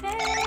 Hey! 0.00 0.37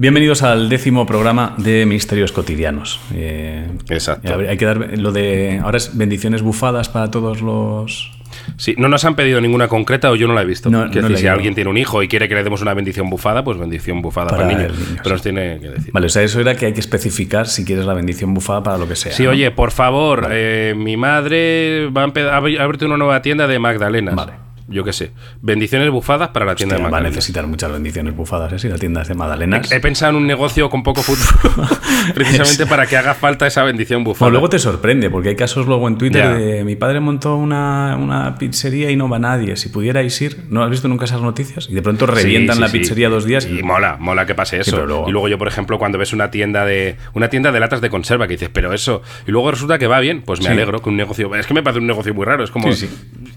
Bienvenidos 0.00 0.44
al 0.44 0.68
décimo 0.68 1.06
programa 1.06 1.54
de 1.58 1.84
Misterios 1.84 2.30
Cotidianos. 2.30 3.00
Eh, 3.12 3.66
Exacto. 3.88 4.32
Hay 4.48 4.56
que 4.56 4.64
dar 4.64 4.96
lo 4.96 5.10
de. 5.10 5.58
Ahora 5.60 5.76
es 5.76 5.98
bendiciones 5.98 6.40
bufadas 6.40 6.88
para 6.88 7.10
todos 7.10 7.42
los. 7.42 8.12
Sí, 8.58 8.76
no 8.78 8.86
nos 8.88 9.04
han 9.04 9.16
pedido 9.16 9.40
ninguna 9.40 9.66
concreta 9.66 10.12
o 10.12 10.14
yo 10.14 10.28
no 10.28 10.34
la 10.34 10.42
he 10.42 10.44
visto. 10.44 10.70
No, 10.70 10.86
decir, 10.88 11.18
si 11.18 11.26
alguien 11.26 11.56
tiene 11.56 11.68
un 11.68 11.76
hijo 11.78 12.00
y 12.04 12.06
quiere 12.06 12.28
que 12.28 12.36
le 12.36 12.44
demos 12.44 12.62
una 12.62 12.74
bendición 12.74 13.10
bufada, 13.10 13.42
pues 13.42 13.58
bendición 13.58 14.00
bufada 14.00 14.28
para, 14.30 14.44
Para 14.44 14.52
el 14.52 14.56
niño. 14.56 14.70
el 14.72 14.78
niño, 14.78 15.00
Pero 15.02 15.04
sí. 15.04 15.10
nos 15.10 15.22
tiene 15.22 15.58
que 15.58 15.68
decir. 15.68 15.92
Vale, 15.92 16.06
o 16.06 16.10
sea, 16.10 16.22
eso 16.22 16.40
era 16.40 16.54
que 16.54 16.66
hay 16.66 16.72
que 16.72 16.80
especificar 16.80 17.48
si 17.48 17.64
quieres 17.64 17.84
la 17.84 17.94
bendición 17.94 18.32
bufada 18.34 18.62
para 18.62 18.78
lo 18.78 18.86
que 18.86 18.94
sea. 18.94 19.10
Sí, 19.10 19.24
¿no? 19.24 19.30
oye, 19.30 19.50
por 19.50 19.72
favor, 19.72 20.28
eh, 20.30 20.74
mi 20.76 20.96
madre 20.96 21.90
va 21.90 22.02
a 22.04 22.36
abrirte 22.36 22.84
una 22.84 22.98
nueva 22.98 23.20
tienda 23.20 23.48
de 23.48 23.58
Magdalenas. 23.58 24.14
Vale. 24.14 24.47
Yo 24.70 24.84
qué 24.84 24.92
sé. 24.92 25.12
Bendiciones 25.40 25.90
bufadas 25.90 26.28
para 26.28 26.44
la 26.44 26.54
tienda 26.54 26.74
Hostia, 26.76 26.86
de 26.88 26.92
va 26.92 26.98
a 26.98 27.00
necesitar 27.00 27.46
muchas 27.46 27.72
bendiciones 27.72 28.14
bufadas, 28.14 28.52
¿eh? 28.52 28.58
Si 28.58 28.68
la 28.68 28.76
tienda 28.76 29.00
es 29.00 29.08
de 29.08 29.14
Madalenas. 29.14 29.72
He 29.72 29.80
pensado 29.80 30.10
en 30.10 30.16
un 30.16 30.26
negocio 30.26 30.68
con 30.68 30.82
poco 30.82 31.02
futuro, 31.02 31.66
precisamente 32.14 32.66
para 32.66 32.86
que 32.86 32.96
haga 32.96 33.14
falta 33.14 33.46
esa 33.46 33.62
bendición 33.64 34.04
bufada. 34.04 34.26
Bueno, 34.26 34.32
luego 34.40 34.50
te 34.50 34.58
sorprende, 34.58 35.08
porque 35.10 35.30
hay 35.30 35.36
casos 35.36 35.66
luego 35.66 35.88
en 35.88 35.96
Twitter 35.96 36.22
Ya. 36.22 36.34
de 36.34 36.64
mi 36.64 36.76
padre 36.76 37.00
montó 37.00 37.36
una, 37.36 37.96
una 37.96 38.36
pizzería 38.36 38.90
y 38.90 38.96
no 38.96 39.08
va 39.08 39.18
nadie. 39.18 39.56
Si 39.56 39.70
pudierais 39.70 40.20
ir, 40.20 40.44
¿no 40.50 40.62
has 40.62 40.70
visto 40.70 40.86
nunca 40.88 41.06
esas 41.06 41.22
noticias? 41.22 41.66
Y 41.70 41.74
de 41.74 41.82
pronto 41.82 42.06
revientan 42.06 42.56
sí, 42.56 42.60
la 42.62 42.68
sí. 42.68 42.78
pizzería 42.78 43.08
dos 43.08 43.24
días 43.24 43.46
Y 43.46 43.62
mola, 43.62 43.96
mola 43.98 44.26
que 44.26 44.34
pase 44.34 44.60
eso. 44.60 44.84
luego- 44.84 45.08
Y 45.08 45.12
luego 45.12 45.28
yo, 45.28 45.38
por 45.38 45.48
ejemplo, 45.48 45.78
cuando 45.78 45.96
ves 45.98 46.12
una 46.12 46.30
tienda 46.30 46.64
de 46.66 46.96
una 47.14 47.28
tienda 47.28 47.52
de 47.52 47.60
latas 47.60 47.80
de 47.80 47.88
conserva 47.90 48.26
que 48.26 48.34
dices, 48.34 48.50
pero 48.52 48.72
eso, 48.72 49.02
y 49.26 49.30
luego 49.30 49.50
resulta 49.50 49.78
que 49.78 49.86
va 49.86 50.00
bien, 50.00 50.22
pues 50.22 50.40
me 50.42 50.48
alegro 50.48 50.80
que 50.82 50.88
un 50.90 50.96
negocio. 50.96 51.34
Es 51.34 51.46
que 51.46 51.54
me 51.54 51.62
parece 51.62 51.80
un 51.80 51.86
negocio 51.86 52.12
muy 52.14 52.26
raro, 52.26 52.44
es 52.44 52.50
como. 52.50 52.68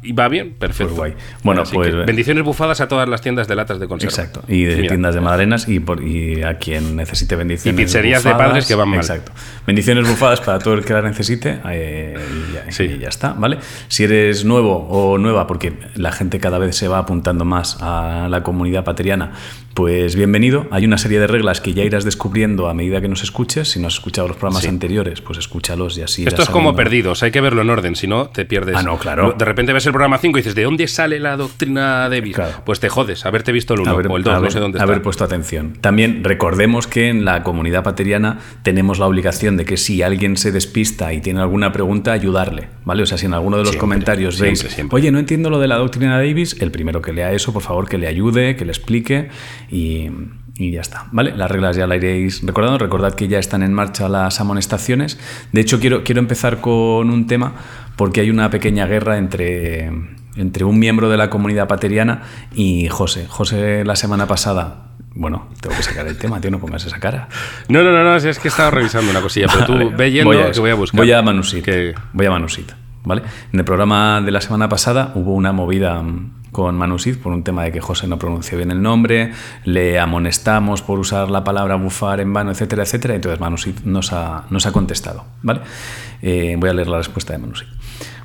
Y 0.03 0.13
va 0.13 0.27
bien, 0.29 0.53
perfecto. 0.57 0.95
Pues 0.95 1.13
guay. 1.13 1.23
Bueno, 1.43 1.61
Así 1.61 1.75
pues- 1.75 1.93
bendiciones 2.05 2.43
bufadas 2.43 2.81
a 2.81 2.87
todas 2.87 3.07
las 3.07 3.21
tiendas 3.21 3.47
de 3.47 3.55
latas 3.55 3.79
de 3.79 3.87
conserva. 3.87 4.09
Exacto. 4.09 4.41
Y 4.47 4.63
de 4.63 4.75
Mira. 4.77 4.87
tiendas 4.89 5.13
de 5.13 5.21
madalenas 5.21 5.67
y, 5.67 5.79
por, 5.79 6.03
y 6.03 6.41
a 6.41 6.57
quien 6.57 6.95
necesite 6.95 7.35
bendiciones. 7.35 7.79
Y 7.79 7.83
pizzerías 7.83 8.23
de 8.23 8.31
bufadas. 8.31 8.49
padres 8.49 8.65
que 8.67 8.75
van 8.75 8.89
mal. 8.89 8.99
Exacto. 8.99 9.31
Bendiciones 9.67 10.07
bufadas 10.09 10.41
para 10.41 10.57
todo 10.57 10.73
el 10.73 10.83
que 10.83 10.93
la 10.93 11.03
necesite 11.03 11.59
eh, 11.69 12.17
y, 12.17 12.53
ya, 12.55 12.71
Sí. 12.71 12.83
y 12.85 12.97
ya 12.97 13.09
está, 13.09 13.33
¿vale? 13.33 13.59
Si 13.89 14.03
eres 14.03 14.43
nuevo 14.43 14.87
o 14.89 15.17
nueva, 15.19 15.45
porque 15.45 15.73
la 15.95 16.11
gente 16.11 16.39
cada 16.39 16.57
vez 16.57 16.75
se 16.75 16.87
va 16.87 16.97
apuntando 16.97 17.45
más 17.45 17.77
a 17.81 18.27
la 18.29 18.41
comunidad 18.41 18.83
pateriana, 18.83 19.33
pues 19.73 20.17
bienvenido. 20.17 20.67
Hay 20.69 20.83
una 20.85 20.97
serie 20.97 21.19
de 21.19 21.27
reglas 21.27 21.61
que 21.61 21.73
ya 21.73 21.83
irás 21.83 22.03
descubriendo 22.03 22.67
a 22.67 22.73
medida 22.73 22.99
que 22.99 23.07
nos 23.07 23.23
escuches. 23.23 23.69
Si 23.69 23.79
no 23.79 23.87
has 23.87 23.93
escuchado 23.93 24.27
los 24.27 24.35
programas 24.35 24.63
Sí. 24.63 24.67
anteriores, 24.69 25.21
pues 25.21 25.37
escúchalos 25.39 25.97
y 25.97 26.01
así. 26.01 26.25
Esto 26.25 26.41
es 26.41 26.49
como 26.49 26.75
perdidos, 26.75 27.23
hay 27.23 27.31
que 27.31 27.39
verlo 27.39 27.61
en 27.61 27.69
orden, 27.69 27.95
si 27.95 28.05
no 28.05 28.27
te 28.27 28.43
pierdes. 28.45 28.75
Ah, 28.75 28.83
no, 28.83 28.97
claro. 28.97 29.33
De 29.37 29.45
repente 29.45 29.71
ves 29.71 29.85
el 29.85 29.93
programa 29.93 30.17
5 30.17 30.37
y 30.37 30.41
dices, 30.41 30.55
¿de 30.55 30.63
dónde 30.63 30.87
sale 30.87 31.19
la 31.19 31.37
doctrina 31.37 32.09
Davis? 32.09 32.35
Claro. 32.35 32.61
Pues 32.65 32.81
te 32.81 32.89
jodes, 32.89 33.25
haberte 33.25 33.51
visto 33.53 33.73
el 33.73 33.79
1 33.81 33.91
haber, 33.91 34.07
o 34.07 34.17
el 34.17 34.23
2, 34.23 34.41
no 34.41 34.51
sé 34.51 34.59
dónde 34.59 34.77
está. 34.77 34.83
haber 34.83 35.01
puesto 35.01 35.23
atención. 35.23 35.73
También 35.79 36.23
recordemos 36.25 36.87
que 36.87 37.07
en 37.07 37.23
la 37.23 37.41
comunidad 37.43 37.83
pateriana 37.83 38.39
tenemos 38.63 38.99
la 38.99 39.07
obligación 39.07 39.55
de 39.55 39.63
que 39.63 39.77
si 39.77 40.01
alguien 40.03 40.35
se 40.35 40.51
despista 40.51 41.13
y 41.13 41.21
tiene 41.21 41.39
alguna 41.39 41.71
pregunta, 41.71 42.11
ayudarle, 42.11 42.67
¿vale? 42.83 43.03
O 43.03 43.05
sea, 43.05 43.17
si 43.17 43.25
en 43.25 43.33
alguno 43.33 43.55
de 43.57 43.61
los 43.63 43.69
Siempre, 43.71 43.79
comentarios 43.79 44.37
veis, 44.39 44.59
siempre, 44.59 44.75
siempre. 44.75 44.95
oye, 44.97 45.11
no 45.11 45.19
entiendo 45.19 45.49
lo 45.49 45.59
de 45.59 45.69
la 45.69 45.77
doctrina 45.77 46.17
Davis, 46.17 46.57
el 46.59 46.71
primero 46.71 47.01
que 47.01 47.13
lea 47.13 47.31
eso, 47.31 47.53
por 47.53 47.61
favor, 47.61 47.87
que 47.87 47.97
le 47.97 48.07
ayude, 48.07 48.57
que 48.57 48.65
le 48.65 48.71
explique 48.71 49.29
y, 49.71 50.09
y 50.55 50.71
ya 50.71 50.81
está, 50.81 51.07
¿vale? 51.11 51.35
Las 51.35 51.49
reglas 51.49 51.75
ya 51.77 51.87
las 51.87 51.97
iréis 51.97 52.45
recordando. 52.45 52.77
Recordad 52.77 53.13
que 53.15 53.27
ya 53.27 53.39
están 53.39 53.63
en 53.63 53.73
marcha 53.73 54.09
las 54.09 54.39
amonestaciones. 54.41 55.17
De 55.51 55.61
hecho, 55.61 55.79
quiero, 55.79 56.03
quiero 56.03 56.19
empezar 56.19 56.61
con 56.61 57.09
un 57.09 57.25
tema 57.27 57.53
porque 57.95 58.21
hay 58.21 58.29
una 58.29 58.49
pequeña 58.49 58.85
guerra 58.85 59.17
entre, 59.17 59.91
entre 60.35 60.65
un 60.65 60.77
miembro 60.77 61.09
de 61.09 61.17
la 61.17 61.29
comunidad 61.29 61.67
pateriana 61.67 62.23
y 62.53 62.87
José. 62.89 63.25
José 63.27 63.83
la 63.85 63.95
semana 63.95 64.27
pasada... 64.27 64.87
Bueno, 65.13 65.49
tengo 65.59 65.75
que 65.75 65.83
sacar 65.83 66.07
el 66.07 66.17
tema, 66.17 66.39
tío, 66.39 66.51
no 66.51 66.59
pongas 66.59 66.85
esa 66.85 66.97
cara. 66.97 67.27
No, 67.67 67.83
no, 67.83 67.91
no, 67.91 68.01
no, 68.01 68.15
es 68.15 68.39
que 68.39 68.47
estaba 68.47 68.71
revisando 68.71 69.11
una 69.11 69.19
cosilla, 69.19 69.47
pero 69.51 69.65
tú 69.65 69.73
Vale, 69.73 69.89
ve 69.89 70.09
yendo 70.09 70.29
voy 70.31 70.37
a 70.41 70.51
que 70.51 70.59
voy 70.61 70.69
a 70.69 70.75
buscar. 70.75 71.01
Voy 71.01 71.11
a 71.11 71.21
Manusit. 71.21 71.65
Que- 71.65 71.93
Voy 72.13 72.25
a 72.25 72.31
Manusit, 72.31 72.71
¿vale? 73.03 73.23
En 73.51 73.59
el 73.59 73.65
programa 73.65 74.21
de 74.21 74.31
la 74.31 74.41
semana 74.41 74.69
pasada 74.69 75.11
hubo 75.15 75.33
una 75.33 75.51
movida 75.51 76.01
mm, 76.01 76.41
con 76.51 76.75
Manusit 76.75 77.17
por 77.17 77.31
un 77.31 77.43
tema 77.43 77.63
de 77.63 77.71
que 77.71 77.79
José 77.79 78.07
no 78.07 78.19
pronunció 78.19 78.57
bien 78.57 78.71
el 78.71 78.81
nombre, 78.81 79.31
le 79.63 79.99
amonestamos 79.99 80.81
por 80.81 80.99
usar 80.99 81.31
la 81.31 81.43
palabra 81.43 81.75
bufar 81.75 82.19
en 82.19 82.33
vano, 82.33 82.51
etcétera, 82.51 82.83
etcétera. 82.83 83.15
Entonces 83.15 83.39
Manusit 83.39 83.81
nos 83.83 84.11
ha, 84.13 84.45
ha 84.49 84.71
contestado, 84.71 85.25
¿vale? 85.41 85.61
Eh, 86.21 86.55
voy 86.59 86.69
a 86.69 86.73
leer 86.73 86.87
la 86.87 86.97
respuesta 86.97 87.33
de 87.33 87.39
Manusit. 87.39 87.67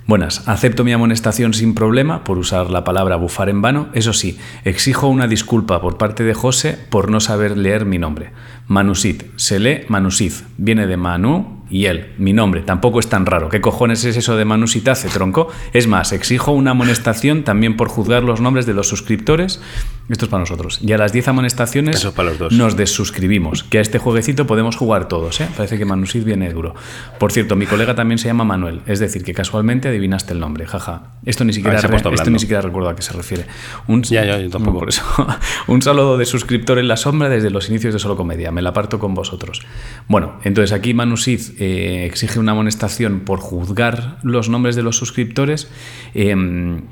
Buenas, 0.08 0.48
acepto 0.48 0.84
mi 0.84 0.92
amonestación 0.92 1.52
sin 1.52 1.74
problema 1.74 2.22
por 2.22 2.38
usar 2.38 2.70
la 2.70 2.84
palabra 2.84 3.16
bufar 3.16 3.48
en 3.48 3.60
vano. 3.60 3.88
Eso 3.92 4.12
sí, 4.12 4.38
exijo 4.64 5.08
una 5.08 5.26
disculpa 5.26 5.80
por 5.80 5.98
parte 5.98 6.22
de 6.22 6.32
José 6.32 6.78
por 6.90 7.10
no 7.10 7.18
saber 7.18 7.58
leer 7.58 7.86
mi 7.86 7.98
nombre. 7.98 8.30
Manusit, 8.68 9.24
se 9.34 9.58
lee 9.58 9.80
Manusit, 9.88 10.44
viene 10.58 10.86
de 10.86 10.96
Manu 10.96 11.64
y 11.68 11.86
él, 11.86 12.12
mi 12.18 12.32
nombre, 12.32 12.60
tampoco 12.62 13.00
es 13.00 13.08
tan 13.08 13.26
raro. 13.26 13.48
¿Qué 13.48 13.60
cojones 13.60 14.04
es 14.04 14.16
eso 14.16 14.36
de 14.36 14.44
Manusitace, 14.44 15.08
tronco? 15.08 15.48
Es 15.72 15.86
más, 15.88 16.12
exijo 16.12 16.52
una 16.52 16.70
amonestación 16.72 17.42
también 17.42 17.76
por 17.76 17.88
juzgar 17.88 18.22
los 18.22 18.40
nombres 18.40 18.66
de 18.66 18.74
los 18.74 18.88
suscriptores. 18.88 19.60
Esto 20.08 20.26
es 20.26 20.30
para 20.30 20.40
nosotros. 20.40 20.78
Y 20.82 20.92
a 20.92 20.98
las 20.98 21.12
10 21.12 21.26
amonestaciones 21.28 21.96
Eso 21.96 22.08
es 22.10 22.14
para 22.14 22.28
los 22.30 22.38
dos. 22.38 22.52
nos 22.52 22.76
desuscribimos. 22.76 23.64
Que 23.64 23.78
a 23.78 23.80
este 23.80 23.98
jueguecito 23.98 24.46
podemos 24.46 24.76
jugar 24.76 25.08
todos, 25.08 25.40
¿eh? 25.40 25.48
Parece 25.56 25.78
que 25.78 25.84
Manusit 25.84 26.22
viene 26.24 26.52
duro. 26.52 26.74
Por 27.18 27.32
cierto, 27.32 27.56
mi 27.56 27.66
colega 27.66 27.96
también 27.96 28.18
se 28.18 28.28
llama 28.28 28.44
Manuel, 28.44 28.82
es 28.86 29.00
decir, 29.00 29.24
que 29.24 29.34
casualmente 29.34 29.88
adivinaste 29.88 30.32
el 30.32 30.38
nombre, 30.38 30.64
jaja. 30.66 31.14
Esto 31.24 31.44
ni 31.44 31.52
siquiera, 31.52 31.80
se 31.80 31.88
ha 31.88 31.90
re- 31.90 31.96
esto 32.14 32.30
ni 32.30 32.38
siquiera 32.38 32.62
recuerdo 32.62 32.88
a 32.90 32.94
qué 32.94 33.02
se 33.02 33.12
refiere. 33.14 33.46
Un, 33.88 34.02
Ya, 34.04 34.24
ya, 34.24 34.38
yo 34.38 34.48
tampoco. 34.48 34.78
Por 34.78 34.90
eso. 34.90 35.02
Un 35.66 35.82
saludo 35.82 36.16
de 36.16 36.24
suscriptor 36.24 36.78
en 36.78 36.86
la 36.86 36.96
sombra 36.96 37.28
desde 37.28 37.50
los 37.50 37.68
inicios 37.68 37.92
de 37.92 37.98
Solo 37.98 38.14
Comedia. 38.16 38.52
Me 38.52 38.62
la 38.62 38.72
parto 38.72 39.00
con 39.00 39.12
vosotros. 39.14 39.62
Bueno, 40.06 40.34
entonces 40.44 40.70
aquí 40.72 40.94
Manusit 40.94 41.55
eh, 41.58 42.06
exige 42.06 42.38
una 42.38 42.52
amonestación 42.52 43.20
por 43.20 43.40
juzgar 43.40 44.18
los 44.22 44.48
nombres 44.48 44.76
de 44.76 44.82
los 44.82 44.96
suscriptores. 44.96 45.70
Em, 46.14 46.82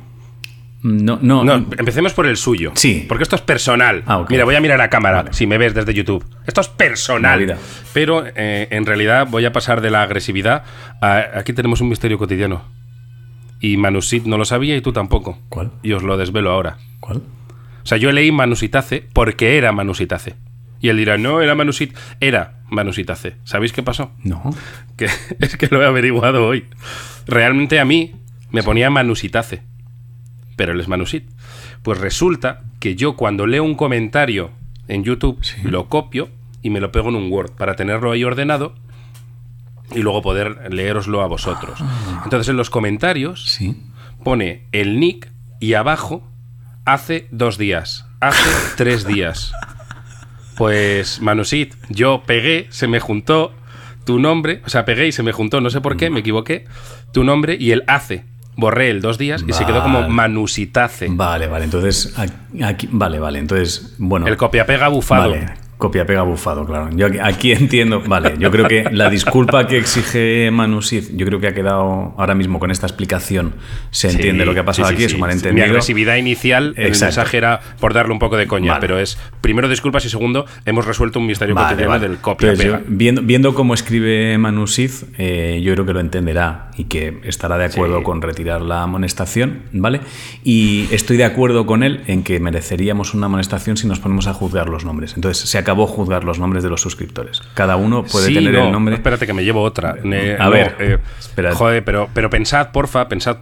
no, 0.82 1.18
no, 1.22 1.44
No, 1.44 1.54
empecemos 1.54 2.12
por 2.12 2.26
el 2.26 2.36
suyo. 2.36 2.72
Sí. 2.74 3.06
Porque 3.08 3.22
esto 3.22 3.36
es 3.36 3.42
personal. 3.42 4.02
Ah. 4.06 4.26
Mira, 4.28 4.44
voy 4.44 4.54
a 4.54 4.60
mirar 4.60 4.80
a 4.82 4.90
cámara 4.90 5.22
Vale. 5.22 5.32
si 5.32 5.46
me 5.46 5.56
ves 5.56 5.72
desde 5.72 5.94
YouTube. 5.94 6.24
Esto 6.46 6.60
es 6.60 6.68
personal. 6.68 7.56
Pero 7.94 8.24
eh, 8.26 8.68
en 8.70 8.84
realidad 8.84 9.26
voy 9.30 9.46
a 9.46 9.52
pasar 9.52 9.80
de 9.80 9.90
la 9.90 10.02
agresividad 10.02 10.64
a. 11.00 11.38
Aquí 11.38 11.54
tenemos 11.54 11.80
un 11.80 11.88
misterio 11.88 12.18
cotidiano. 12.18 12.64
Y 13.60 13.78
Manusit 13.78 14.24
no 14.24 14.36
lo 14.36 14.44
sabía 14.44 14.76
y 14.76 14.82
tú 14.82 14.92
tampoco. 14.92 15.38
¿Cuál? 15.48 15.72
Y 15.82 15.92
os 15.92 16.02
lo 16.02 16.18
desvelo 16.18 16.50
ahora. 16.50 16.76
¿Cuál? 17.00 17.22
O 17.82 17.86
sea, 17.86 17.96
yo 17.96 18.12
leí 18.12 18.30
Manusitace 18.30 19.06
porque 19.12 19.56
era 19.56 19.72
Manusitace. 19.72 20.34
Y 20.84 20.90
él 20.90 20.98
dirá, 20.98 21.16
no, 21.16 21.40
era 21.40 21.54
Manusit. 21.54 21.96
Era 22.20 22.58
Manusitace. 22.68 23.38
¿Sabéis 23.44 23.72
qué 23.72 23.82
pasó? 23.82 24.12
No. 24.22 24.54
Que 24.98 25.06
es 25.40 25.56
que 25.56 25.68
lo 25.68 25.82
he 25.82 25.86
averiguado 25.86 26.46
hoy. 26.46 26.66
Realmente 27.26 27.80
a 27.80 27.86
mí 27.86 28.16
me 28.50 28.62
ponía 28.62 28.90
Manusitace, 28.90 29.62
pero 30.56 30.72
él 30.72 30.80
es 30.80 30.86
Manusit. 30.86 31.24
Pues 31.82 31.96
resulta 31.96 32.64
que 32.80 32.96
yo 32.96 33.16
cuando 33.16 33.46
leo 33.46 33.64
un 33.64 33.76
comentario 33.76 34.50
en 34.86 35.04
YouTube 35.04 35.40
lo 35.62 35.88
copio 35.88 36.28
y 36.60 36.68
me 36.68 36.80
lo 36.80 36.92
pego 36.92 37.08
en 37.08 37.14
un 37.14 37.32
Word 37.32 37.52
para 37.52 37.76
tenerlo 37.76 38.12
ahí 38.12 38.22
ordenado 38.22 38.74
y 39.94 40.00
luego 40.00 40.20
poder 40.20 40.70
leeroslo 40.70 41.22
a 41.22 41.26
vosotros. 41.28 41.78
Entonces 42.24 42.50
en 42.50 42.58
los 42.58 42.68
comentarios 42.68 43.46
Sí. 43.46 43.74
pone 44.22 44.66
el 44.72 45.00
nick 45.00 45.32
y 45.60 45.72
abajo 45.72 46.30
hace 46.84 47.26
dos 47.30 47.56
días, 47.56 48.04
hace 48.20 48.50
tres 48.76 49.06
días. 49.06 49.54
Pues 50.56 51.20
Manusit, 51.20 51.74
yo 51.88 52.22
pegué, 52.26 52.66
se 52.70 52.86
me 52.86 53.00
juntó 53.00 53.52
tu 54.04 54.18
nombre, 54.18 54.60
o 54.66 54.68
sea, 54.70 54.84
pegué 54.84 55.06
y 55.08 55.12
se 55.12 55.22
me 55.22 55.32
juntó, 55.32 55.60
no 55.60 55.70
sé 55.70 55.80
por 55.80 55.96
qué, 55.96 56.10
me 56.10 56.20
equivoqué, 56.20 56.66
tu 57.12 57.24
nombre 57.24 57.56
y 57.58 57.70
el 57.72 57.84
hace. 57.86 58.24
Borré 58.56 58.88
el 58.90 59.00
dos 59.00 59.18
días 59.18 59.44
y 59.48 59.52
se 59.52 59.66
quedó 59.66 59.82
como. 59.82 60.08
Manusitace. 60.08 61.08
Vale, 61.10 61.48
vale. 61.48 61.64
Entonces, 61.64 62.16
aquí, 62.16 62.62
aquí- 62.62 62.88
vale, 62.92 63.18
vale. 63.18 63.40
Entonces, 63.40 63.94
bueno. 63.98 64.28
El 64.28 64.36
copia-pega 64.36 64.86
bufado. 64.88 65.30
Vale. 65.30 65.54
Copia 65.76 66.06
pega 66.06 66.22
bufado, 66.22 66.64
claro. 66.64 66.88
Yo 66.94 67.06
aquí, 67.06 67.18
aquí 67.20 67.52
entiendo, 67.52 68.00
vale, 68.06 68.34
yo 68.38 68.50
creo 68.50 68.68
que 68.68 68.84
la 68.92 69.10
disculpa 69.10 69.66
que 69.66 69.76
exige 69.76 70.50
Manu 70.52 70.80
Sid, 70.82 71.16
yo 71.16 71.26
creo 71.26 71.40
que 71.40 71.48
ha 71.48 71.54
quedado 71.54 72.14
ahora 72.16 72.34
mismo 72.34 72.58
con 72.60 72.70
esta 72.70 72.86
explicación, 72.86 73.54
se 73.90 74.08
Sí, 74.10 74.16
entiende 74.16 74.44
lo 74.46 74.54
que 74.54 74.60
ha 74.60 74.64
pasado 74.64 74.88
sí, 74.88 74.92
sí, 74.92 74.94
aquí, 74.96 75.04
es 75.04 75.10
sí. 75.10 75.14
un 75.16 75.18
Mi 75.18 75.26
malentendido. 75.26 75.66
agresividad 75.66 76.16
inicial 76.16 76.74
en 76.76 76.82
el 76.82 76.88
Exacto. 76.88 77.06
mensaje 77.20 77.36
era 77.38 77.60
por 77.80 77.92
darle 77.92 78.12
un 78.12 78.18
poco 78.20 78.36
de 78.36 78.46
coña, 78.46 78.72
Vale. 78.72 78.80
pero 78.80 78.98
es 78.98 79.18
primero 79.40 79.68
disculpas 79.68 80.04
y 80.06 80.10
segundo 80.10 80.46
hemos 80.64 80.86
resuelto 80.86 81.18
un 81.18 81.26
misterio 81.26 81.54
Vale, 81.54 81.68
cotidiano 81.70 81.90
vale. 81.90 82.08
del 82.08 82.18
copia 82.18 82.50
Entonces, 82.50 82.66
pega. 82.72 82.78
yo, 82.80 82.84
viendo, 82.88 83.22
viendo 83.22 83.54
cómo 83.54 83.74
escribe 83.74 84.38
Manu 84.38 84.66
Sid, 84.68 84.90
eh, 85.18 85.60
yo 85.64 85.72
creo 85.74 85.84
que 85.86 85.92
lo 85.92 86.00
entenderá 86.00 86.70
y 86.76 86.84
que 86.84 87.20
estará 87.24 87.58
de 87.58 87.64
acuerdo 87.66 87.98
Sí. 87.98 88.04
con 88.04 88.22
retirar 88.22 88.62
la 88.62 88.82
amonestación, 88.82 89.62
¿vale? 89.72 90.00
Y 90.44 90.86
estoy 90.92 91.16
de 91.16 91.24
acuerdo 91.24 91.66
con 91.66 91.82
él 91.82 92.02
en 92.06 92.22
que 92.22 92.38
mereceríamos 92.40 93.12
una 93.14 93.26
amonestación 93.26 93.76
si 93.76 93.86
nos 93.86 93.98
ponemos 94.00 94.26
a 94.28 94.34
juzgar 94.34 94.68
los 94.68 94.84
nombres. 94.84 95.14
Entonces, 95.14 95.48
se 95.48 95.58
acabó 95.64 95.86
juzgar 95.86 96.22
los 96.24 96.38
nombres 96.38 96.62
de 96.62 96.70
los 96.70 96.80
suscriptores. 96.80 97.42
Cada 97.54 97.76
uno 97.76 98.04
puede 98.04 98.28
Sí, 98.28 98.34
tener 98.34 98.54
no, 98.54 98.66
el 98.66 98.72
nombre. 98.72 98.94
Espérate 98.94 99.26
que 99.26 99.32
me 99.32 99.44
llevo 99.44 99.62
otra. 99.62 99.96
Ne- 100.04 100.34
A 100.38 100.44
no, 100.44 100.50
ver, 100.50 100.76
eh. 100.78 100.98
Joder, 101.54 101.84
pero, 101.84 102.08
pero 102.14 102.30
pensad, 102.30 102.70
porfa, 102.70 103.08
pensad 103.08 103.38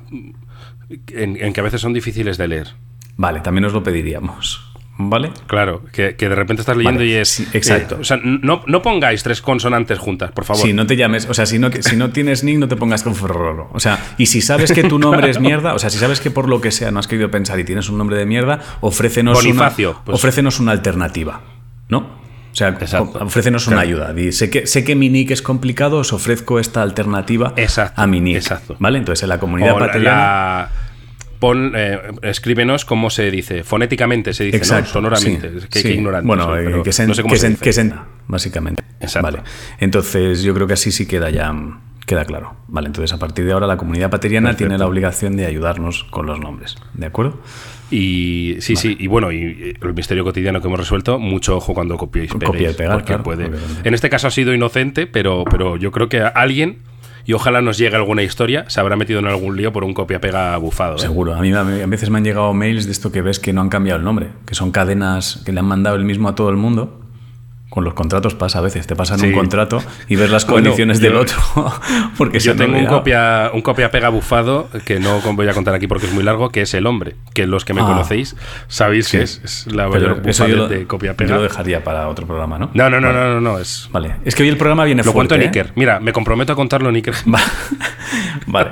en, 1.09 1.37
en 1.41 1.53
que 1.53 1.61
a 1.61 1.65
veces 1.65 1.81
son 1.81 1.93
difíciles 1.93 2.39
de 2.39 2.49
leer. 2.49 2.69
Vale, 3.17 3.41
también 3.41 3.65
os 3.65 3.73
lo 3.73 3.83
pediríamos. 3.83 4.69
¿Vale? 4.99 5.31
Claro, 5.47 5.83
que, 5.91 6.17
que 6.17 6.29
de 6.29 6.35
repente 6.35 6.61
estás 6.61 6.77
leyendo 6.77 6.99
Vale, 7.01 7.11
y 7.11 7.15
es. 7.15 7.29
sí, 7.29 7.49
exacto. 7.55 7.97
eh, 7.97 7.99
o 8.03 8.05
sea, 8.05 8.19
no, 8.23 8.63
no 8.67 8.83
pongáis 8.83 9.23
tres 9.23 9.41
consonantes 9.41 9.99
juntas, 9.99 10.31
por 10.33 10.45
favor. 10.45 10.63
Si 10.63 10.75
no 10.75 10.87
te 10.87 10.97
llames, 10.97 11.27
o 11.29 11.35
sea, 11.35 11.47
si 11.47 11.59
no, 11.59 11.71
si 11.73 11.97
no 11.97 12.11
tienes 12.11 12.45
nick, 12.45 12.59
no 12.59 12.69
te 12.69 12.77
pongas 12.77 13.03
con 13.03 13.15
Ferroro. 13.17 13.71
O 13.73 13.81
sea, 13.81 13.99
y 14.19 14.27
si 14.27 14.43
sabes 14.43 14.71
que 14.71 14.85
tu 14.85 14.99
nombre 14.99 15.31
es 15.31 15.41
mierda, 15.41 15.75
o 15.75 15.79
sea, 15.79 15.89
si 15.89 15.99
sabes 15.99 16.21
que 16.21 16.31
por 16.31 16.47
lo 16.49 16.61
que 16.61 16.71
sea 16.71 16.91
no 16.91 17.01
has 17.01 17.07
querido 17.09 17.31
pensar 17.31 17.59
y 17.59 17.65
tienes 17.65 17.89
un 17.89 17.97
nombre 17.99 18.17
de 18.17 18.27
mierda, 18.27 18.61
ofrécenos, 18.81 19.35
Bonifacio, 19.43 19.91
una, 19.93 20.05
pues. 20.05 20.15
ofrécenos 20.15 20.61
una 20.61 20.73
alternativa, 20.73 21.41
¿no? 21.93 21.99
O 22.53 22.55
sea, 22.55 22.69
Exacto. 22.69 23.19
ofrécenos 23.25 23.67
una 23.69 23.77
Claro. 23.83 23.89
ayuda. 23.89 24.13
Di, 24.13 24.33
sé, 24.33 24.51
que, 24.51 24.67
sé 24.67 24.85
que 24.85 24.95
mi 24.95 25.09
nick 25.09 25.31
es 25.31 25.41
complicado, 25.43 25.99
os 25.99 26.13
ofrezco 26.13 26.59
esta 26.59 26.83
alternativa 26.83 27.55
Exacto, 27.57 28.01
a 28.01 28.07
mi 28.07 28.21
nick. 28.21 28.37
exacto. 28.37 28.77
¿Vale? 28.79 28.99
Entonces, 28.99 29.23
en 29.23 29.29
la 29.31 29.39
comunidad 29.39 29.77
la- 30.03 30.71
pon, 31.39 31.73
eh, 31.75 31.99
escríbenos 32.23 32.85
cómo 32.85 33.11
se 33.11 33.31
dice. 33.31 33.65
Fonéticamente 33.65 34.33
se 34.35 34.45
dice, 34.45 34.59
¿no? 34.59 34.63
Exacto, 34.63 34.91
Sonoramente. 34.91 35.51
sí, 35.61 35.67
que, 35.71 35.79
sí. 35.81 35.89
que 35.89 35.95
ignorante 35.95 36.27
Bueno, 36.27 36.57
eh, 36.57 36.83
que 36.85 36.93
se, 36.93 37.07
no 37.07 37.15
sé 37.15 37.23
que 37.25 37.31
se 37.31 37.37
se- 37.39 37.49
dice. 37.51 37.63
que 37.65 37.73
se- 37.73 37.93
básicamente. 38.29 38.83
Exacto. 39.01 39.23
Vale. 39.31 39.43
Entonces, 39.81 40.43
yo 40.43 40.55
creo 40.55 40.67
que 40.67 40.75
así 40.75 40.93
sí 40.93 41.07
queda 41.07 41.31
ya 41.31 41.53
queda 42.07 42.25
claro. 42.25 42.55
Vale, 42.69 42.89
entonces 42.89 43.13
a 43.13 43.19
partir 43.19 43.45
de 43.45 43.53
ahora 43.53 43.67
la 43.67 43.77
comunidad 43.77 44.11
pateriana 44.11 44.49
Perfecto. 44.51 44.65
tiene 44.69 44.79
la 44.79 44.87
obligación 44.87 45.37
de 45.37 45.47
ayudarnos 45.47 46.05
con 46.05 46.27
los 46.27 46.39
nombres. 46.41 46.77
¿De 46.95 47.07
acuerdo? 47.07 47.39
Y 47.91 48.57
sí, 48.61 48.75
sí, 48.77 48.97
y 48.99 49.07
bueno, 49.07 49.33
y 49.33 49.77
el 49.81 49.95
misterio 49.95 50.25
cotidiano 50.25 50.61
que 50.61 50.67
hemos 50.67 50.79
resuelto, 50.81 51.19
mucho 51.19 51.57
ojo 51.57 51.75
cuando 51.75 51.97
copiéis 51.99 52.31
y 52.31 52.39
Copiar 52.39 52.73
y 52.73 52.75
pegar, 52.75 52.93
porque 52.95 53.07
claro, 53.09 53.23
puede. 53.23 53.47
obviamente. 53.47 53.87
En 53.89 53.95
este 53.95 54.09
caso 54.09 54.29
ha 54.29 54.31
sido 54.31 54.55
inocente, 54.55 55.07
pero, 55.07 55.45
pero 55.51 55.77
yo 55.77 55.91
creo 55.93 56.09
que 56.09 56.21
alguien, 56.23 56.79
y 57.27 57.35
ojalá 57.35 57.61
nos 57.61 57.77
llegue 57.79 57.95
alguna 57.97 58.23
historia, 58.23 58.65
se 58.69 58.81
habrá 58.81 58.97
metido 58.97 59.21
en 59.21 59.27
algún 59.27 59.57
lío 59.59 59.73
por 59.75 59.85
un 59.85 59.93
copia-pega 59.93 60.57
bufado. 60.57 60.97
¿eh? 60.97 61.01
Seguro. 61.01 61.35
A 61.35 61.41
mí- 61.43 61.53
a 61.53 61.63
veces 61.87 62.09
me 62.09 62.17
han 62.19 62.25
llegado 62.25 62.53
mails 62.55 62.87
de 62.87 62.93
esto 62.93 63.13
que 63.13 63.21
ves 63.21 63.39
que 63.39 63.53
no 63.53 63.61
han 63.61 63.69
cambiado 63.69 63.99
el 63.99 64.05
nombre, 64.05 64.29
que 64.47 64.55
son 64.55 64.71
cadenas 64.73 65.43
que 65.45 65.53
le 65.53 65.61
han 65.61 65.67
mandado 65.67 65.97
el 65.97 66.05
mismo 66.05 66.29
a 66.31 66.35
todo 66.35 66.49
el 66.49 66.57
mundo. 66.57 66.99
Con 67.73 67.85
los 67.85 67.95
contratos 67.95 68.35
pasa 68.35 68.59
a 68.59 68.61
veces, 68.61 68.87
te 68.87 68.95
pasan 68.95 69.19
Sí. 69.19 69.29
un 69.29 69.33
contrato 69.33 69.83
y 70.07 70.17
ves 70.17 70.31
las 70.31 70.47
Bueno, 70.47 70.65
condiciones 70.67 71.01
yo- 71.01 71.05
del 71.09 71.17
otro. 71.17 71.39
porque 72.19 72.39
Yo 72.39 72.55
tengo 72.55 72.77
un 72.77 72.85
copia, 72.85 73.51
un 73.55 73.63
copia 73.63 73.91
pega 73.91 74.11
bufado 74.11 74.69
que 74.85 75.01
no 75.01 75.21
voy 75.23 75.49
a 75.49 75.55
contar 75.55 75.73
aquí 75.75 75.87
porque 75.87 76.05
es 76.05 76.13
muy 76.13 76.23
largo, 76.23 76.51
que 76.51 76.61
es 76.61 76.75
el 76.75 76.87
hombre, 76.87 77.17
que 77.33 77.47
los 77.47 77.65
que 77.65 77.73
me 77.73 77.81
Ah. 77.81 77.87
conocéis 77.87 78.37
sabéis 78.69 79.07
Sí. 79.07 79.17
que 79.17 79.23
es, 79.25 79.41
es 79.43 79.73
la 79.73 79.89
mayor 79.89 80.21
eso 80.27 80.47
yo 80.47 80.57
lo, 80.57 80.69
de 80.69 80.87
copia 80.87 81.13
yo 81.13 81.17
pega. 81.17 81.37
lo 81.37 81.43
dejaría 81.43 81.83
para 81.83 82.09
otro 82.09 82.27
programa, 82.27 82.59
¿no? 82.59 82.71
No, 82.75 82.91
no, 82.91 83.01
no, 83.01 83.07
Vale. 83.09 83.19
no, 83.21 83.35
no, 83.37 83.41
no, 83.41 83.59
es. 83.59 83.89
Vale. 83.91 84.17
Es 84.27 84.35
que 84.35 84.43
hoy 84.43 84.51
el 84.51 84.59
programa 84.59 84.85
viene 84.85 85.03
Lo 85.03 85.13
cuento 85.15 85.35
fuerte. 85.35 85.47
en 85.47 85.55
¿eh? 85.55 85.59
Iker. 85.61 85.73
Mira, 85.75 85.99
me 85.99 86.13
comprometo 86.13 86.53
a 86.53 86.57
contarlo 86.57 86.91
en 86.91 86.97
Iker. 86.97 87.15
Va- 87.35 87.41
Vale. 88.47 88.71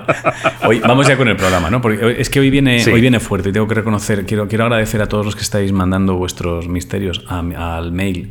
Hoy, 0.66 0.80
vamos 0.80 1.06
ya 1.08 1.16
con 1.16 1.28
el 1.28 1.36
programa, 1.36 1.70
¿no? 1.70 1.80
Porque 1.80 2.16
es 2.18 2.28
que 2.28 2.40
hoy 2.40 2.50
viene, 2.50 2.80
Sí. 2.80 2.90
hoy 2.90 3.00
viene 3.00 3.20
fuerte 3.20 3.48
y 3.48 3.52
tengo 3.52 3.66
que 3.66 3.74
reconocer, 3.74 4.26
quiero, 4.26 4.46
quiero 4.48 4.64
agradecer 4.64 5.00
a 5.00 5.06
todos 5.06 5.24
los 5.24 5.34
que 5.36 5.42
estáis 5.42 5.72
mandando 5.72 6.16
vuestros 6.16 6.68
misterios 6.68 7.24
a- 7.28 7.40
al 7.78 7.92
mail 7.92 8.30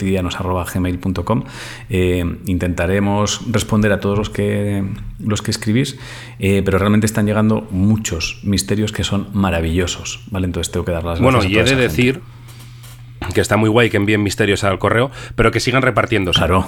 misterioscotidianos.gmail.com. 0.00 1.44
Eh, 1.88 2.24
intentaremos 2.46 3.42
responder 3.50 3.92
a 3.92 4.00
todos 4.00 4.18
los 4.18 4.30
que, 4.30 4.84
los 5.18 5.42
que 5.42 5.50
escribís, 5.50 5.98
eh, 6.38 6.62
pero 6.64 6.78
realmente 6.78 7.06
están 7.06 7.26
llegando 7.26 7.66
muchos 7.70 8.40
misterios 8.42 8.92
que 8.92 9.04
son 9.04 9.28
maravillosos, 9.32 10.20
¿vale? 10.30 10.46
Entonces 10.46 10.72
tengo 10.72 10.84
que 10.84 10.92
dar 10.92 11.04
las 11.04 11.20
gracias 11.20 11.24
Bueno, 11.24 11.38
a 11.40 11.46
y 11.46 11.52
toda 11.52 11.60
he 11.60 11.64
de 11.64 11.70
gente. 11.70 11.82
decir 11.88 12.20
que 13.34 13.40
está 13.40 13.56
muy 13.56 13.68
guay 13.68 13.90
que 13.90 13.96
envíen 13.98 14.22
misterios 14.22 14.64
al 14.64 14.78
correo, 14.78 15.10
pero 15.34 15.50
que 15.50 15.60
sigan 15.60 15.82
repartiéndose. 15.82 16.38
Claro. 16.38 16.66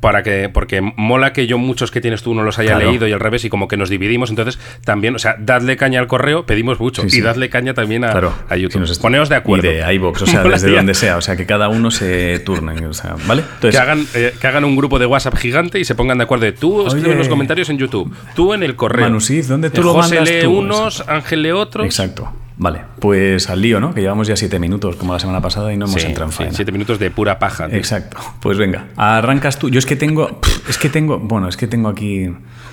Para 0.00 0.22
que, 0.22 0.48
porque 0.48 0.80
mola 0.96 1.32
que 1.32 1.46
yo 1.46 1.58
muchos 1.58 1.90
que 1.90 2.00
tienes 2.00 2.22
tú 2.22 2.34
no 2.34 2.42
los 2.42 2.58
haya 2.58 2.72
Claro. 2.76 2.90
leído 2.90 3.06
y 3.08 3.12
al 3.12 3.20
revés, 3.20 3.44
y 3.44 3.48
como 3.50 3.68
que 3.68 3.76
nos 3.76 3.88
dividimos. 3.88 4.30
Entonces, 4.30 4.58
también, 4.84 5.14
o 5.14 5.18
sea, 5.18 5.36
dadle 5.38 5.76
caña 5.76 6.00
al 6.00 6.06
correo, 6.06 6.46
pedimos 6.46 6.80
mucho. 6.80 7.02
Sí, 7.02 7.10
sí. 7.10 7.18
Y 7.18 7.20
dadle 7.22 7.48
caña 7.50 7.74
también 7.74 8.04
a, 8.04 8.10
Claro, 8.10 8.32
a 8.48 8.56
YouTube. 8.56 8.86
si 8.86 9.00
Poneos 9.00 9.28
de 9.28 9.36
acuerdo. 9.36 9.70
Y 9.70 9.74
de 9.76 9.94
iVoox, 9.94 10.22
o 10.22 10.26
sea, 10.26 10.42
desde 10.42 10.70
donde 10.70 10.94
sea, 10.94 11.16
o 11.16 11.20
sea, 11.20 11.36
que 11.36 11.46
cada 11.46 11.68
uno 11.68 11.90
se 11.90 12.38
turne, 12.40 12.86
o 12.86 12.92
sea, 12.94 13.16
¿vale? 13.26 13.42
Entonces, 13.54 13.70
Que 13.70 13.78
hagan, 13.78 14.06
eh, 14.14 14.34
que 14.40 14.46
hagan 14.46 14.64
un 14.64 14.76
grupo 14.76 14.98
de 14.98 15.06
WhatsApp 15.06 15.36
gigante 15.36 15.78
y 15.80 15.84
se 15.84 15.94
pongan 15.94 16.18
de 16.18 16.24
acuerdo. 16.24 16.44
de, 16.46 16.52
Tú 16.52 16.86
escribe 16.86 17.08
Oye. 17.10 17.18
los 17.18 17.28
comentarios 17.28 17.68
en 17.70 17.78
YouTube, 17.78 18.14
tú 18.34 18.54
en 18.54 18.62
el 18.62 18.76
correo. 18.76 19.04
Manusid, 19.06 19.46
¿dónde 19.46 19.70
tú 19.70 19.80
Eh, 19.80 19.84
lo 19.84 19.92
José 19.94 20.16
mandas 20.16 20.34
lee 20.34 20.42
tú? 20.42 20.58
unos, 20.58 21.04
Ángel 21.08 21.42
lee 21.42 21.50
otros. 21.52 21.84
Exacto. 21.86 22.32
Vale, 22.56 22.82
pues 23.00 23.50
al 23.50 23.60
lío, 23.60 23.80
¿no? 23.80 23.94
Que 23.94 24.00
llevamos 24.00 24.28
ya 24.28 24.36
siete 24.36 24.58
minutos 24.60 24.94
como 24.96 25.12
la 25.12 25.18
semana 25.18 25.40
pasada 25.40 25.72
y 25.72 25.76
no 25.76 25.86
hemos 25.86 26.00
Sí, 26.00 26.06
entrado 26.06 26.26
en 26.28 26.32
sí, 26.32 26.38
faena. 26.38 26.52
siete 26.52 26.70
minutos 26.70 26.98
de 27.00 27.10
pura 27.10 27.38
paja. 27.40 27.66
tío. 27.68 27.76
Exacto. 27.76 28.16
Pues 28.40 28.58
venga, 28.58 28.86
arrancas 28.96 29.58
tú. 29.58 29.70
Yo 29.70 29.78
es 29.80 29.86
que 29.86 29.96
tengo, 29.96 30.40
es 30.68 30.78
que 30.78 30.88
tengo, 30.88 31.18
bueno, 31.18 31.48
es 31.48 31.56
que 31.56 31.66
tengo 31.66 31.88
aquí. 31.88 32.28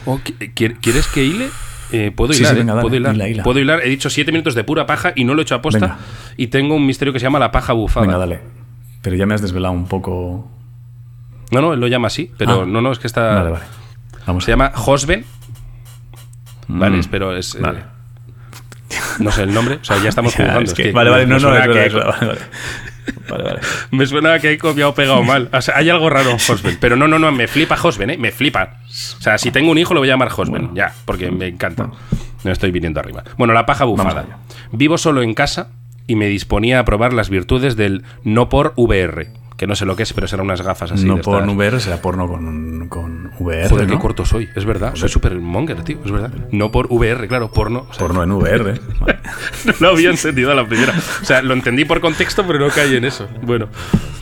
Oh, 0.06 0.20
¿qui- 0.20 0.54
qui- 0.54 0.78
¿Quieres 0.80 1.08
que 1.08 1.24
hile? 1.26 1.50
Eh, 1.92 2.12
puedo 2.16 2.32
Sí, 2.34 2.40
hilar, 2.42 2.52
sí, 2.54 2.58
eh, 2.58 2.60
venga, 2.62 2.74
dale, 2.76 2.82
puedo 2.84 2.96
hilar. 2.96 3.16
hila, 3.16 3.28
hila. 3.28 3.44
Puedo 3.44 3.60
hilar. 3.60 3.82
He 3.84 3.90
dicho 3.90 4.10
siete 4.12 4.32
minutos 4.32 4.54
de 4.56 4.64
pura 4.64 4.86
paja 4.86 5.14
y 5.16 5.24
no 5.26 5.34
lo 5.34 5.42
he 5.42 5.44
hecho 5.44 5.56
a 5.56 5.62
posta. 5.62 5.80
Venga. 5.80 5.98
Y 6.38 6.48
tengo 6.48 6.76
un 6.76 6.86
misterio 6.86 7.12
que 7.12 7.20
se 7.20 7.24
llama 7.24 7.40
la 7.40 7.52
paja 7.52 7.74
bufada. 7.74 8.06
Venga, 8.06 8.18
dale. 8.20 8.40
Pero 9.02 9.16
ya 9.16 9.26
me 9.26 9.34
has 9.34 9.42
desvelado 9.42 9.74
un 9.74 9.88
poco. 9.88 10.48
No, 11.52 11.60
no, 11.60 11.74
él 11.74 11.80
lo 11.80 11.88
llama 11.88 12.08
así, 12.08 12.32
pero 12.38 12.62
Ah. 12.62 12.66
no, 12.68 12.82
no, 12.82 12.92
es 12.92 13.00
que 13.00 13.08
está. 13.08 13.34
Vale, 13.34 13.50
vale. 13.50 13.66
Vamos 14.28 14.44
Se 14.46 14.52
llama 14.52 14.72
Josben. 14.76 15.26
Vale, 16.68 16.96
Mm, 16.98 17.00
espero 17.00 17.36
es. 17.36 17.56
eh, 17.56 17.60
Vale. 17.62 17.80
No 19.20 19.32
sé 19.32 19.44
el 19.44 19.54
nombre, 19.54 19.76
o 19.82 19.84
sea, 19.84 20.02
ya 20.02 20.10
estamos 20.10 20.36
jugando. 20.36 20.62
es 20.62 20.70
es 20.72 20.74
que- 20.76 20.92
vale, 20.92 21.10
vale, 21.10 21.26
no, 21.28 21.40
no, 21.40 21.56
es 21.56 21.68
verdad, 21.68 21.84
que- 21.90 21.96
vale, 21.98 22.28
vale. 22.28 22.40
Vale, 23.30 23.44
vale. 23.44 23.60
Me 23.92 24.06
suena 24.06 24.40
que 24.40 24.52
he 24.52 24.58
copiado 24.58 24.94
pegado 24.94 25.24
mal. 25.24 25.50
O 25.52 25.62
sea, 25.62 25.76
hay 25.78 25.90
algo 25.90 26.10
raro 26.10 26.30
en 26.30 26.36
Hosben. 26.36 26.78
Pero 26.80 26.96
no, 26.96 27.08
no, 27.08 27.18
no, 27.18 27.32
me 27.32 27.48
flipa 27.48 27.76
Hosben, 27.82 28.12
¿eh? 28.12 28.18
Me 28.18 28.32
flipa. 28.32 28.78
O 28.88 29.22
sea, 29.22 29.38
si 29.38 29.52
tengo 29.52 29.72
un 29.72 29.78
hijo, 29.80 29.94
lo 29.94 30.02
voy 30.02 30.10
a 30.10 30.14
llamar 30.14 30.30
Hosben. 30.30 30.50
Bueno. 30.52 30.72
Ya, 30.76 30.94
porque 31.06 31.32
me 31.32 31.48
encanta. 31.48 31.90
No 32.44 32.52
estoy 32.52 32.72
viniendo 32.72 33.00
arriba. 33.00 33.24
Bueno, 33.38 33.54
la 33.54 33.66
paja 33.66 33.86
bufada. 33.86 34.26
Vivo 34.72 34.98
solo 34.98 35.24
en 35.24 35.34
casa 35.34 35.70
y 36.08 36.16
me 36.16 36.28
disponía 36.28 36.80
a 36.80 36.86
probar 36.86 37.12
las 37.14 37.30
virtudes 37.30 37.76
del 37.76 38.04
no 38.24 38.50
por 38.50 38.74
VR. 38.78 39.30
Que 39.62 39.68
no 39.68 39.76
sé 39.76 39.86
lo 39.86 39.96
que 39.96 40.02
es, 40.02 40.12
pero 40.14 40.28
serán 40.28 40.48
unas 40.48 40.64
gafas 40.64 40.92
así. 40.92 41.06
no 41.06 41.18
de 41.18 41.22
porno. 41.22 41.54
VR, 41.54 41.80
será 41.80 42.02
porno 42.02 42.28
con, 42.28 42.90
con 42.90 43.32
VR. 43.38 43.70
Joder, 43.70 43.88
¿no? 43.88 43.94
qué 43.94 44.02
corto 44.02 44.26
soy. 44.26 44.50
Es 44.56 44.66
verdad. 44.66 44.96
Soy 44.96 45.08
súper 45.08 45.36
monger, 45.36 45.84
tío. 45.84 46.00
Es 46.04 46.10
verdad. 46.10 46.32
No 46.50 46.72
por 46.72 46.88
VR, 46.90 47.28
claro, 47.28 47.52
porno. 47.52 47.86
O 47.88 47.94
sea, 47.94 48.00
Porno 48.08 48.24
en 48.24 48.32
VR. 48.32 48.82
Vale. 49.00 49.20
no 49.66 49.74
lo 49.80 49.90
había 49.90 50.10
entendido 50.10 50.52
a 50.52 50.56
la 50.56 50.68
primera. 50.68 50.96
O 51.22 51.26
sea, 51.26 51.44
lo 51.44 51.54
entendí 51.54 51.86
por 51.86 52.02
contexto, 52.02 52.44
pero 52.48 52.58
no 52.58 52.70
caí 52.70 52.96
en 52.96 53.06
eso. 53.06 53.30
Bueno, 53.44 53.70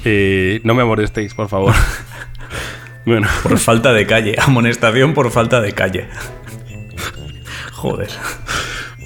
eh, 0.04 0.60
no 0.66 0.74
me 0.76 0.84
molestéis, 0.84 1.34
por 1.34 1.48
favor. 1.48 1.74
Bueno, 3.06 3.30
Por 3.42 3.58
falta 3.60 3.94
de 3.94 4.06
calle. 4.06 4.36
Amonestación 4.38 5.14
por 5.14 5.32
falta 5.32 5.62
de 5.62 5.72
calle. 5.72 6.10
Joder. 7.72 8.10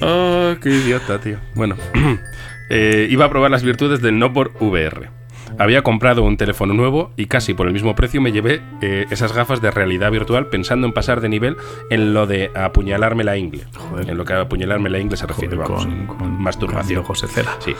oh, 0.01 0.55
qué 0.59 0.69
idiota, 0.69 1.19
tío. 1.19 1.37
Bueno, 1.53 1.77
eh, 2.71 3.07
iba 3.11 3.25
a 3.25 3.29
probar 3.29 3.51
las 3.51 3.61
virtudes 3.61 4.01
del 4.01 4.17
no 4.17 4.33
por 4.33 4.51
VR. 4.59 5.22
Había 5.59 5.81
comprado 5.83 6.23
un 6.23 6.37
teléfono 6.37 6.73
nuevo 6.73 7.11
y 7.15 7.27
casi 7.27 7.53
por 7.53 7.67
el 7.67 7.73
mismo 7.73 7.95
precio 7.95 8.21
me 8.21 8.31
llevé 8.31 8.61
eh, 8.81 9.05
esas 9.11 9.33
gafas 9.33 9.61
de 9.61 9.71
realidad 9.71 10.11
virtual 10.11 10.47
pensando 10.47 10.87
en 10.87 10.93
pasar 10.93 11.21
de 11.21 11.29
nivel 11.29 11.57
en 11.89 12.13
lo 12.13 12.25
de 12.27 12.51
apuñalarme 12.55 13.23
la 13.23 13.37
ingle. 13.37 13.63
Joder. 13.75 14.09
En 14.09 14.17
lo 14.17 14.25
que 14.25 14.33
a 14.33 14.41
apuñalarme 14.41 14.89
la 14.89 14.99
ingle 14.99 15.17
se 15.17 15.27
refiere, 15.27 15.55
Joder, 15.55 15.69
vamos. 15.69 15.85
con, 15.85 16.17
con 16.17 16.41
masturbación. 16.41 17.03
José 17.03 17.27
Cela. 17.27 17.55
Sí. 17.59 17.75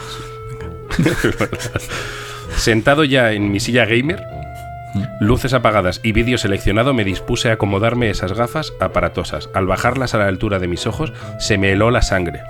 Sentado 2.56 3.03
ya 3.03 3.32
en 3.32 3.51
mi 3.51 3.60
silla 3.60 3.86
gamer, 3.86 4.24
luces 5.20 5.53
apagadas 5.53 6.00
y 6.03 6.12
vídeo 6.12 6.38
seleccionado, 6.38 6.94
me 6.94 7.03
dispuse 7.03 7.50
a 7.50 7.53
acomodarme 7.53 8.10
esas 8.10 8.34
gafas 8.34 8.74
aparatosas. 8.80 9.50
Al 9.53 9.65
bajarlas 9.65 10.13
a 10.13 10.20
la 10.20 10.27
altura 10.27 10.60
de 10.60 10.68
mis 10.68 10.86
ojos, 10.86 11.13
se 11.39 11.58
me 11.58 11.72
heló 11.72 11.89
la 11.89 12.01
sangre. 12.03 12.42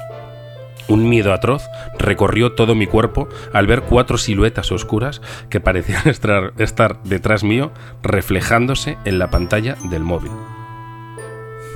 Un 0.87 1.07
miedo 1.07 1.33
atroz 1.33 1.63
recorrió 1.97 2.53
todo 2.53 2.75
mi 2.75 2.87
cuerpo 2.87 3.29
al 3.53 3.67
ver 3.67 3.83
cuatro 3.83 4.17
siluetas 4.17 4.71
oscuras 4.71 5.21
que 5.49 5.59
parecían 5.59 6.07
estar, 6.57 7.03
detrás 7.03 7.43
mío, 7.43 7.71
reflejándose 8.01 8.97
en 9.05 9.19
la 9.19 9.29
pantalla 9.29 9.75
del 9.89 10.03
móvil. 10.03 10.31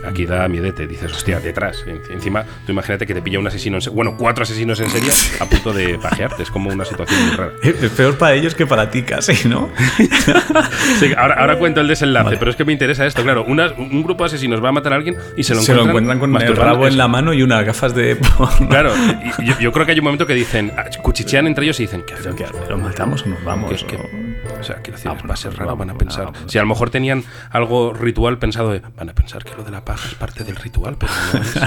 Aquí 0.07 0.25
da 0.25 0.47
miedete. 0.47 0.87
Dices, 0.87 1.11
hostia, 1.11 1.39
detrás. 1.39 1.83
En- 1.85 2.01
Encima, 2.11 2.43
tú 2.65 2.71
imagínate 2.71 3.05
que 3.05 3.13
te 3.13 3.21
pilla 3.21 3.39
un 3.39 3.47
asesino 3.47 3.77
en. 3.77 3.95
Bueno, 3.95 4.15
cuatro 4.17 4.43
asesinos 4.43 4.79
en 4.79 4.89
serie 4.89 5.09
a 5.39 5.45
punto 5.45 5.73
de 5.73 5.97
pajearte. 5.99 6.43
Es 6.43 6.51
como 6.51 6.69
una 6.69 6.85
situación 6.85 7.19
muy 7.27 7.35
rara. 7.35 7.51
Es 7.61 7.75
peor 7.91 8.17
para 8.17 8.33
ellos 8.33 8.55
que 8.55 8.65
para 8.65 8.89
ti 8.89 9.03
casi, 9.03 9.47
¿no? 9.47 9.69
Sí, 10.99 11.11
ahora, 11.17 11.35
ahora 11.35 11.55
cuento 11.59 11.81
el 11.81 11.87
desenlace, 11.87 12.25
Vale. 12.25 12.37
pero 12.37 12.51
es 12.51 12.57
que 12.57 12.65
me 12.65 12.73
interesa 12.73 13.05
esto. 13.05 13.23
Claro, 13.23 13.43
una- 13.47 13.71
un 13.77 14.03
grupo 14.03 14.23
de 14.23 14.27
asesinos 14.27 14.63
va 14.63 14.69
a 14.69 14.71
matar 14.71 14.93
a 14.93 14.95
alguien 14.95 15.15
y 15.35 15.43
se 15.43 15.53
lo 15.53 15.61
Se 15.61 15.71
encuentran, 15.71 15.85
lo 16.07 16.13
encuentran 16.13 16.19
con 16.19 16.41
el 16.41 16.55
rabo 16.55 16.87
en 16.87 16.97
la 16.97 17.07
mano 17.07 17.33
y 17.33 17.43
unas 17.43 17.65
gafas 17.65 17.93
de... 17.93 18.17
Claro, 18.69 18.91
y 19.39 19.45
yo, 19.45 19.59
yo 19.59 19.71
creo 19.71 19.85
que 19.85 19.91
hay 19.93 19.99
un 19.99 20.05
momento 20.05 20.25
que 20.25 20.33
dicen, 20.33 20.71
cuchichean 21.01 21.47
entre 21.47 21.65
ellos 21.65 21.79
y 21.79 21.83
dicen, 21.83 22.03
¿qué 22.05 22.15
¿Pero 22.21 22.31
hacemos? 22.35 22.69
¿Lo 22.69 22.77
matamos 22.77 23.23
o 23.23 23.27
nos 23.29 23.43
vamos? 23.43 23.71
¿Qué- 23.83 23.85
qué? 23.97 24.26
O- 24.59 24.63
sea, 24.63 24.77
quiero 24.77 24.93
decir, 24.97 25.07
Vamos, 25.09 25.23
va 25.29 25.33
a 25.33 25.37
ser 25.37 25.55
raro, 25.55 25.75
van 25.77 25.89
a 25.91 25.93
pensar. 25.97 26.25
vamos. 26.25 26.39
Si 26.51 26.57
a 26.57 26.61
lo 26.61 26.67
mejor 26.67 26.89
tenían 26.89 27.23
algo 27.51 27.93
ritual 27.93 28.37
pensado 28.37 28.71
de, 28.71 28.81
van 28.97 29.09
a 29.09 29.13
pensar 29.13 29.43
que 29.45 29.55
lo 29.55 29.63
de 29.63 29.71
la 29.71 29.85
paja 29.85 30.07
es 30.09 30.15
parte 30.15 30.43
del 30.43 30.55
ritual, 30.55 30.95
pero 30.99 31.11
no 31.33 31.39
es. 31.39 31.57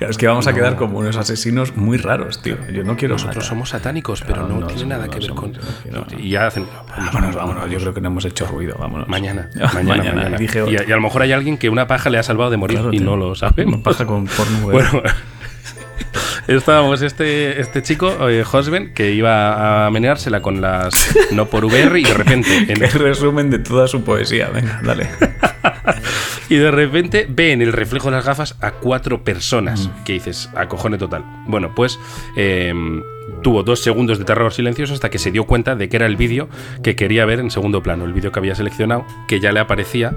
Es 0.10 0.18
que 0.18 0.26
vamos 0.26 0.46
a 0.46 0.52
quedar 0.52 0.76
como 0.76 0.98
unos 0.98 1.16
asesinos 1.16 1.76
muy 1.76 1.96
raros, 1.96 2.42
tío. 2.42 2.56
Yo 2.72 2.82
no 2.84 2.96
quiero 2.96 3.14
Nosotros 3.14 3.36
matar. 3.36 3.48
somos 3.48 3.68
satánicos, 3.70 4.22
pero 4.22 4.42
No, 4.42 4.48
no, 4.48 4.60
no 4.60 4.66
tiene 4.66 4.86
nada 4.86 5.08
que 5.08 5.16
no 5.20 5.26
ver 5.26 5.34
con. 5.34 5.52
no 5.52 6.00
no, 6.00 6.06
y 6.18 6.30
ya 6.30 6.46
hacen. 6.48 6.66
Vámonos, 6.96 7.34
vámonos. 7.36 7.70
Yo 7.70 7.78
creo 7.78 7.94
que 7.94 8.00
no 8.00 8.08
hemos 8.08 8.24
hecho 8.24 8.46
ruido. 8.46 8.76
Vámonos. 8.78 9.08
Mañana, 9.08 9.48
Ya, 9.54 9.66
mañana, 9.72 10.12
mañana. 10.12 10.36
dije 10.36 10.64
Y, 10.68 10.76
a, 10.76 10.84
y 10.88 10.92
a 10.92 10.96
lo 10.96 11.00
mejor 11.02 11.22
hay 11.22 11.32
alguien 11.32 11.56
que 11.58 11.70
una 11.70 11.86
paja 11.86 12.10
le 12.10 12.18
ha 12.18 12.22
salvado 12.22 12.50
de 12.50 12.56
morir 12.56 12.78
Claro, 12.78 12.92
y 12.92 12.98
tío. 12.98 13.06
no 13.06 13.16
lo 13.16 13.34
sabe. 13.34 13.64
Una 13.64 13.78
paja 13.82 14.04
con 14.04 14.26
porno. 14.26 14.58
Bueno, 14.62 15.02
estábamos 16.48 17.02
este, 17.02 17.60
este 17.60 17.82
chico, 17.82 18.28
eh, 18.28 18.44
Hosben, 18.50 18.92
que 18.94 19.12
iba 19.12 19.86
a 19.86 19.90
meneársela 19.90 20.42
con 20.42 20.60
las 20.60 20.92
no 21.32 21.46
por 21.46 21.64
VR 21.64 21.98
y 22.00 22.04
de 22.04 22.14
repente 22.14 22.56
en- 22.68 22.78
Qué 22.80 22.86
resumen 22.88 23.50
de 23.50 23.58
toda 23.58 23.88
su 23.88 24.02
poesía. 24.02 24.48
Venga, 24.48 24.80
dale. 24.82 25.08
y 26.48 26.56
de 26.56 26.70
repente 26.70 27.26
ve 27.28 27.52
en 27.52 27.62
el 27.62 27.72
reflejo 27.72 28.10
de 28.10 28.16
las 28.16 28.26
gafas 28.26 28.56
a 28.60 28.72
cuatro 28.72 29.22
personas. 29.24 29.88
Que 30.04 30.14
dices, 30.14 30.50
acojone 30.54 30.98
total. 30.98 31.24
Bueno, 31.46 31.74
pues 31.74 31.98
eh, 32.36 32.72
tuvo 33.42 33.62
dos 33.62 33.80
segundos 33.82 34.18
de 34.18 34.24
terror 34.24 34.52
silencioso 34.52 34.94
hasta 34.94 35.10
que 35.10 35.18
se 35.18 35.30
dio 35.30 35.44
cuenta 35.44 35.74
de 35.76 35.88
que 35.88 35.96
era 35.96 36.06
el 36.06 36.16
vídeo 36.16 36.48
que 36.82 36.96
quería 36.96 37.24
ver 37.24 37.40
en 37.40 37.50
segundo 37.50 37.82
plano. 37.82 38.04
El 38.04 38.12
vídeo 38.12 38.32
que 38.32 38.38
había 38.38 38.54
seleccionado, 38.54 39.06
que 39.28 39.40
ya 39.40 39.52
le 39.52 39.60
aparecía, 39.60 40.14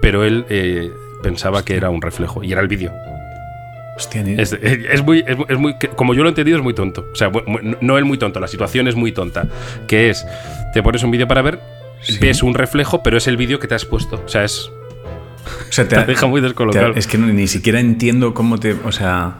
pero 0.00 0.24
él 0.24 0.44
eh, 0.48 0.92
pensaba 1.22 1.64
que 1.64 1.76
era 1.76 1.90
un 1.90 2.02
reflejo 2.02 2.44
y 2.44 2.52
era 2.52 2.60
el 2.60 2.68
vídeo. 2.68 2.92
Hostia, 3.98 4.22
ni... 4.22 4.40
Es, 4.40 4.52
es- 4.52 4.78
es 4.90 5.02
muy, 5.04 5.24
es, 5.26 5.36
es 5.48 5.58
muy, 5.58 5.74
como 5.96 6.14
yo 6.14 6.22
lo 6.22 6.28
he 6.28 6.30
entendido, 6.30 6.56
es 6.56 6.62
muy 6.64 6.72
tonto. 6.74 7.08
O 7.12 7.16
sea, 7.16 7.30
no- 7.82 7.98
es 7.98 8.04
muy 8.04 8.16
tonto, 8.16 8.40
la 8.40 8.48
situación 8.48 8.88
es 8.88 8.94
muy 8.94 9.12
tonta. 9.12 9.46
Que 9.86 10.08
es, 10.10 10.24
te 10.72 10.82
pones 10.82 11.02
un 11.02 11.10
vídeo 11.10 11.28
para 11.28 11.42
ver, 11.42 11.60
Sí. 12.00 12.16
ves 12.20 12.42
un 12.44 12.54
reflejo, 12.54 13.02
pero 13.02 13.16
es 13.18 13.26
el 13.26 13.36
vídeo 13.36 13.58
que 13.58 13.66
te 13.66 13.74
has 13.74 13.84
puesto. 13.84 14.22
O 14.24 14.28
sea, 14.28 14.44
es, 14.44 14.70
O 15.68 15.72
sea, 15.72 15.86
te, 15.88 15.96
te 16.00 16.04
deja 16.04 16.26
muy 16.26 16.40
te- 16.40 16.46
descolocado. 16.46 16.92
es 16.94 17.06
que 17.08 17.18
no- 17.18 17.26
ni 17.26 17.46
siquiera 17.48 17.80
entiendo 17.80 18.32
cómo 18.34 18.58
te... 18.58 18.74
O 18.84 18.92
sea... 18.92 19.34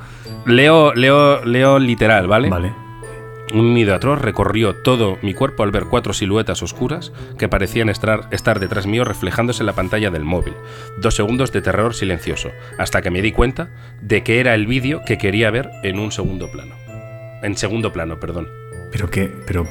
Leo, 0.45 0.93
leo, 0.95 1.45
leo 1.45 1.79
literal, 1.79 2.27
¿vale? 2.27 2.49
Vale. 2.49 2.73
Un 3.55 3.73
miedo 3.73 3.95
atroz 3.95 4.21
recorrió 4.21 4.75
todo 4.75 5.19
mi 5.23 5.33
cuerpo 5.33 5.63
al 5.63 5.71
ver 5.71 5.85
cuatro 5.85 6.13
siluetas 6.13 6.63
oscuras 6.63 7.13
que 7.39 7.49
parecían 7.49 7.89
estar, 7.89 8.29
estar 8.31 8.61
detrás 8.61 8.87
mío 8.87 9.05
reflejándose 9.05 9.63
en 9.63 9.67
la 9.67 9.73
pantalla 9.73 10.11
del 10.11 10.25
móvil. 10.25 10.55
Dos 10.99 11.15
segundos 11.15 11.51
de 11.53 11.63
terror 11.63 11.95
silencioso, 11.95 12.51
hasta 12.77 13.01
que 13.01 13.11
me 13.11 13.23
di 13.23 13.33
cuenta 13.33 13.71
de 14.03 14.23
que 14.23 14.41
era 14.41 14.55
el 14.55 14.67
vídeo 14.67 15.01
que 15.07 15.17
quería 15.17 15.51
ver 15.51 15.71
en 15.83 15.99
un 15.99 16.13
segundo 16.13 16.51
plano. 16.51 16.75
En 17.43 17.57
segundo 17.57 17.93
plano, 17.93 18.21
perdón. 18.21 18.49
Pero 18.93 19.11
que... 19.11 19.33
Pero, 19.47 19.67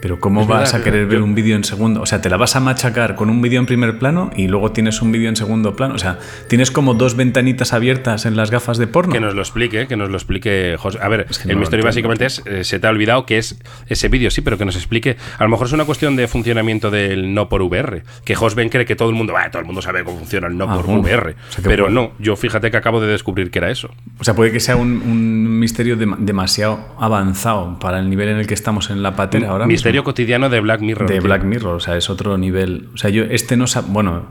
pero 0.00 0.18
¿cómo 0.20 0.42
Es 0.42 0.48
vas 0.48 0.72
verdad, 0.72 0.80
a 0.80 0.84
querer 0.84 1.02
yo- 1.04 1.08
ver 1.08 1.22
un 1.22 1.34
vídeo 1.34 1.56
en 1.56 1.64
segundo? 1.64 2.00
O 2.02 2.06
sea, 2.06 2.20
te 2.20 2.28
la 2.30 2.36
vas 2.36 2.56
a 2.56 2.60
machacar 2.60 3.14
con 3.16 3.30
un 3.30 3.40
vídeo 3.42 3.60
en 3.60 3.66
primer 3.66 3.98
plano 3.98 4.30
y 4.36 4.48
luego 4.48 4.72
tienes 4.72 5.02
un 5.02 5.12
vídeo 5.12 5.28
en 5.28 5.36
segundo 5.36 5.76
plano. 5.76 5.94
O 5.94 5.98
sea, 5.98 6.18
tienes 6.48 6.70
como 6.70 6.94
dos 6.94 7.16
ventanitas 7.16 7.72
abiertas 7.72 8.26
en 8.26 8.36
las 8.36 8.50
gafas 8.50 8.78
de 8.78 8.86
porno. 8.86 9.12
Que 9.12 9.20
nos 9.20 9.34
lo 9.34 9.42
explique, 9.42 9.86
que 9.86 9.96
nos 9.96 10.08
lo 10.10 10.16
explique 10.16 10.76
José. 10.78 10.98
A 11.02 11.08
ver, 11.08 11.26
que 11.26 11.48
el 11.48 11.54
no 11.54 11.60
misterio 11.60 11.84
básicamente 11.84 12.26
es, 12.26 12.42
eh, 12.46 12.64
se 12.64 12.78
te 12.80 12.86
ha 12.86 12.90
olvidado 12.90 13.26
que 13.26 13.38
es 13.38 13.58
ese 13.88 14.08
vídeo, 14.08 14.30
sí, 14.30 14.40
pero 14.40 14.58
que 14.58 14.64
nos 14.64 14.76
explique. 14.76 15.16
A 15.38 15.44
lo 15.44 15.50
mejor 15.50 15.66
es 15.66 15.72
una 15.72 15.84
cuestión 15.84 16.16
de 16.16 16.26
funcionamiento 16.28 16.90
del 16.90 17.34
no 17.34 17.48
por 17.48 17.62
VR. 17.62 18.02
Que 18.24 18.34
Josben 18.34 18.68
cree 18.68 18.84
que 18.86 18.96
todo 18.96 19.10
el 19.10 19.14
mundo, 19.14 19.34
"Ah, 19.36 19.50
todo 19.50 19.60
el 19.60 19.66
mundo 19.66 19.82
sabe 19.82 20.04
cómo 20.04 20.18
funciona 20.18 20.46
el 20.48 20.56
no 20.56 20.64
Ah, 20.70 20.76
por 20.76 20.86
bueno. 20.86 21.00
VR. 21.02 21.30
O 21.48 21.52
sea 21.52 21.62
que 21.62 21.68
pero 21.68 21.84
puede- 21.84 21.94
no, 21.94 22.12
yo 22.18 22.36
fíjate 22.36 22.70
que 22.70 22.76
acabo 22.76 23.00
de 23.00 23.06
descubrir 23.08 23.50
que 23.50 23.58
era 23.58 23.70
eso. 23.70 23.90
O 24.18 24.24
sea, 24.24 24.34
puede 24.34 24.50
que 24.52 24.60
sea 24.60 24.76
un, 24.76 25.02
un 25.02 25.58
misterio 25.58 25.96
dem- 25.98 26.16
demasiado 26.18 26.80
avanzado 26.98 27.78
para 27.78 27.98
el 27.98 28.08
nivel 28.10 28.28
en 28.30 28.36
el 28.38 28.46
que 28.46 28.54
estamos 28.54 28.90
en 28.90 29.02
la 29.02 29.16
patera 29.16 29.50
ahora 29.50 29.66
misterio 29.90 30.04
cotidiano 30.04 30.48
de 30.48 30.60
Black 30.60 30.80
Mirror. 30.80 31.08
de 31.08 31.14
tío. 31.14 31.22
Black 31.22 31.44
Mirror, 31.44 31.74
o 31.76 31.80
sea, 31.80 31.96
es 31.96 32.08
otro 32.10 32.36
nivel. 32.38 32.88
O 32.94 32.96
sea, 32.96 33.10
yo 33.10 33.24
este 33.24 33.56
no 33.56 33.64
sab- 33.66 33.86
bueno, 33.86 34.26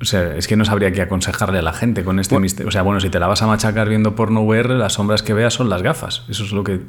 o 0.00 0.04
sea, 0.04 0.36
es 0.36 0.46
que 0.48 0.56
no 0.56 0.64
sabría 0.64 0.92
qué 0.92 1.02
aconsejarle 1.02 1.58
a 1.58 1.62
la 1.62 1.72
gente 1.72 2.04
con 2.04 2.18
este 2.18 2.38
misterio. 2.38 2.68
O 2.68 2.72
sea, 2.72 2.82
bueno, 2.82 3.00
si 3.00 3.08
te 3.10 3.18
la 3.18 3.26
vas 3.26 3.42
a 3.42 3.46
machacar 3.46 3.88
viendo 3.88 4.14
porno 4.14 4.40
VR, 4.42 4.74
las 4.76 4.94
sombras 4.94 5.22
que 5.22 5.34
veas 5.34 5.54
son 5.54 5.68
las 5.68 5.82
gafas. 5.82 6.24
Eso 6.28 6.44
es 6.44 6.52
lo 6.52 6.64
que 6.64 6.80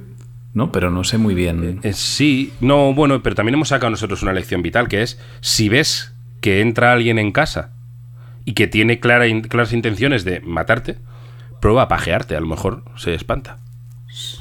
no, 0.53 0.71
pero 0.71 0.89
no 0.91 1.03
sé 1.03 1.17
muy 1.17 1.35
bien. 1.35 1.79
Eh, 1.83 1.93
sí, 1.93 2.53
no, 2.61 2.93
bueno, 2.93 3.21
pero 3.21 3.35
también 3.35 3.55
hemos 3.55 3.69
sacado 3.69 3.89
nosotros 3.91 4.23
una 4.23 4.33
lección 4.33 4.61
vital, 4.61 4.87
que 4.87 5.01
es 5.01 5.19
si 5.41 5.69
ves 5.69 6.13
que 6.41 6.61
entra 6.61 6.93
alguien 6.93 7.19
en 7.19 7.31
casa 7.31 7.71
y 8.45 8.53
que 8.53 8.67
tiene 8.67 8.99
clara 8.99 9.27
in- 9.27 9.41
claras 9.41 9.73
intenciones 9.73 10.23
de 10.23 10.39
matarte, 10.41 10.97
prueba 11.61 11.83
a 11.83 11.87
pajearte, 11.87 12.35
a 12.35 12.39
lo 12.39 12.47
mejor 12.47 12.83
se 12.95 13.13
espanta. 13.15 13.57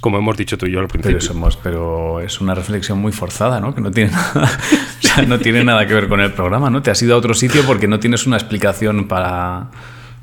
Como 0.01 0.19
hemos 0.19 0.37
dicho 0.37 0.57
tú 0.59 0.67
y 0.67 0.73
yo 0.73 0.81
al 0.81 0.89
principio. 0.89 1.19
Pero, 1.19 1.27
somos, 1.27 1.57
pero 1.57 2.21
es 2.21 2.41
una 2.41 2.55
reflexión 2.55 2.99
muy 2.99 3.11
forzada, 3.13 3.59
¿no? 3.61 3.75
Que 3.75 3.81
no 3.81 3.91
tiene 3.91 4.11
nada, 4.13 4.51
o 4.99 5.03
sea, 5.07 5.23
no 5.25 5.39
tiene 5.39 5.65
nada 5.65 5.87
que 5.87 5.95
ver 5.95 6.09
con 6.09 6.21
el 6.21 6.33
programa, 6.33 6.71
¿no? 6.71 6.83
Te 6.83 6.91
has 6.91 7.03
ido 7.03 7.15
a 7.15 7.19
otro 7.19 7.35
sitio 7.35 7.63
porque 7.67 7.89
no 7.89 7.99
tienes 7.99 8.27
una 8.27 8.37
explicación 8.37 9.09
para, 9.09 9.71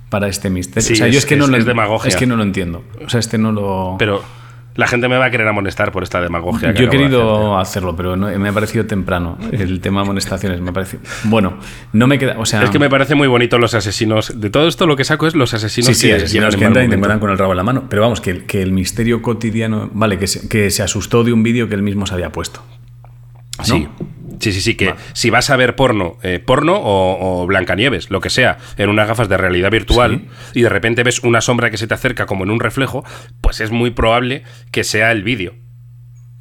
para 0.09 0.27
este 0.27 0.49
misterio. 0.49 0.87
Sí, 0.87 0.93
o 0.93 0.95
sea, 0.95 1.07
yo 1.07 1.11
es- 1.17 1.17
es 1.19 1.25
que 1.25 1.35
no 1.35 1.45
es- 1.45 1.49
lo 1.51 1.57
es 1.57 1.65
demagogia. 1.65 2.09
Es 2.09 2.15
que 2.15 2.27
no 2.27 2.35
lo 2.37 2.43
entiendo. 2.43 2.83
O 3.05 3.09
sea, 3.09 3.19
este 3.19 3.37
no 3.37 3.51
lo. 3.51 3.95
Pero 3.99 4.23
la 4.75 4.87
gente 4.87 5.09
me 5.09 5.17
va 5.17 5.25
a 5.25 5.31
querer 5.31 5.47
amonestar 5.47 5.91
por 5.91 6.03
esta 6.03 6.21
demagogia. 6.21 6.73
que 6.73 6.79
Yo 6.79 6.83
he 6.85 6.89
de 6.89 6.97
querido 6.97 7.57
hacer. 7.57 7.61
hacerlo, 7.81 7.95
pero 7.95 8.15
no- 8.15 8.27
me 8.39 8.49
ha 8.49 8.53
parecido 8.53 8.85
temprano 8.85 9.37
el 9.51 9.81
tema 9.81 10.01
amonestaciones. 10.01 10.61
Me 10.61 10.69
ha 10.69 10.73
parecido. 10.73 11.03
Bueno, 11.25 11.57
no 11.93 12.07
me 12.07 12.17
queda. 12.17 12.35
O 12.39 12.45
sea, 12.45 12.63
Es 12.63 12.69
que 12.69 12.79
me 12.79 12.89
parece 12.89 13.15
muy 13.15 13.27
bonito 13.27 13.57
los 13.57 13.73
asesinos. 13.73 14.39
De 14.39 14.49
todo 14.49 14.67
esto 14.67 14.85
lo 14.87 14.95
que 14.95 15.03
saco 15.03 15.27
es 15.27 15.35
los 15.35 15.53
asesinos 15.53 15.87
Sí, 15.87 15.93
sí, 15.95 16.07
que 16.09 16.25
llegan 16.27 16.49
que 16.51 16.65
entran 16.65 16.85
y 16.85 16.89
te 16.89 16.95
encuentran 16.95 17.19
con 17.19 17.29
el 17.31 17.37
rabo 17.37 17.51
en 17.53 17.57
la 17.57 17.63
mano. 17.63 17.83
Pero 17.89 18.01
vamos, 18.01 18.21
que, 18.21 18.31
el- 18.31 18.45
que 18.45 18.61
el 18.61 18.71
misterio 18.71 19.21
cotidiano. 19.21 19.89
Vale, 19.93 20.17
que 20.17 20.27
se, 20.27 20.47
que 20.47 20.69
se 20.71 20.83
asustó 20.83 21.23
de 21.23 21.33
un 21.33 21.43
vídeo 21.43 21.67
que 21.67 21.75
él 21.75 21.83
mismo 21.83 22.05
se 22.05 22.13
había 22.13 22.31
puesto. 22.31 22.61
¿no? 23.57 23.63
Sí. 23.65 23.87
Sí, 24.41 24.51
sí, 24.51 24.59
sí, 24.61 24.75
que 24.75 24.93
si 25.13 25.29
vas 25.29 25.49
a 25.49 25.55
ver 25.55 25.75
porno, 25.75 26.17
eh, 26.23 26.39
porno 26.45 26.73
o, 26.75 27.43
o 27.43 27.47
Blancanieves, 27.47 28.09
lo 28.09 28.19
que 28.19 28.29
sea, 28.29 28.57
en 28.77 28.89
unas 28.89 29.07
gafas 29.07 29.29
de 29.29 29.37
realidad 29.37 29.71
virtual 29.71 30.23
y 30.53 30.61
de 30.63 30.69
repente 30.69 31.03
ves 31.03 31.19
una 31.23 31.39
sombra 31.41 31.69
que 31.69 31.77
se 31.77 31.87
te 31.87 31.93
acerca 31.93 32.25
como 32.25 32.43
en 32.43 32.51
un 32.51 32.59
reflejo, 32.59 33.05
pues 33.39 33.61
es 33.61 33.71
muy 33.71 33.91
probable 33.91 34.43
que 34.71 34.83
sea 34.83 35.11
el 35.11 35.23
vídeo. 35.23 35.53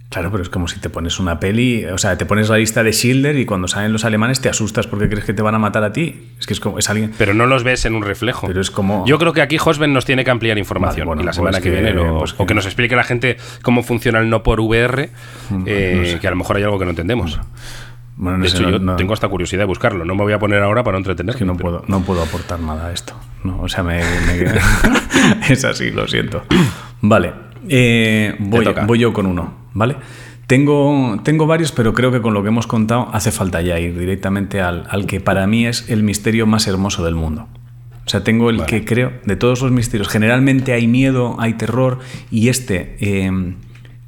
Claro, 0.09 0.33
pero 0.33 0.43
es 0.43 0.49
como 0.49 0.67
si 0.67 0.81
te 0.81 0.91
pones 0.91 1.21
una 1.21 1.39
peli, 1.39 1.85
o 1.85 1.97
sea, 1.97 2.19
te 2.19 2.27
pones 2.27 2.49
la 2.49 2.57
lista 2.57 2.83
de 2.83 2.93
Schindler 2.93 3.37
y 3.39 3.47
cuando 3.47 3.69
salen 3.69 3.93
los 3.93 4.05
alemanes 4.05 4.41
te 4.41 4.49
asustas 4.49 4.89
porque 4.89 5.09
crees 5.09 5.25
que 5.25 5.33
te 5.35 5.41
van 5.41 5.55
a 5.55 5.61
matar 5.61 5.85
a 5.85 5.93
ti. 5.93 6.31
Es 6.41 6.49
que 6.49 6.53
es 6.53 6.59
como, 6.59 6.81
es 6.81 6.91
alguien... 6.91 7.13
Pero 7.17 7.33
no 7.33 7.47
los 7.47 7.63
ves 7.63 7.85
en 7.85 7.95
un 7.95 8.03
reflejo. 8.03 8.49
Pero 8.49 8.61
es 8.61 8.73
como- 8.73 9.07
Yo 9.07 9.21
creo 9.21 9.33
que 9.33 9.41
aquí 9.41 9.57
Hosben 9.65 9.93
nos 9.93 10.05
tiene 10.07 10.25
que 10.25 10.33
ampliar 10.33 10.59
información. 10.59 11.07
Vale, 11.07 11.07
bueno, 11.07 11.23
y 11.23 11.25
la 11.27 11.29
pues 11.31 11.37
semana 11.37 11.59
que, 11.59 11.71
que- 11.71 11.71
viene 11.71 11.93
lo- 11.93 12.19
pues 12.19 12.33
que- 12.33 12.43
o 12.43 12.47
que 12.47 12.55
nos 12.55 12.65
explique 12.67 12.97
la 12.97 13.05
gente 13.05 13.37
cómo 13.63 13.85
funciona 13.85 14.19
el 14.19 14.29
no 14.29 14.43
por 14.43 14.59
VR, 14.59 15.11
eh, 15.67 15.95
no 15.97 16.05
sé. 16.07 16.19
que 16.19 16.27
a 16.27 16.31
lo 16.31 16.37
mejor 16.37 16.57
hay 16.57 16.65
algo 16.65 16.81
que 16.81 16.87
no 16.87 16.91
entendemos. 16.91 17.37
Bueno, 17.37 17.47
no 18.21 18.39
De 18.39 18.49
sé, 18.49 18.57
hecho, 18.57 18.65
no- 18.67 18.71
yo 18.73 18.79
no- 18.79 18.97
tengo 18.97 19.15
esta 19.15 19.29
curiosidad 19.29 19.63
de 19.63 19.67
buscarlo. 19.67 20.05
No 20.05 20.15
me 20.15 20.23
voy 20.23 20.33
a 20.33 20.39
poner 20.39 20.63
ahora 20.63 20.83
para 20.85 20.95
no 20.95 20.99
entretener. 20.99 21.31
es 21.35 21.37
que 21.39 21.45
no 21.45 21.57
puedo, 21.57 21.85
no 21.89 22.01
puedo 22.03 22.23
aportar 22.23 22.61
nada 22.61 22.89
a 22.89 22.93
esto. 22.93 23.15
No, 23.45 23.61
o 23.63 23.69
sea, 23.69 23.83
me, 23.83 23.99
me- 24.01 24.45
es 25.53 25.65
así, 25.65 25.91
lo 25.91 26.07
siento. 26.09 26.43
Vale, 27.01 27.33
eh, 27.69 28.37
voy, 28.39 28.67
voy 28.87 28.99
yo 28.99 29.13
con 29.13 29.27
uno, 29.27 29.55
¿vale? 29.73 29.97
Tengo, 30.47 31.21
tengo 31.23 31.47
varios, 31.47 31.71
pero 31.73 31.95
creo 31.95 32.11
que 32.11 32.21
con 32.21 32.35
lo 32.35 32.43
que 32.43 32.49
hemos 32.49 32.67
contado 32.67 33.09
hace 33.13 33.31
falta 33.31 33.61
ya 33.63 33.79
ir 33.79 33.97
directamente 33.99 34.61
al, 34.61 34.85
al 34.91 35.07
que 35.07 35.21
para 35.21 35.47
mí 35.47 35.65
es 35.67 35.89
el 35.89 36.03
misterio 36.03 36.45
más 36.47 36.67
hermoso 36.67 37.05
del 37.05 37.15
mundo. 37.15 37.47
O 38.05 38.09
sea, 38.11 38.25
tengo 38.25 38.51
el 38.51 38.65
que 38.67 38.85
creo, 38.85 39.13
de 39.25 39.37
todos 39.37 39.63
los 39.63 39.71
misterios, 39.71 40.09
generalmente 40.09 40.73
hay 40.73 40.89
miedo, 40.89 41.37
hay 41.39 41.55
terror, 41.55 42.01
y 42.33 42.49
este 42.49 42.97
eh, 43.01 43.55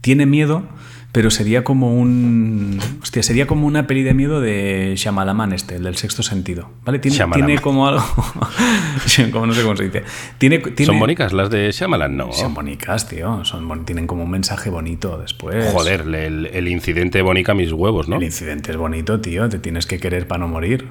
tiene 0.01 0.27
miedo, 0.27 0.65
pero 1.13 1.31
sería 1.31 1.63
como 1.63 1.95
un. 1.95 2.81
Hostia, 3.03 3.23
sería 3.23 3.47
como 3.47 3.67
una 3.67 3.87
peli 3.87 4.03
de 4.03 4.15
miedo 4.15 4.41
de 4.41 4.95
Shyamalan, 4.97 5.53
este, 5.53 5.77
el 5.77 5.83
del 5.83 5.97
sexto 5.97 6.23
sentido. 6.23 6.71
¿Vale? 6.87 6.99
Tiene, 6.99 7.59
como 7.59 7.87
algo. 7.87 8.03
Como 9.33 9.47
no 9.47 9.53
sé 9.53 9.63
cómo 9.63 9.77
se 9.77 9.85
dice. 9.85 10.05
Tiene, 10.39 10.59
tiene, 10.59 10.87
¿Son 10.87 10.99
bonitas 10.99 11.33
las 11.35 11.51
de 11.51 11.71
Shyamalan? 11.71 12.17
No. 12.17 12.33
Son 12.33 12.55
bonitas, 12.55 13.09
tío. 13.09 13.45
Son, 13.45 13.85
tienen 13.85 14.07
como 14.07 14.25
un 14.25 14.31
mensaje 14.31 14.71
bonito 14.71 15.19
después. 15.19 15.71
Joder, 15.73 16.01
el, 16.03 16.47
el 16.47 16.69
incidente 16.69 17.21
bonica 17.21 17.53
mis 17.55 17.73
huevos, 17.73 18.09
¿no? 18.09 18.17
El 18.17 18.23
incidente 18.23 18.71
es 18.71 18.79
bonito, 18.79 19.21
tío. 19.21 19.49
Te 19.51 19.59
tienes 19.59 19.87
que 19.87 19.99
querer 19.99 20.27
para 20.27 20.39
no 20.41 20.49
morir. 20.49 20.89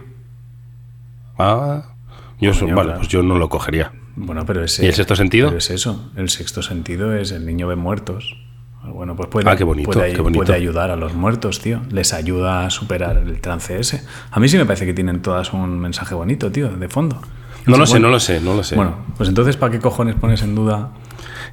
Ah, 1.37 1.95
yo 2.39 2.53
so- 2.53 2.65
Coño, 2.65 2.75
vale, 2.75 2.93
pues 2.97 3.07
yo 3.07 3.23
no 3.23 3.37
lo 3.37 3.49
cogería. 3.49 3.91
Bueno, 4.15 4.45
pero 4.45 4.63
ese, 4.63 4.83
¿Y 4.85 4.87
el 4.87 4.93
sexto 4.93 5.15
sentido? 5.15 5.47
pero 5.47 5.57
es 5.59 5.69
eso. 5.71 6.11
El 6.15 6.29
sexto 6.29 6.61
sentido 6.61 7.15
es 7.15 7.31
el 7.31 7.45
niño 7.45 7.67
ve 7.67 7.75
muertos. 7.75 8.37
Bueno, 8.83 9.15
pues 9.15 9.29
puede, 9.29 9.49
Ah, 9.49 9.55
qué 9.55 9.63
bonito, 9.63 9.91
puede, 9.91 10.13
qué 10.13 10.21
bonito. 10.21 10.43
puede 10.43 10.55
ayudar 10.55 10.89
a 10.91 10.95
los 10.95 11.13
muertos, 11.13 11.59
tío. 11.59 11.81
Les 11.91 12.13
ayuda 12.13 12.65
a 12.65 12.69
superar 12.69 13.17
el 13.17 13.39
trance 13.39 13.79
ese. 13.79 14.03
A 14.31 14.39
mí 14.39 14.47
sí 14.49 14.57
me 14.57 14.65
parece 14.65 14.85
que 14.85 14.93
tienen 14.93 15.21
todas 15.21 15.53
un 15.53 15.79
mensaje 15.79 16.15
bonito, 16.15 16.51
tío, 16.51 16.69
de 16.69 16.89
fondo. 16.89 17.21
No 17.67 17.77
lo 17.77 17.85
sé, 17.85 17.99
no 17.99 18.09
lo 18.09 18.19
sé, 18.19 18.41
no 18.41 18.55
lo 18.55 18.63
sé. 18.63 18.75
Bueno, 18.75 18.95
pues 19.17 19.29
entonces, 19.29 19.55
¿para 19.55 19.71
qué 19.71 19.79
cojones 19.79 20.15
pones 20.15 20.41
en 20.41 20.55
duda? 20.55 20.89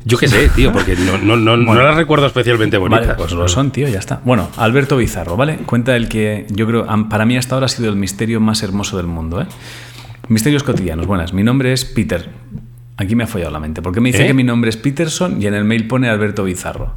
Yo 0.05 0.17
qué 0.17 0.27
sé, 0.27 0.49
tío, 0.49 0.73
porque 0.73 0.97
no, 0.97 1.19
no, 1.19 1.37
no, 1.37 1.57
no 1.57 1.75
las 1.75 1.97
recuerdo 1.97 2.27
especialmente 2.27 2.79
bonitas. 2.79 3.07
Vale, 3.09 3.19
pues 3.19 3.33
lo 3.33 3.47
son, 3.49 3.73
tío, 3.73 3.89
ya 3.89 3.99
está. 3.99 4.21
Bueno, 4.25 4.49
Alberto 4.57 4.97
Bizarro, 4.97 5.37
¿vale? 5.37 5.57
Cuenta 5.59 5.97
el 5.97 6.09
que 6.09 6.47
yo 6.51 6.67
creo, 6.67 6.87
para 7.11 7.27
mí 7.27 7.37
hasta 7.37 7.57
ahora 7.57 7.67
ha 7.67 7.69
sido 7.69 7.91
el 7.91 7.97
misterio 7.97 8.41
más 8.41 8.63
hermoso 8.63 8.97
del 8.97 9.07
mundo, 9.07 9.43
¿eh? 9.43 9.47
Misterios 10.29 10.63
cotidianos. 10.63 11.07
Buenas, 11.07 11.33
mi 11.35 11.43
nombre 11.43 11.73
es 11.73 11.85
Peter. 11.85 12.31
Aquí 12.97 13.15
me 13.17 13.25
ha 13.25 13.27
follado 13.27 13.51
la 13.51 13.61
mente. 13.61 13.83
Porque 13.83 14.01
me 14.01 14.11
dice 14.11 14.25
¿Eh? 14.25 14.29
que 14.29 14.35
mi 14.35 14.45
nombre 14.45 14.71
es 14.71 14.77
Peterson 14.77 15.41
y 15.43 15.47
en 15.47 15.55
el 15.55 15.65
mail 15.65 15.87
pone 15.89 16.09
Alberto 16.09 16.45
Bizarro. 16.45 16.95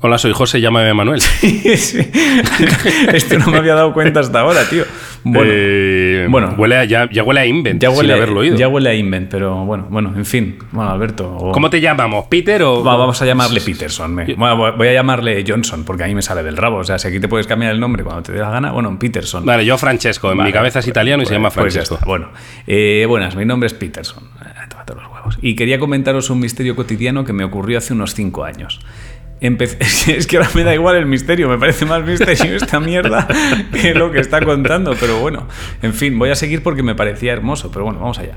Hola, 0.00 0.16
soy 0.16 0.32
José, 0.32 0.60
llámame 0.60 0.94
Manuel. 0.94 1.20
Sí. 1.76 1.98
Esto 3.12 3.38
no 3.38 3.48
me 3.48 3.58
había 3.58 3.74
dado 3.74 3.92
cuenta 3.92 4.20
hasta 4.20 4.40
ahora, 4.40 4.62
tío. 4.68 4.84
Bueno, 5.24 5.50
Eh, 5.52 6.26
bueno. 6.30 6.54
huele 6.56 6.76
a- 6.76 6.84
ya, 6.84 7.08
ya 7.10 7.24
huele 7.24 7.40
a 7.40 7.46
Invent, 7.46 7.82
ya 7.82 7.88
sin 7.90 7.98
huele, 7.98 8.12
haberlo 8.12 8.40
oído. 8.40 8.56
ya 8.56 8.68
huele 8.68 8.90
a 8.90 8.94
invent, 8.94 9.28
pero 9.28 9.64
bueno, 9.64 9.88
bueno, 9.90 10.12
en 10.16 10.24
fin. 10.24 10.56
Bueno, 10.70 10.90
Alberto. 10.92 11.28
o- 11.36 11.50
¿Cómo 11.50 11.68
te 11.68 11.80
llamamos? 11.80 12.26
¿Peter 12.28 12.62
o...? 12.62 12.84
Va, 12.84 12.94
vamos 12.96 13.20
a 13.20 13.26
llamarle 13.26 13.60
Peterson. 13.60 14.14
me- 14.14 14.34
Bueno, 14.36 14.76
voy 14.76 14.86
a 14.88 14.92
llamarle 14.92 15.44
Johnson, 15.46 15.82
porque 15.84 16.04
ahí 16.04 16.14
me 16.14 16.22
sale 16.22 16.44
del 16.44 16.56
rabo. 16.56 16.76
O 16.76 16.84
sea, 16.84 17.00
si 17.00 17.08
aquí 17.08 17.18
te 17.18 17.26
puedes 17.26 17.48
cambiar 17.48 17.72
el 17.72 17.80
nombre 17.80 18.04
cuando 18.04 18.22
te 18.22 18.32
dé 18.32 18.38
la 18.38 18.50
gana, 18.50 18.70
bueno, 18.70 18.96
Peterson. 19.00 19.44
Vale, 19.44 19.64
yo 19.66 19.76
Francesco. 19.78 20.30
En 20.30 20.38
Vale, 20.38 20.48
mi 20.50 20.52
cabeza 20.52 20.78
es 20.78 20.84
pues- 20.84 20.90
italiano 20.92 21.24
y 21.24 21.26
se 21.26 21.30
pues- 21.30 21.36
llama 21.38 21.50
Francesco. 21.50 21.98
Bueno, 22.06 22.28
eh, 22.68 23.04
buenas, 23.08 23.34
mi 23.34 23.44
nombre 23.44 23.66
es 23.66 23.74
Peterson. 23.74 24.22
Tómate 24.70 24.94
los 24.94 25.04
huevos. 25.12 25.38
Y 25.42 25.56
quería 25.56 25.78
comentaros 25.80 26.30
un 26.30 26.38
misterio 26.40 26.76
cotidiano 26.76 27.24
que 27.24 27.32
me 27.32 27.42
ocurrió 27.42 27.78
hace 27.78 27.92
unos 27.92 28.14
cinco 28.14 28.44
años. 28.44 28.80
Empecé- 29.40 29.78
es 30.16 30.26
que 30.26 30.36
ahora 30.36 30.50
me 30.54 30.64
da 30.64 30.74
igual 30.74 30.96
el 30.96 31.06
misterio, 31.06 31.48
me 31.48 31.58
parece 31.58 31.84
más 31.84 32.04
misterio 32.04 32.56
esta 32.56 32.80
mierda 32.80 33.28
que 33.72 33.94
lo 33.94 34.10
que 34.10 34.20
está 34.20 34.44
contando, 34.44 34.94
pero 34.98 35.20
bueno, 35.20 35.46
en 35.82 35.94
fin, 35.94 36.18
voy 36.18 36.30
a 36.30 36.34
seguir 36.34 36.62
porque 36.62 36.82
me 36.82 36.94
parecía 36.94 37.32
hermoso, 37.32 37.70
pero 37.70 37.84
bueno, 37.84 38.00
vamos 38.00 38.18
allá. 38.18 38.36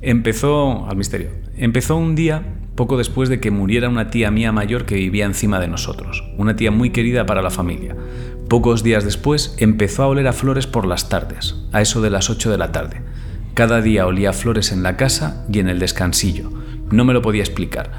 Empezó 0.00 0.86
al 0.88 0.96
misterio. 0.96 1.30
Empezó 1.56 1.96
un 1.96 2.14
día 2.14 2.42
poco 2.74 2.96
después 2.96 3.28
de 3.28 3.38
que 3.38 3.50
muriera 3.50 3.88
una 3.88 4.10
tía 4.10 4.30
mía 4.30 4.50
mayor 4.50 4.84
que 4.84 4.94
vivía 4.96 5.26
encima 5.26 5.60
de 5.60 5.68
nosotros, 5.68 6.24
una 6.38 6.56
tía 6.56 6.70
muy 6.70 6.90
querida 6.90 7.26
para 7.26 7.42
la 7.42 7.50
familia. 7.50 7.94
Pocos 8.48 8.82
días 8.82 9.04
después 9.04 9.54
empezó 9.58 10.02
a 10.02 10.06
oler 10.08 10.26
a 10.26 10.32
flores 10.32 10.66
por 10.66 10.86
las 10.86 11.08
tardes, 11.08 11.54
a 11.72 11.80
eso 11.80 12.00
de 12.00 12.10
las 12.10 12.30
8 12.30 12.50
de 12.50 12.58
la 12.58 12.72
tarde. 12.72 13.02
Cada 13.54 13.80
día 13.82 14.06
olía 14.06 14.32
flores 14.32 14.72
en 14.72 14.82
la 14.82 14.96
casa 14.96 15.44
y 15.52 15.58
en 15.58 15.68
el 15.68 15.78
descansillo. 15.78 16.50
No 16.90 17.04
me 17.04 17.12
lo 17.12 17.22
podía 17.22 17.42
explicar. 17.42 17.92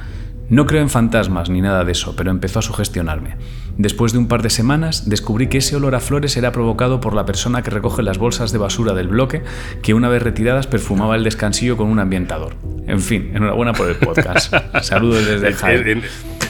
No 0.49 0.65
creo 0.65 0.81
en 0.81 0.89
fantasmas 0.89 1.49
ni 1.49 1.61
nada 1.61 1.83
de 1.85 1.93
eso, 1.93 2.15
pero 2.15 2.29
empezó 2.29 2.59
a 2.59 2.61
sugestionarme. 2.61 3.37
Después 3.77 4.11
de 4.11 4.19
un 4.19 4.27
par 4.27 4.41
de 4.41 4.49
semanas, 4.49 5.09
descubrí 5.09 5.47
que 5.47 5.59
ese 5.59 5.75
olor 5.75 5.95
a 5.95 5.99
flores 5.99 6.37
era 6.37 6.51
provocado 6.51 6.99
por 6.99 7.15
la 7.15 7.25
persona 7.25 7.63
que 7.63 7.71
recoge 7.71 8.03
las 8.03 8.17
bolsas 8.17 8.51
de 8.51 8.57
basura 8.57 8.93
del 8.93 9.07
bloque, 9.07 9.43
que 9.81 9.93
una 9.93 10.09
vez 10.09 10.21
retiradas 10.21 10.67
perfumaba 10.67 11.15
el 11.15 11.23
descansillo 11.23 11.77
con 11.77 11.87
un 11.87 11.99
ambientador. 11.99 12.55
En 12.87 12.99
fin, 12.99 13.31
enhorabuena 13.33 13.73
por 13.73 13.89
el 13.89 13.95
podcast. 13.95 14.53
Saludos 14.81 15.25
desde 15.25 15.53
Jaén. 15.53 16.03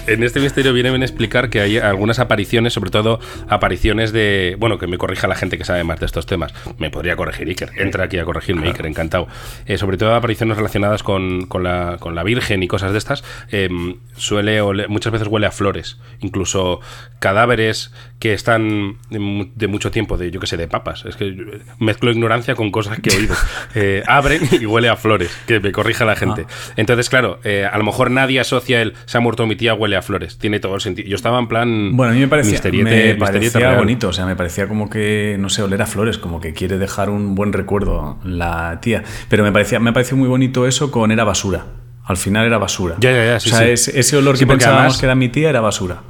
En- 0.08 0.24
este 0.24 0.40
misterio 0.40 0.74
viene 0.74 0.90
bien 0.90 1.04
explicar 1.04 1.50
que 1.50 1.62
hay 1.62 1.78
algunas 1.78 2.20
apariciones, 2.20 2.74
sobre 2.74 2.90
todo 2.92 3.20
apariciones 3.50 4.12
de. 4.12 4.56
Bueno, 4.60 4.78
que 4.78 4.88
me 4.88 4.98
corrija 4.98 5.28
la 5.28 5.36
gente 5.36 5.58
que 5.58 5.66
sabe 5.66 5.84
más 5.84 6.00
de 6.00 6.06
estos 6.06 6.26
temas. 6.26 6.54
Me 6.78 6.90
podría 6.90 7.16
corregir 7.16 7.48
Iker. 7.48 7.72
Entra 7.78 8.06
aquí 8.06 8.18
a 8.20 8.26
corregirme, 8.26 8.68
Iker, 8.68 8.86
encantado. 8.86 9.28
Eh, 9.66 9.78
sobre 9.78 9.98
todo 9.98 10.14
apariciones 10.16 10.58
relacionadas 10.58 11.04
con, 11.04 11.46
con 11.48 11.64
la, 11.64 11.98
con 12.00 12.16
la 12.16 12.24
Virgen 12.24 12.64
y 12.64 12.68
cosas 12.68 12.92
de 12.92 12.98
estas. 12.98 13.24
eh, 13.52 13.70
suele 14.16 14.62
muchas 14.88 15.12
veces 15.12 15.28
huele 15.28 15.48
a 15.48 15.52
flores. 15.52 15.98
Incluso 16.20 16.80
cadáveres 17.20 17.92
que 18.20 18.34
están 18.34 18.98
de, 19.10 19.20
mu- 19.20 19.48
de 19.56 19.68
mucho 19.68 19.92
tiempo, 19.92 20.18
de 20.18 20.32
yo 20.32 20.40
que 20.40 20.48
sé, 20.48 20.58
de 20.58 20.68
papas. 20.68 21.06
Es 21.06 21.16
que 21.16 21.36
mezclo 21.80 22.12
ignorancia 22.12 22.56
con 22.56 22.72
cosas 22.72 23.00
que 23.00 23.10
he 23.10 23.18
oído. 23.18 23.36
Eh, 23.76 24.04
abren 24.08 24.42
y 24.52 24.66
huele 24.68 24.88
a 24.90 24.96
flores. 24.96 25.36
Que 25.48 25.60
me 25.60 25.72
corrija 25.72 26.06
la 26.06 26.16
gente. 26.16 26.46
Entonces, 26.76 27.10
claro, 27.10 27.40
eh, 27.44 27.68
a 27.72 27.76
lo 27.80 27.84
mejor 27.84 28.12
nadie 28.12 28.40
asocia 28.40 28.82
el 28.84 28.94
se 29.06 29.18
ha 29.18 29.22
muerto 29.22 29.48
mi 29.48 29.56
tía, 29.56 29.74
huele 29.74 29.93
a 29.96 30.02
flores. 30.02 30.38
Tiene 30.38 30.60
todo 30.60 30.76
el 30.76 30.82
sentido. 30.82 31.08
Yo 31.08 31.16
estaba 31.16 31.40
en 31.40 31.48
plan. 31.48 31.96
Bueno, 31.96 32.12
a 32.12 32.16
mí 32.16 32.22
me 32.22 32.28
parecía, 32.28 32.60
me 32.72 33.16
parecía 33.16 33.76
bonito, 33.78 34.10
o 34.10 34.14
sea, 34.14 34.26
me 34.26 34.36
parecía 34.36 34.68
como 34.68 34.90
que, 34.90 35.38
no 35.40 35.50
sé, 35.50 35.62
oler 35.64 35.82
a 35.82 35.86
flores, 35.86 36.18
como 36.18 36.40
que 36.42 36.54
quiere 36.54 36.78
dejar 36.78 37.10
un 37.10 37.36
buen 37.36 37.54
recuerdo 37.54 38.18
la 38.24 38.80
tía. 38.82 39.04
Pero 39.30 39.44
me 39.44 39.52
parecía, 39.52 39.80
me 39.80 39.94
pareció 39.94 40.18
muy 40.18 40.28
bonito 40.28 40.68
eso 40.68 40.92
con 40.92 41.12
era 41.12 41.24
basura. 41.24 41.66
Al 42.06 42.18
final 42.18 42.46
era 42.46 42.58
basura. 42.58 42.96
Ya, 43.00 43.12
ya, 43.12 43.26
ya, 43.26 43.40
sí, 43.40 43.50
o 43.50 43.52
sea, 43.56 43.66
sí. 43.66 43.72
ese, 43.72 44.00
ese 44.00 44.18
olor 44.18 44.36
Sí, 44.38 44.44
que 44.46 44.48
pensábamos 44.52 44.80
además- 44.82 45.00
que 45.00 45.06
era 45.06 45.16
mi 45.16 45.30
tía 45.30 45.50
era 45.50 45.62
basura. 45.62 46.02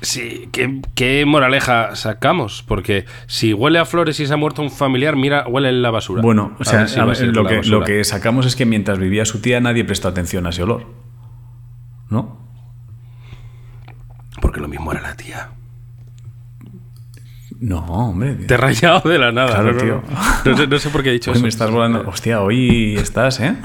Sí, 0.00 0.48
¿qué, 0.52 0.80
qué 0.94 1.24
moraleja 1.26 1.96
sacamos? 1.96 2.62
Porque 2.68 3.04
si 3.26 3.52
huele 3.52 3.80
a 3.80 3.84
flores 3.84 4.20
y 4.20 4.28
se 4.28 4.32
ha 4.32 4.36
muerto 4.36 4.62
un 4.62 4.70
familiar, 4.70 5.16
mira, 5.16 5.44
huele 5.48 5.70
en 5.70 5.82
la 5.82 5.90
basura. 5.90 6.22
Bueno, 6.22 6.54
o 6.60 6.64
sea, 6.64 6.86
si 6.86 7.00
lo, 7.26 7.44
que, 7.44 7.62
lo 7.64 7.82
que 7.82 8.04
sacamos 8.04 8.46
es 8.46 8.54
que 8.54 8.64
mientras 8.64 9.00
vivía 9.00 9.24
su 9.24 9.40
tía 9.40 9.60
nadie 9.60 9.84
prestó 9.84 10.06
atención 10.06 10.46
a 10.46 10.50
ese 10.50 10.62
olor. 10.62 10.86
¿No? 12.10 12.47
Lo 14.58 14.68
mismo 14.68 14.92
era 14.92 15.00
la 15.02 15.14
tía. 15.16 15.48
No, 17.60 17.78
hombre. 17.80 18.34
Te 18.34 18.54
he 18.54 18.56
rayado 18.56 19.08
de 19.08 19.18
la 19.18 19.32
nada. 19.32 19.48
Claro, 19.48 19.72
no, 19.72 19.78
tío. 19.80 20.02
No, 20.44 20.50
No 20.52 20.56
sé, 20.56 20.66
no 20.66 20.78
sé 20.78 20.90
por 20.90 21.02
qué 21.02 21.08
he 21.10 21.12
dicho 21.12 21.30
Hoy 21.30 21.36
eso. 21.36 21.42
me 21.42 21.48
estás 21.48 21.70
volando. 21.70 22.04
Hostia, 22.08 22.40
hoy 22.40 22.96
estás, 22.96 23.40
¿eh? 23.40 23.56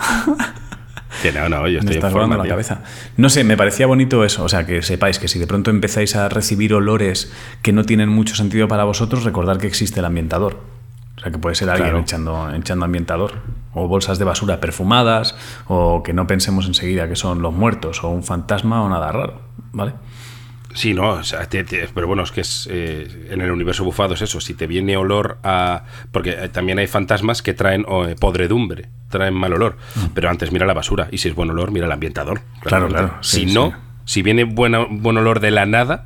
Que 1.21 1.31
no, 1.31 1.47
no, 1.47 1.67
yo 1.67 1.73
Me 1.73 1.77
estoy 1.79 1.87
en 1.93 1.97
estás 1.97 2.11
forma, 2.11 2.25
volando 2.27 2.43
la 2.43 2.49
cabeza. 2.49 2.81
No 3.17 3.29
sé, 3.29 3.43
me 3.43 3.55
parecía 3.55 3.85
bonito 3.85 4.23
eso. 4.23 4.43
O 4.43 4.49
sea, 4.49 4.65
que 4.65 4.81
sepáis 4.81 5.19
que 5.19 5.27
si 5.27 5.37
de 5.37 5.45
pronto 5.45 5.69
empezáis 5.69 6.15
a 6.15 6.27
recibir 6.27 6.73
olores 6.73 7.31
que 7.61 7.71
no 7.71 7.83
tienen 7.83 8.09
mucho 8.09 8.35
sentido 8.35 8.67
para 8.67 8.83
vosotros, 8.83 9.23
recordad 9.23 9.57
que 9.57 9.67
existe 9.67 9.99
el 9.99 10.05
ambientador. 10.05 10.59
O 11.17 11.21
sea, 11.21 11.31
que 11.31 11.37
puede 11.37 11.53
ser 11.55 11.69
alguien 11.69 11.89
Claro. 11.89 12.01
echando, 12.01 12.51
echando 12.55 12.85
ambientador. 12.85 13.33
O 13.75 13.87
bolsas 13.87 14.17
de 14.17 14.25
basura 14.25 14.59
perfumadas, 14.59 15.35
o 15.67 16.01
que 16.01 16.13
no 16.13 16.25
pensemos 16.25 16.65
enseguida 16.65 17.07
que 17.07 17.15
son 17.15 17.43
los 17.43 17.53
muertos, 17.53 18.03
o 18.03 18.09
un 18.09 18.23
fantasma, 18.23 18.81
o 18.81 18.89
nada 18.89 19.11
raro. 19.11 19.41
¿Vale? 19.71 19.93
Sí, 20.73 20.93
no, 20.93 21.11
o 21.11 21.23
sea, 21.23 21.45
te- 21.47 21.63
te- 21.63 21.87
pero 21.93 22.07
bueno, 22.07 22.23
es 22.23 22.31
que 22.31 22.41
es 22.41 22.67
eh, 22.71 23.27
en 23.29 23.41
el 23.41 23.51
universo 23.51 23.83
bufado 23.83 24.13
es 24.15 24.21
eso. 24.21 24.41
Si 24.41 24.53
te 24.53 24.67
viene 24.67 24.97
olor 24.97 25.37
a. 25.43 25.83
Porque 26.11 26.31
eh, 26.31 26.49
también 26.49 26.79
hay 26.79 26.87
fantasmas 26.87 27.41
que 27.41 27.53
traen 27.53 27.85
oh, 27.87 28.05
eh, 28.05 28.15
podredumbre, 28.15 28.89
traen 29.09 29.33
mal 29.35 29.53
olor. 29.53 29.77
Pero 30.13 30.29
antes 30.29 30.51
mira 30.51 30.65
la 30.65 30.73
basura. 30.73 31.07
Y 31.11 31.19
si 31.19 31.29
es 31.29 31.35
buen 31.35 31.49
olor, 31.51 31.71
mira 31.71 31.85
el 31.85 31.91
ambientador. 31.91 32.41
Claro, 32.61 32.87
claro, 32.87 33.13
si 33.21 33.47
sí. 33.47 33.53
no, 33.53 33.73
si 34.05 34.21
viene 34.23 34.43
buena- 34.45 34.85
buen 34.89 35.17
olor 35.17 35.39
de 35.39 35.51
la 35.51 35.65
nada. 35.65 36.05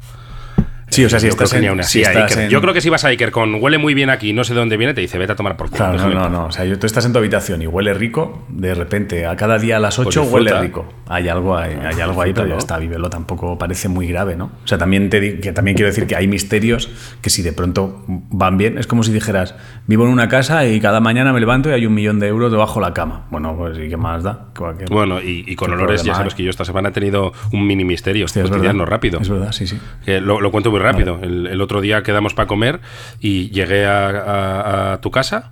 Sí, 0.89 1.04
o 1.06 1.10
sea, 1.10 1.19
si 1.19 1.26
yo 1.28 1.32
estás 1.32 1.54
en- 1.54 1.67
aún 1.67 1.84
si 1.84 2.04
así 2.04 2.17
a 2.17 2.23
estás 2.26 2.38
en- 2.38 2.50
Yo 2.50 2.62
creo 2.62 2.73
que 2.73 2.80
si 2.82 2.89
vas 2.89 3.04
a 3.04 3.10
Iker 3.10 3.32
con 3.32 3.56
huele 3.62 3.78
muy 3.78 3.93
bien 3.93 4.10
aquí, 4.10 4.32
no 4.34 4.43
sé 4.43 4.54
de 4.54 4.60
dónde 4.62 4.78
viene, 4.78 4.93
te 4.93 5.02
dice 5.02 5.17
vete 5.17 5.34
a 5.34 5.36
tomar 5.36 5.58
por 5.58 5.67
culo. 5.69 5.78
Claro, 5.78 5.97
no, 5.97 6.10
no, 6.10 6.21
paz". 6.21 6.32
no. 6.32 6.45
O 6.45 6.52
sea, 6.52 6.65
yo, 6.65 6.80
tú 6.80 6.88
estás 6.88 7.06
en 7.06 7.12
tu 7.12 7.19
habitación 7.19 7.62
y 7.62 7.67
huele 7.67 7.93
rico, 7.93 8.45
de 8.50 8.73
repente, 8.73 9.26
a 9.26 9.36
cada 9.36 9.60
día 9.60 9.78
a 9.78 9.80
las 9.80 10.00
8 10.00 10.21
Pues 10.21 10.34
huele 10.34 10.60
rico. 10.62 10.86
Hay 11.08 11.28
algo, 11.28 11.58
hay, 11.58 11.73
hay 11.73 12.00
algo 12.02 12.21
ahí, 12.21 12.34
pero 12.34 12.47
ya 12.47 12.58
está, 12.58 12.78
vívelo. 12.78 13.10
Tampoco 13.10 13.58
parece 13.58 13.89
muy 13.89 14.08
grave, 14.08 14.36
¿no? 14.36 14.45
O 14.63 14.67
sea, 14.67 14.78
también, 14.78 15.10
te, 15.10 15.39
que 15.39 15.52
también 15.52 15.76
quiero 15.76 15.88
decir 15.89 16.08
que 16.08 16.15
hay 16.15 16.28
misterios 16.28 16.89
que 17.21 17.30
si 17.30 17.41
de 17.43 17.52
pronto 17.54 18.04
van 18.08 18.58
bien, 18.58 18.78
es 18.78 18.88
como 18.88 19.04
si 19.04 19.12
dijeras, 19.12 19.56
vivo 19.88 20.06
en 20.06 20.10
una 20.12 20.30
casa 20.30 20.65
y 20.65 20.80
cada 20.80 21.00
mañana 21.02 21.34
me 21.34 21.39
levanto 21.41 21.69
y 21.69 21.73
hay 21.73 21.86
un 21.86 21.93
millón 21.93 22.19
de 22.19 22.28
euros 22.28 22.52
debajo 22.52 22.80
de 22.80 22.86
la 22.88 22.93
cama. 22.93 23.26
Bueno, 23.30 23.56
pues 23.58 23.78
¿y 23.78 23.89
qué 23.89 23.97
más 23.97 24.23
da? 24.23 24.47
¿Qué- 24.56 24.86
qué- 24.86 24.93
Bueno, 24.93 25.21
y, 25.21 25.43
y 25.47 25.56
con 25.56 25.67
¿Qué 25.69 25.73
olores, 25.76 26.02
ya 26.02 26.13
problema 26.13 26.17
sabes 26.17 26.34
hay? 26.34 26.38
que 26.38 26.43
yo 26.43 26.50
esta 26.50 26.65
semana 26.65 26.89
he 26.89 26.91
tenido 26.93 27.34
un 27.52 27.67
mini 27.67 27.84
misterio. 27.86 28.26
Hostia, 28.26 28.43
es 28.43 28.50
verdad. 28.50 28.73
rápido. 28.86 29.19
Es 29.19 29.30
verdad, 29.30 29.52
sí, 29.52 29.67
sí. 29.67 29.78
Que 30.06 30.21
lo, 30.21 30.39
lo 30.41 30.52
cuento 30.52 30.71
muy 30.71 30.76
rápido. 30.79 31.19
El, 31.21 31.47
el 31.47 31.61
otro 31.61 31.81
día 31.81 32.03
quedamos 32.03 32.33
para 32.33 32.47
comer 32.47 32.79
y 33.19 33.49
llegué 33.51 33.85
a, 33.85 34.07
a- 34.09 34.93
a 34.93 35.01
tu 35.01 35.11
casa 35.11 35.51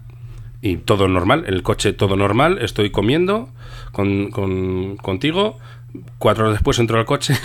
y 0.61 0.77
todo 0.77 1.07
normal, 1.07 1.43
el 1.47 1.61
coche 1.63 1.93
todo 1.93 2.15
normal, 2.15 2.57
estoy 2.61 2.89
comiendo 2.89 3.49
con, 3.91 4.31
con- 4.31 4.97
contigo, 4.97 5.59
cuatro 6.17 6.45
horas 6.45 6.55
después 6.55 6.79
entro 6.79 6.97
al 6.97 7.05
coche 7.05 7.35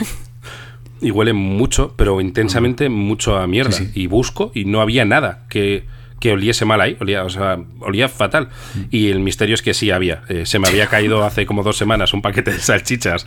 y 1.03 1.11
huele 1.11 1.33
mucho, 1.33 1.95
pero 1.97 2.21
intensamente 2.21 2.89
mucho 2.89 3.37
a 3.39 3.47
mierda. 3.47 3.73
Sí, 3.73 3.87
sí. 3.87 3.93
Y 4.03 4.07
busco 4.07 4.53
y 4.55 4.65
no 4.65 4.81
había 4.81 5.05
nada 5.05 5.45
que, 5.49 5.85
que 6.19 6.33
oliese 6.33 6.65
mal 6.65 6.81
ahí, 6.81 6.97
olía, 7.01 7.25
o 7.25 7.31
sea, 7.31 7.59
olía 7.81 8.09
fatal. 8.09 8.49
Y 8.91 9.09
el 9.11 9.21
misterio 9.21 9.55
es 9.55 9.63
que 9.63 9.73
sí 9.75 9.91
había. 9.91 10.23
Eh, 10.29 10.45
se 10.47 10.59
me 10.59 10.69
había 10.69 10.87
caído 10.89 11.25
hace 11.25 11.47
como 11.47 11.63
dos 11.63 11.77
semanas 11.77 12.13
un 12.15 12.23
paquete 12.23 12.53
de 12.53 12.59
salchichas 12.59 13.27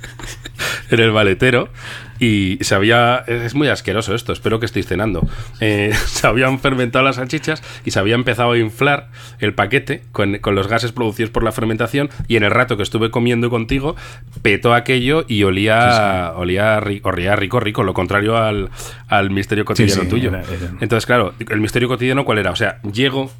en 0.90 1.00
el 1.00 1.12
maletero 1.12 1.68
y 2.20 2.58
se 2.60 2.74
había 2.74 3.24
es 3.26 3.54
muy 3.54 3.68
asqueroso 3.68 4.14
esto 4.14 4.32
espero 4.32 4.60
que 4.60 4.66
estéis 4.66 4.86
cenando. 4.86 5.26
Eh, 5.60 5.92
se 6.06 6.26
habían 6.26 6.60
fermentado 6.60 7.04
las 7.04 7.16
salchichas 7.16 7.62
y 7.84 7.90
se 7.90 7.98
había 7.98 8.14
empezado 8.14 8.52
a 8.52 8.58
inflar 8.58 9.08
el 9.38 9.54
paquete 9.54 10.02
con, 10.12 10.38
con 10.38 10.54
los 10.54 10.68
gases 10.68 10.92
producidos 10.92 11.30
por 11.30 11.42
la 11.42 11.50
fermentación 11.52 12.10
y 12.28 12.36
en 12.36 12.42
el 12.44 12.50
rato 12.50 12.76
que 12.76 12.82
estuve 12.82 13.10
comiendo 13.10 13.48
contigo 13.50 13.96
petó 14.42 14.74
aquello 14.74 15.24
y 15.26 15.42
olía 15.44 16.32
olía 16.36 16.78
ri- 16.80 17.00
olía 17.04 17.34
rico 17.36 17.58
rico 17.60 17.82
lo 17.82 17.94
contrario 17.94 18.36
al, 18.36 18.70
al 19.08 19.30
misterio 19.30 19.64
cotidiano 19.64 20.02
sí, 20.02 20.08
tuyo. 20.08 20.28
era- 20.28 20.42
era- 20.42 20.72
entonces 20.80 21.06
claro 21.06 21.34
el 21.48 21.60
misterio 21.60 21.88
cotidiano 21.88 22.24
cuál 22.24 22.38
era 22.38 22.50
o 22.50 22.56
sea 22.56 22.80
llego 22.82 23.30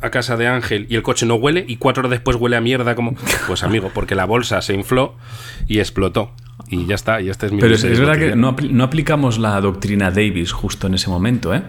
a 0.00 0.10
casa 0.10 0.36
de 0.36 0.46
Ángel 0.46 0.86
y 0.88 0.96
el 0.96 1.02
coche 1.02 1.26
no 1.26 1.34
huele 1.34 1.64
y 1.68 1.76
cuatro 1.76 2.00
horas 2.00 2.10
después 2.10 2.36
huele 2.36 2.56
a 2.56 2.60
mierda 2.60 2.94
como 2.94 3.14
pues 3.46 3.62
amigo 3.62 3.90
porque 3.92 4.14
la 4.14 4.24
bolsa 4.24 4.62
se 4.62 4.74
infló 4.74 5.16
y 5.66 5.78
explotó 5.78 6.32
y 6.68 6.86
ya 6.86 6.94
está 6.94 7.20
y 7.20 7.28
este 7.28 7.46
es 7.46 7.52
mi 7.52 7.60
Pero 7.60 7.74
es, 7.74 7.82
verdad 7.82 8.18
que 8.18 8.36
no, 8.36 8.56
no 8.70 8.84
aplicamos 8.84 9.38
la 9.38 9.60
doctrina 9.60 10.10
Davis 10.10 10.52
justo 10.52 10.86
en 10.86 10.94
ese 10.94 11.10
momento, 11.10 11.54
¿eh? 11.54 11.62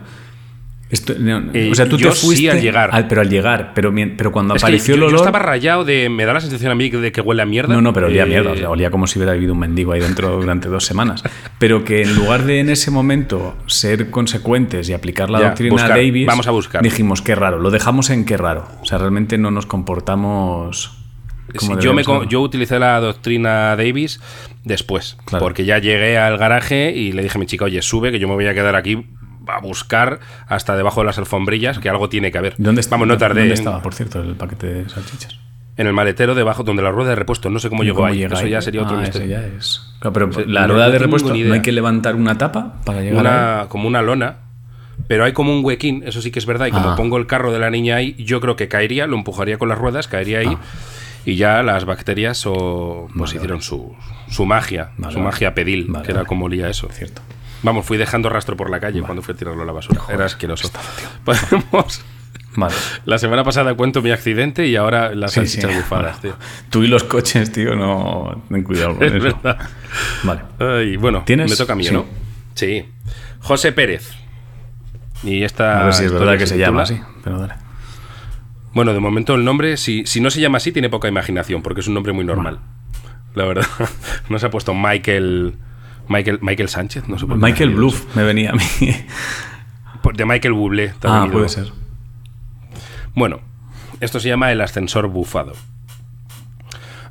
Esto- 0.87 1.15
no, 1.17 1.49
Eh, 1.53 1.69
o 1.71 1.75
sea, 1.75 1.89
tú 1.89 1.97
yo 1.97 2.09
te 2.09 2.15
sí 2.15 2.25
fuiste 2.27 2.51
al 2.51 2.61
llegar. 2.61 3.07
pero 3.09 3.21
al 3.21 3.29
llegar, 3.29 3.71
pero, 3.73 3.91
cuando 4.31 4.53
Es 4.55 4.61
que 4.61 4.65
apareció 4.67 4.95
yo, 4.95 5.05
el 5.05 5.11
yo 5.11 5.17
estaba 5.17 5.39
rayado 5.39 5.83
de. 5.83 6.09
Me 6.09 6.25
da 6.25 6.33
la 6.33 6.41
sensación 6.41 6.71
a 6.71 6.75
mí 6.75 6.89
de 6.89 7.11
que 7.11 7.21
huele 7.21 7.41
a 7.41 7.45
mierda. 7.47 7.73
No, 7.73 7.81
no, 7.81 7.91
pero 7.91 8.05
olía 8.05 8.21
a 8.21 8.25
Eh, 8.25 8.29
mierda. 8.29 8.51
O 8.51 8.55
sea, 8.55 8.69
olía 8.69 8.91
como 8.91 9.07
si 9.07 9.17
hubiera 9.17 9.33
vivido 9.33 9.53
un 9.53 9.59
mendigo 9.59 9.93
ahí 9.93 9.99
dentro 9.99 10.29
durante 10.39 10.69
dos 10.69 10.85
semanas. 10.85 11.23
Pero 11.57 11.83
que 11.83 12.03
en 12.03 12.13
lugar 12.15 12.43
de 12.43 12.59
en 12.59 12.69
ese 12.69 12.91
momento 12.91 13.57
ser 13.65 14.11
consecuentes 14.11 14.87
y 14.89 14.93
aplicar 14.93 15.31
la 15.31 15.39
Ya, 15.39 15.45
doctrina 15.47 15.71
buscar. 15.71 15.89
Davis, 15.97 16.27
Vamos 16.27 16.47
a 16.47 16.51
buscar. 16.51 16.83
dijimos 16.83 17.21
qué 17.23 17.33
raro. 17.33 17.57
Lo 17.59 17.71
dejamos 17.71 18.11
en 18.11 18.23
qué 18.23 18.37
raro. 18.37 18.67
O 18.81 18.85
sea, 18.85 18.99
realmente 18.99 19.39
no 19.39 19.49
nos 19.49 19.65
comportamos. 19.65 20.99
Sí, 21.57 21.69
yo, 21.79 21.93
me, 21.93 22.03
yo 22.03 22.41
utilicé 22.41 22.79
la 22.79 22.99
doctrina 22.99 23.75
Davis 23.75 24.19
después, 24.63 25.15
Claro. 25.25 25.43
porque 25.45 25.63
ya 25.63 25.77
llegué 25.79 26.17
al 26.17 26.37
garaje 26.37 26.91
y 26.91 27.11
le 27.11 27.23
dije 27.23 27.37
a 27.37 27.39
mi 27.39 27.45
chica, 27.45 27.65
oye, 27.65 27.81
sube, 27.81 28.11
que 28.11 28.19
yo 28.19 28.27
me 28.27 28.33
voy 28.33 28.47
a 28.47 28.53
quedar 28.53 28.75
aquí 28.75 29.05
a 29.47 29.59
buscar 29.59 30.19
hasta 30.47 30.75
debajo 30.75 31.01
de 31.01 31.07
las 31.07 31.17
alfombrillas, 31.17 31.79
que 31.79 31.89
algo 31.89 32.09
tiene 32.09 32.31
que 32.31 32.37
haber. 32.37 32.55
¿Dónde, 32.57 32.81
est- 32.81 32.89
Vamos, 32.89 33.07
no 33.07 33.17
tardé. 33.17 33.41
¿Dónde 33.41 33.53
estaba, 33.55 33.81
por 33.81 33.93
cierto, 33.93 34.21
el 34.21 34.35
paquete 34.35 34.67
de 34.67 34.89
salchichas? 34.89 35.39
En 35.77 35.87
el 35.87 35.93
maletero 35.93 36.35
debajo, 36.35 36.63
donde 36.63 36.81
la 36.81 36.91
rueda 36.91 37.09
de 37.09 37.15
repuesto. 37.15 37.49
No 37.49 37.59
sé 37.59 37.69
cómo 37.69 37.83
llegó 37.83 37.97
¿Cómo 37.97 38.07
ahí. 38.07 38.17
llega 38.19 38.35
Eso 38.35 38.45
ahí? 38.45 38.51
ya 38.51 38.61
sería 38.61 38.83
otro 38.83 38.97
Ah, 38.97 39.01
misterio. 39.01 39.27
ya 39.27 39.45
es. 39.45 39.81
Claro, 39.99 40.13
pero 40.13 40.31
Sí, 40.33 40.43
la 40.47 40.67
no- 40.67 40.73
rueda 40.73 40.85
no 40.87 40.91
de 40.93 40.99
repuesto, 40.99 41.33
ni 41.33 41.39
¿no 41.39 41.45
idea. 41.47 41.53
hay 41.55 41.61
que 41.61 41.71
levantar 41.73 42.15
una 42.15 42.37
tapa 42.37 42.75
para 42.85 43.01
llegar 43.01 43.25
ahí? 43.27 43.33
Una, 43.33 43.65
como 43.67 43.87
una 43.87 44.01
lona. 44.01 44.37
Pero 45.07 45.25
hay 45.25 45.33
como 45.33 45.53
un 45.53 45.63
huequín, 45.65 46.03
eso 46.05 46.21
sí 46.21 46.31
que 46.31 46.39
es 46.39 46.45
verdad. 46.45 46.67
Y 46.67 46.71
como 46.71 46.91
Ah. 46.91 46.95
pongo 46.95 47.17
el 47.17 47.27
carro 47.27 47.51
de 47.51 47.59
la 47.59 47.69
niña 47.69 47.97
ahí, 47.97 48.15
yo 48.17 48.39
creo 48.39 48.55
que 48.55 48.69
caería, 48.69 49.05
lo 49.07 49.17
empujaría 49.17 49.57
con 49.57 49.67
las 49.67 49.77
ruedas, 49.77 50.07
caería 50.07 50.39
ahí. 50.39 50.57
Y 51.25 51.35
ya 51.35 51.61
las 51.63 51.83
bacterias 51.85 52.45
o, 52.45 53.07
pues 53.13 53.31
Vale, 53.31 53.35
hicieron 53.35 53.61
su, 53.61 53.95
su 54.29 54.45
magia, 54.45 54.91
Vale, 54.97 55.11
su 55.13 55.19
vale. 55.19 55.31
magia 55.31 55.53
pedil, 55.55 55.87
Vale, 55.89 56.05
que 56.05 56.11
era 56.13 56.23
como 56.23 56.45
olía 56.45 56.69
eso. 56.69 56.87
Cierto. 56.91 57.21
Vamos, 57.65 57.83
fui 57.85 57.97
dejando 57.97 58.29
rastro 58.29 58.55
por 58.55 58.69
la 58.69 58.79
calle 58.79 59.01
cuando 59.01 59.23
fui 59.23 59.33
a 59.33 59.37
tirarlo 59.37 59.63
a 59.63 59.65
la 59.65 59.71
basura. 59.71 60.01
Era 60.09 60.25
asqueroso. 60.25 60.69
Podemos- 61.25 62.01
Vale. 62.57 62.73
La 63.05 63.17
semana 63.17 63.43
pasada 63.43 63.73
cuento 63.73 64.01
mi 64.03 64.11
accidente 64.11 64.67
y 64.67 64.75
ahora 64.75 65.13
las 65.15 65.31
Sí, 65.33 65.41
salchichas 65.41 65.71
sí. 65.71 65.77
bufadas, 65.77 66.21
tío. 66.21 66.35
Tú 66.69 66.83
y 66.83 66.87
los 66.87 67.03
coches, 67.03 67.51
tío, 67.51 67.75
no. 67.75 68.43
Ten 68.49 68.63
cuidado 68.63 68.95
con 68.95 69.03
Es 69.03 69.13
eso. 69.13 69.23
verdad. 69.23 69.57
Vale. 70.23 70.41
Ay, 70.59 70.95
bueno, 70.95 71.23
¿Tienes? 71.25 71.49
me 71.49 71.57
toca 71.57 71.73
a 71.73 71.75
mí, 71.75 71.83
Sí. 71.83 71.93
¿no? 71.93 72.05
Sí. 72.53 72.85
José 73.41 73.71
Pérez. 73.73 74.11
Y 75.23 75.43
esta. 75.43 75.81
A 75.81 75.83
ver 75.85 75.93
si 75.95 76.05
es 76.05 76.13
verdad 76.13 76.37
que 76.37 76.45
se 76.47 76.57
llama 76.57 76.83
así. 76.83 77.01
Pero 77.23 77.39
dale. 77.39 77.55
Bueno, 78.73 78.93
de 78.93 78.99
momento 78.99 79.33
el 79.35 79.43
nombre, 79.43 79.75
si, 79.77 80.05
si 80.05 80.21
no 80.21 80.29
se 80.29 80.39
llama 80.39 80.57
así, 80.57 80.71
tiene 80.71 80.89
poca 80.89 81.07
imaginación, 81.07 81.61
porque 81.61 81.81
es 81.81 81.87
un 81.87 81.93
nombre 81.95 82.13
muy 82.13 82.23
normal. 82.25 82.59
La 83.33 83.45
verdad. 83.45 83.65
No 84.29 84.37
se 84.39 84.45
ha 84.45 84.49
puesto 84.51 84.73
Michael. 84.73 85.55
Michael, 86.07 86.39
Michael 86.41 86.69
Sánchez, 86.69 87.07
no 87.07 87.17
sé 87.17 87.25
por 87.25 87.37
qué 87.37 87.45
Michael 87.45 87.69
me 87.71 87.75
Bluff 87.75 88.15
me 88.15 88.23
venía 88.23 88.51
a 88.51 88.53
mí. 88.53 88.63
De 90.13 90.25
Michael 90.25 90.53
Bublé. 90.53 90.93
ha 91.03 91.23
ah, 91.23 91.29
puede 91.31 91.49
ser. 91.49 91.71
Bueno, 93.15 93.39
esto 94.01 94.19
se 94.19 94.29
llama 94.29 94.51
el 94.51 94.61
ascensor 94.61 95.07
bufado. 95.07 95.53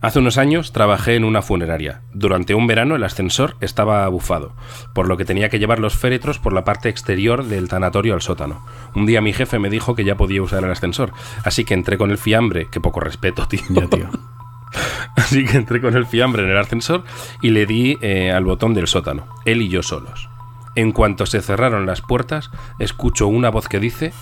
Hace 0.05 0.19
unos 0.19 0.37
años 0.37 0.73
trabajé 0.73 1.17
en 1.17 1.25
una 1.25 1.41
funeraria. 1.41 2.03
Durante 2.13 2.55
un 2.55 2.67
verano 2.67 2.95
el 2.95 3.05
ascensor 3.05 3.57
estaba 3.63 4.07
bufado, 4.09 4.55
por 4.95 5.09
lo 5.09 5.17
que 5.17 5.25
tenía 5.25 5.49
que 5.49 5.59
llevar 5.59 5.79
los 5.79 5.97
féretros 5.97 6.39
por 6.39 6.53
la 6.53 6.63
parte 6.63 6.91
exterior 6.91 7.45
del 7.45 7.71
tanatorio 7.71 8.13
al 8.13 8.21
sótano. 8.21 8.67
Un 8.95 9.07
día 9.07 9.23
mi 9.23 9.33
jefe 9.33 9.59
me 9.59 9.71
dijo 9.71 9.95
que 9.95 10.05
ya 10.05 10.19
podía 10.19 10.43
usar 10.43 10.63
el 10.63 10.71
ascensor, 10.71 11.13
así 11.43 11.65
que 11.65 11.73
entré 11.73 11.97
con 11.97 12.11
el 12.11 12.19
fiambre, 12.19 12.69
que 12.71 12.83
poco 12.83 13.01
respeto, 13.01 13.49
tío. 13.49 13.63
Ya, 13.71 13.87
tío. 13.87 14.11
Así 15.17 15.45
que 15.45 15.57
entré 15.57 15.81
con 15.81 15.97
el 15.97 16.07
fiambre 16.07 16.43
en 16.43 16.51
el 16.51 16.59
ascensor 16.59 17.05
y 17.41 17.51
le 17.51 17.67
di 17.67 17.99
eh, 18.01 18.33
al 18.33 18.45
botón 18.45 18.75
del 18.75 18.87
sótano, 18.87 19.27
él 19.45 19.63
y 19.63 19.69
yo 19.69 19.83
solos. 19.83 20.29
En 20.75 20.93
cuanto 20.93 21.27
se 21.27 21.41
cerraron 21.41 21.87
las 21.87 22.01
puertas, 22.01 22.51
escucho 22.79 23.29
una 23.29 23.51
voz 23.51 23.69
que 23.69 23.79
dice, 23.79 24.13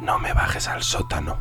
no 0.00 0.18
me 0.18 0.32
bajes 0.32 0.68
al 0.68 0.82
sótano. 0.82 1.38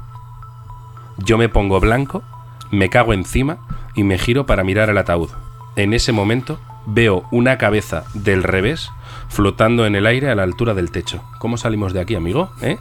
Yo 1.18 1.38
me 1.38 1.50
pongo 1.50 1.80
blanco, 1.80 2.24
me 2.72 2.90
cago 2.90 3.14
encima 3.14 3.58
y 3.96 4.04
me 4.04 4.18
giro 4.18 4.46
para 4.46 4.64
mirar 4.64 4.90
el 4.90 4.98
ataúd. 4.98 5.30
En 5.76 5.94
ese 5.94 6.12
momento 6.12 6.60
veo 6.86 7.26
una 7.32 7.58
cabeza 7.58 8.06
del 8.14 8.44
revés 8.44 8.92
flotando 9.28 9.86
en 9.86 9.96
el 9.96 10.06
aire 10.06 10.30
a 10.30 10.36
la 10.36 10.44
altura 10.44 10.74
del 10.74 10.92
techo. 10.92 11.24
¿Cómo 11.38 11.58
salimos 11.58 11.94
de 11.94 12.02
aquí, 12.02 12.16
amigo? 12.16 12.52
¿Eh? 12.62 12.78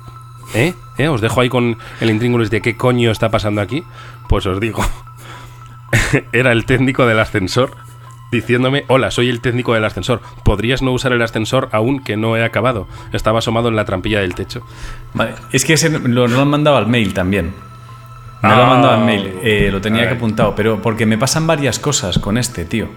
¿Eh? 0.54 0.74
¿Eh? 0.96 1.08
Os 1.08 1.20
dejo 1.20 1.40
ahí 1.40 1.48
con 1.48 1.76
el 2.00 2.10
intríngulis 2.10 2.50
de 2.50 2.62
qué 2.62 2.76
coño 2.76 3.10
está 3.10 3.30
pasando 3.30 3.60
aquí. 3.60 3.84
Pues 4.28 4.46
os 4.46 4.60
digo, 4.60 4.82
era 6.32 6.52
el 6.52 6.64
técnico 6.64 7.06
del 7.06 7.18
ascensor 7.20 7.76
diciéndome, 8.30 8.84
hola, 8.88 9.10
soy 9.10 9.30
el 9.30 9.40
técnico 9.40 9.72
del 9.74 9.84
ascensor. 9.84 10.20
¿Podrías 10.44 10.82
no 10.82 10.92
usar 10.92 11.12
el 11.12 11.22
ascensor 11.22 11.68
aún 11.72 12.00
que 12.00 12.16
no 12.16 12.36
he 12.36 12.44
acabado? 12.44 12.86
Estaba 13.12 13.38
asomado 13.38 13.68
en 13.68 13.76
la 13.76 13.84
trampilla 13.86 14.20
del 14.20 14.34
techo. 14.34 14.60
Vale. 15.14 15.32
Es 15.52 15.64
que 15.64 15.72
ese 15.74 15.88
lo, 15.90 16.26
lo 16.28 16.42
han 16.42 16.48
mandado 16.48 16.76
al 16.76 16.86
mail 16.88 17.14
también. 17.14 17.54
Me 18.42 18.48
lo 18.50 18.54
Ah. 18.54 18.62
han 18.64 18.68
mandado 18.68 18.94
al 18.94 19.04
mail. 19.06 19.32
eh, 19.42 19.68
lo 19.72 19.80
tenía 19.80 20.06
que 20.08 20.14
apuntado. 20.14 20.54
Pero 20.54 20.80
porque 20.82 21.06
me 21.06 21.16
pasan 21.16 21.46
varias 21.46 21.78
cosas 21.78 22.18
con 22.18 22.36
este, 22.36 22.64
tío. 22.66 22.88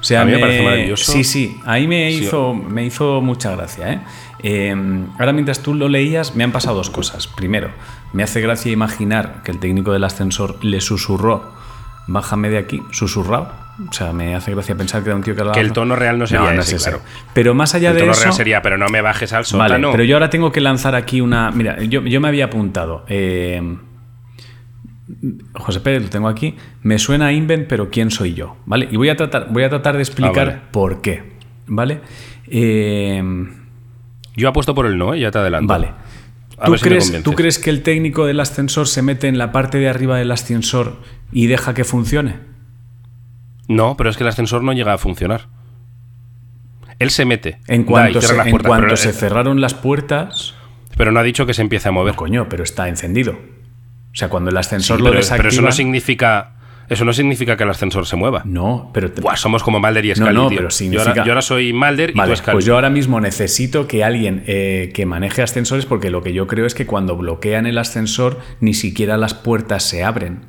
O 0.00 0.02
sea, 0.06 0.22
A 0.22 0.24
mí 0.24 0.32
me 0.32 0.38
parece 0.38 0.62
maravilloso. 0.62 1.12
Sí, 1.12 1.24
sí. 1.24 1.60
Ahí 1.64 1.86
me 1.86 2.10
Sí. 2.10 2.24
hizo, 2.24 2.52
me 2.54 2.84
hizo 2.84 3.20
mucha 3.20 3.52
gracia. 3.52 3.92
¿eh? 3.92 4.00
Eh, 4.42 4.74
ahora, 5.18 5.32
mientras 5.32 5.60
tú 5.60 5.74
lo 5.74 5.88
leías, 5.88 6.34
me 6.36 6.44
han 6.44 6.52
pasado 6.52 6.76
dos 6.76 6.90
cosas. 6.90 7.26
Primero, 7.26 7.70
me 8.12 8.22
hace 8.22 8.40
gracia 8.40 8.70
imaginar 8.72 9.42
que 9.44 9.50
el 9.50 9.58
técnico 9.58 9.92
del 9.92 10.04
ascensor 10.04 10.62
le 10.62 10.80
susurró, 10.82 11.52
bájame 12.06 12.50
de 12.50 12.58
aquí, 12.58 12.82
susurrado. 12.90 13.50
O 13.88 13.92
sea, 13.92 14.12
me 14.12 14.36
hace 14.36 14.52
gracia 14.52 14.76
pensar 14.76 15.02
que 15.02 15.08
era 15.08 15.16
un 15.16 15.22
tío 15.24 15.34
que 15.34 15.40
hablaba. 15.40 15.54
Que 15.54 15.60
el 15.60 15.72
tono 15.72 15.96
real 15.96 16.16
no 16.18 16.26
sería 16.28 16.52
no 16.52 16.60
ese, 16.62 16.76
ese. 16.76 16.90
claro. 16.90 17.04
Pero 17.32 17.54
más 17.54 17.74
allá 17.74 17.88
El 17.90 17.94
de 17.96 18.00
tono 18.02 18.12
eso. 18.12 18.20
real 18.22 18.32
sería, 18.34 18.62
pero 18.62 18.78
no 18.78 18.86
me 18.88 19.00
bajes 19.00 19.32
al 19.32 19.38
Vale, 19.42 19.44
sótano. 19.74 19.90
pero 19.90 20.04
yo 20.04 20.14
ahora 20.14 20.30
tengo 20.30 20.52
que 20.52 20.60
lanzar 20.60 20.94
aquí 20.94 21.20
una. 21.20 21.50
Mira, 21.50 21.82
yo, 21.82 22.02
yo 22.02 22.20
me 22.20 22.28
había 22.28 22.44
apuntado. 22.44 23.04
eh, 23.08 23.60
José 25.54 25.80
Pérez, 25.80 26.02
lo 26.04 26.08
tengo 26.08 26.28
aquí. 26.28 26.54
Me 26.82 26.98
suena 26.98 27.26
a 27.26 27.32
Invent, 27.32 27.66
pero 27.68 27.90
¿quién 27.90 28.10
soy 28.10 28.34
yo? 28.34 28.56
¿Vale? 28.64 28.88
Y 28.90 28.96
voy 28.96 29.08
a 29.10 29.16
tratar, 29.16 29.48
voy 29.50 29.62
a 29.64 29.68
tratar 29.68 29.96
de 29.96 30.02
explicar 30.02 30.48
Ah, 30.48 30.52
vale. 30.52 30.62
por 30.70 31.00
qué. 31.02 31.34
¿Vale? 31.66 32.00
Eh, 32.46 33.22
Yo 34.36 34.48
apuesto 34.48 34.74
por 34.74 34.86
el 34.86 34.96
no, 34.98 35.14
¿eh? 35.14 35.20
ya 35.20 35.30
te 35.30 35.38
adelanto. 35.38 35.68
vale. 35.72 35.90
¿Tú 36.64 36.76
si 36.78 36.84
crees. 36.84 37.22
¿Tú 37.24 37.32
crees 37.32 37.58
que 37.58 37.68
el 37.70 37.82
técnico 37.82 38.26
del 38.26 38.38
ascensor 38.40 38.86
se 38.86 39.02
mete 39.02 39.26
en 39.28 39.36
la 39.38 39.50
parte 39.50 39.78
de 39.78 39.88
arriba 39.88 40.16
del 40.18 40.30
ascensor 40.30 40.98
y 41.34 41.46
deja 41.48 41.74
que 41.74 41.84
funcione? 41.84 42.36
No, 43.68 43.96
pero 43.96 44.08
es 44.08 44.16
que 44.16 44.22
el 44.24 44.28
ascensor 44.28 44.62
no 44.62 44.72
llega 44.72 44.94
a 44.94 44.98
funcionar. 44.98 45.48
Él 46.98 47.10
se 47.10 47.24
mete. 47.24 47.58
En 47.66 47.84
cuanto, 47.84 48.22
se, 48.22 48.34
las 48.36 48.46
en 48.46 48.50
puertas, 48.52 48.68
cuanto 48.68 48.84
pero, 48.86 48.96
se 48.96 49.12
cerraron 49.12 49.60
las 49.60 49.74
puertas. 49.74 50.54
pero 50.96 51.12
no 51.12 51.20
ha 51.20 51.22
dicho 51.22 51.44
que 51.44 51.52
se 51.54 51.62
empiece 51.62 51.88
a 51.88 51.92
mover. 51.92 52.14
Coño, 52.14 52.48
pero 52.48 52.62
está 52.62 52.88
encendido. 52.88 53.32
O 53.32 54.16
sea, 54.16 54.28
cuando 54.28 54.50
el 54.50 54.56
ascensor 54.56 54.98
pero, 54.98 55.04
lo 55.06 55.10
pero 55.10 55.20
desactiva. 55.22 55.48
eso 55.48 55.62
no 55.62 55.72
significa. 55.72 56.50
Eso 56.88 57.06
no 57.06 57.14
significa 57.14 57.56
que 57.56 57.64
el 57.64 57.70
ascensor 57.70 58.06
se 58.06 58.14
mueva. 58.14 58.42
No, 58.44 58.90
pero. 58.92 59.10
te- 59.10 59.22
Buah, 59.22 59.36
somos 59.36 59.62
como 59.62 59.80
Malder 59.80 60.04
y 60.04 60.08
No, 60.10 60.14
Scully, 60.16 60.34
no, 60.34 60.48
tío. 60.50 60.58
pero 60.58 60.68
yo, 60.70 61.00
ahora, 61.00 61.14
yo 61.24 61.32
ahora 61.32 61.42
soy 61.42 61.72
Malder 61.72 62.10
y 62.10 62.12
tú 62.12 62.36
Scully. 62.36 62.52
pues 62.52 62.64
yo 62.66 62.74
ahora 62.74 62.90
mismo 62.90 63.20
necesito 63.20 63.88
que 63.88 64.04
alguien 64.04 64.44
eh, 64.46 64.92
que 64.94 65.06
maneje 65.06 65.40
ascensores, 65.42 65.86
porque 65.86 66.10
lo 66.10 66.22
que 66.22 66.32
yo 66.34 66.46
creo 66.46 66.66
es 66.66 66.74
que 66.74 66.86
cuando 66.86 67.16
bloquean 67.16 67.64
el 67.66 67.78
ascensor 67.78 68.38
ni 68.60 68.74
siquiera 68.74 69.16
las 69.16 69.32
puertas 69.34 69.82
se 69.82 70.04
abren. 70.04 70.42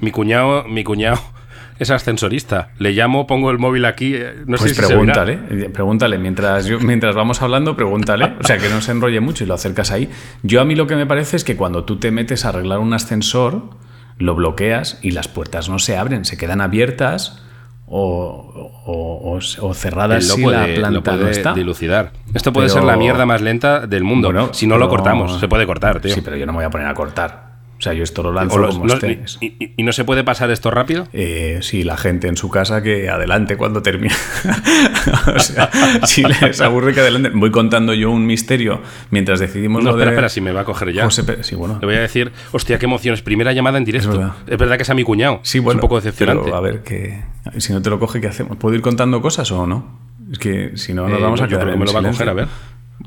Mi 0.00 0.10
cuñado, 0.10 0.64
mi 0.64 0.84
cuñado 0.84 1.18
es 1.78 1.90
ascensorista. 1.90 2.70
Le 2.78 2.92
llamo, 2.92 3.26
pongo 3.26 3.50
el 3.50 3.58
móvil 3.58 3.84
aquí. 3.84 4.14
eh, 4.14 4.34
No 4.46 4.56
pues 4.56 4.62
sé 4.62 4.68
si 4.70 4.74
se 4.82 4.86
pregúntale, 4.86 5.36
verá. 5.36 5.66
eh, 5.66 5.70
pregúntale, 5.70 6.18
mientras, 6.18 6.66
yo- 6.66 6.80
mientras 6.80 7.14
vamos 7.14 7.42
hablando, 7.42 7.76
pregúntale. 7.76 8.34
O 8.40 8.44
sea, 8.44 8.58
que 8.58 8.68
no 8.68 8.80
se 8.80 8.92
enrolle 8.92 9.20
mucho 9.20 9.44
y 9.44 9.46
lo 9.46 9.54
acercas 9.54 9.90
ahí. 9.90 10.08
Yo 10.42 10.60
a 10.60 10.64
mí 10.64 10.74
lo 10.74 10.86
que 10.86 10.96
me 10.96 11.06
parece 11.06 11.36
es 11.36 11.44
que 11.44 11.56
cuando 11.56 11.84
tú 11.84 11.96
te 11.98 12.10
metes 12.10 12.44
a 12.44 12.50
arreglar 12.50 12.78
un 12.78 12.92
ascensor, 12.94 13.70
lo 14.18 14.34
bloqueas 14.36 14.98
y 15.02 15.10
las 15.10 15.26
puertas 15.28 15.68
no 15.68 15.78
se 15.80 15.96
abren, 15.96 16.24
se 16.24 16.36
quedan 16.36 16.60
abiertas 16.60 17.42
o, 17.86 18.70
o- 18.86 19.34
o- 19.34 19.66
o 19.68 19.74
cerradas 19.74 20.26
lo 20.28 20.34
si 20.36 20.42
puede, 20.42 20.56
la 20.56 20.66
lo 20.90 21.02
planta 21.02 21.12
no 21.12 21.18
puede 21.18 21.30
está. 21.32 21.52
dilucidar. 21.54 22.12
Esto 22.32 22.52
puede 22.52 22.68
Pero- 22.68 22.80
ser 22.80 22.84
la 22.84 22.96
mierda 22.96 23.26
más 23.26 23.42
lenta 23.42 23.86
del 23.86 24.04
mundo. 24.04 24.28
Bueno, 24.28 24.50
si 24.54 24.66
no 24.66 24.78
lo 24.78 24.88
cortamos, 24.88 25.38
se 25.40 25.48
puede 25.48 25.66
cortar, 25.66 26.00
tío. 26.00 26.14
Sí, 26.14 26.20
pero 26.20 26.36
yo 26.36 26.46
no 26.46 26.52
me 26.52 26.58
voy 26.58 26.64
a 26.64 26.70
poner 26.70 26.86
a 26.86 26.94
cortar. 26.94 27.53
O 27.84 27.88
sea, 27.90 27.92
yo 27.92 28.02
esto 28.02 28.22
lo 28.22 28.32
lanzo 28.32 28.56
los- 28.56 28.74
como 28.76 28.86
no- 28.86 28.94
esté. 28.94 29.20
y, 29.42 29.46
y- 29.62 29.74
y 29.76 29.82
no 29.82 29.92
se 29.92 30.04
puede 30.04 30.24
pasar 30.24 30.50
esto 30.50 30.70
rápido? 30.70 31.06
Eh, 31.12 31.58
sí, 31.60 31.84
la 31.84 31.98
gente 31.98 32.28
en 32.28 32.36
su 32.38 32.48
casa 32.48 32.82
que 32.82 33.10
adelante 33.10 33.58
cuando 33.58 33.82
termine. 33.82 34.14
o 35.36 35.38
sea, 35.38 35.70
si 36.06 36.22
les 36.22 36.60
aburre 36.62 36.94
que 36.94 37.00
adelante. 37.00 37.30
Voy 37.34 37.50
contando 37.50 37.92
yo 37.92 38.10
un 38.10 38.24
misterio 38.26 38.80
mientras 39.10 39.38
decidimos 39.40 39.82
No, 39.82 39.90
lo 39.90 39.96
espera, 39.96 40.10
de 40.12 40.14
espera, 40.16 40.28
si 40.30 40.40
me 40.40 40.52
va 40.52 40.62
a 40.62 40.64
coger 40.64 40.92
ya. 40.94 41.04
José. 41.04 41.24
Sí, 41.42 41.54
bueno. 41.54 41.78
Le 41.80 41.86
voy 41.86 41.96
a 41.96 42.00
decir, 42.00 42.32
hostia, 42.52 42.78
qué 42.78 42.86
emociones. 42.86 43.20
Primera 43.20 43.52
llamada 43.52 43.76
en 43.76 43.84
directo. 43.84 44.12
Es 44.46 44.52
Es 44.52 44.58
verdad. 44.58 44.76
que 44.76 44.82
es 44.84 44.90
a 44.90 44.94
mi 44.94 45.04
cuñado. 45.04 45.40
Sí, 45.42 45.58
bueno. 45.58 45.78
es 45.78 45.82
un 45.82 45.88
poco 45.88 45.96
decepcionante. 45.96 46.44
pero 46.44 46.56
a 46.56 46.60
ver, 46.60 46.82
que 46.82 47.22
si 47.58 47.72
no 47.74 47.82
te 47.82 47.90
lo 47.90 47.98
coge, 47.98 48.20
¿qué 48.20 48.28
hacemos? 48.28 48.56
¿Puedo 48.56 48.74
ir 48.74 48.80
contando 48.82 49.20
cosas 49.20 49.50
o 49.52 49.66
no? 49.66 49.98
Es 50.32 50.38
que 50.38 50.72
si 50.76 50.94
no, 50.94 51.06
nos 51.08 51.18
Eh, 51.18 51.22
vamos 51.22 51.40
a 51.40 51.44
yo 51.44 51.48
quedar 51.50 51.60
creo 51.64 51.72
que 51.72 51.74
en 51.74 51.80
me 51.80 51.86
lo 51.86 51.92
va 51.92 52.00
a 52.08 52.12
coger, 52.12 52.28
a 52.28 52.32
ver. 52.32 52.48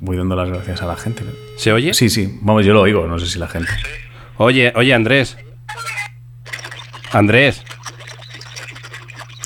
Voy 0.02 0.18
dando 0.18 0.36
las 0.36 0.50
gracias 0.50 0.82
a 0.82 0.86
la 0.86 0.96
gente. 0.98 1.24
¿Se 1.56 1.72
oye? 1.74 1.94
Sí, 1.94 2.10
sí. 2.10 2.38
Vamos, 2.42 2.66
yo 2.66 2.74
lo 2.74 2.82
oigo. 2.82 3.08
No 3.08 3.18
sé 3.18 3.26
si 3.26 3.40
la 3.40 3.48
gente. 3.48 3.70
Oye, 4.38 4.72
oye, 4.76 4.94
Andrés. 4.94 5.38
Andrés. 7.12 7.64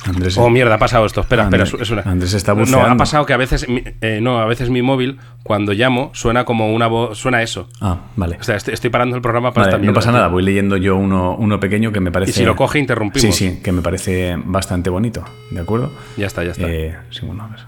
Andrés, 0.03 0.35
Oh, 0.37 0.49
mierda, 0.49 0.75
ha 0.75 0.77
pasado 0.79 1.05
esto. 1.05 1.21
Espera, 1.21 1.45
Andrés- 1.47 1.65
espera, 1.67 1.83
es 1.83 1.89
una... 1.91 2.01
Andrés 2.01 2.33
está 2.33 2.53
No, 2.53 2.61
buceando. 2.61 2.87
ha 2.89 2.97
pasado 2.97 3.25
que 3.27 3.33
a 3.33 3.37
veces, 3.37 3.69
mi- 3.69 3.83
eh, 4.01 4.19
no, 4.19 4.39
a 4.39 4.45
veces 4.47 4.71
mi 4.71 4.81
móvil, 4.81 5.19
cuando 5.43 5.73
llamo, 5.73 6.09
suena 6.15 6.43
como 6.43 6.73
una 6.73 6.87
voz, 6.87 7.19
suena 7.19 7.43
eso. 7.43 7.69
Ah, 7.79 7.99
vale. 8.15 8.37
O 8.39 8.43
sea, 8.43 8.55
estoy, 8.55 8.73
estoy 8.73 8.89
parando 8.89 9.15
el 9.15 9.21
programa 9.21 9.53
para 9.53 9.67
Vale, 9.67 9.75
esta 9.77 9.85
no 9.85 9.93
pasa 9.93 10.11
nada, 10.11 10.27
voy 10.27 10.41
leyendo 10.41 10.75
yo 10.77 10.95
uno, 10.95 11.35
uno 11.35 11.59
pequeño 11.59 11.91
que 11.91 11.99
me 11.99 12.11
parece. 12.11 12.31
Y 12.31 12.33
si 12.33 12.43
lo 12.43 12.55
coge, 12.55 12.79
interrumpimos. 12.79 13.35
Sí, 13.35 13.49
sí, 13.51 13.59
que 13.61 13.71
me 13.71 13.83
parece 13.83 14.37
bastante 14.43 14.89
bonito, 14.89 15.23
¿de 15.51 15.61
acuerdo? 15.61 15.91
Ya 16.17 16.25
está, 16.25 16.43
ya 16.43 16.51
está. 16.51 16.67
Eh, 16.67 16.97
sí, 17.11 17.19
bueno, 17.23 17.43
a 17.43 17.47
ver. 17.49 17.59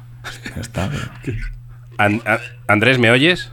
Ya 0.55 0.61
está. 0.61 0.89
pero- 0.89 1.37
Andrés, 2.67 2.97
¿me 2.97 3.11
oyes? 3.11 3.51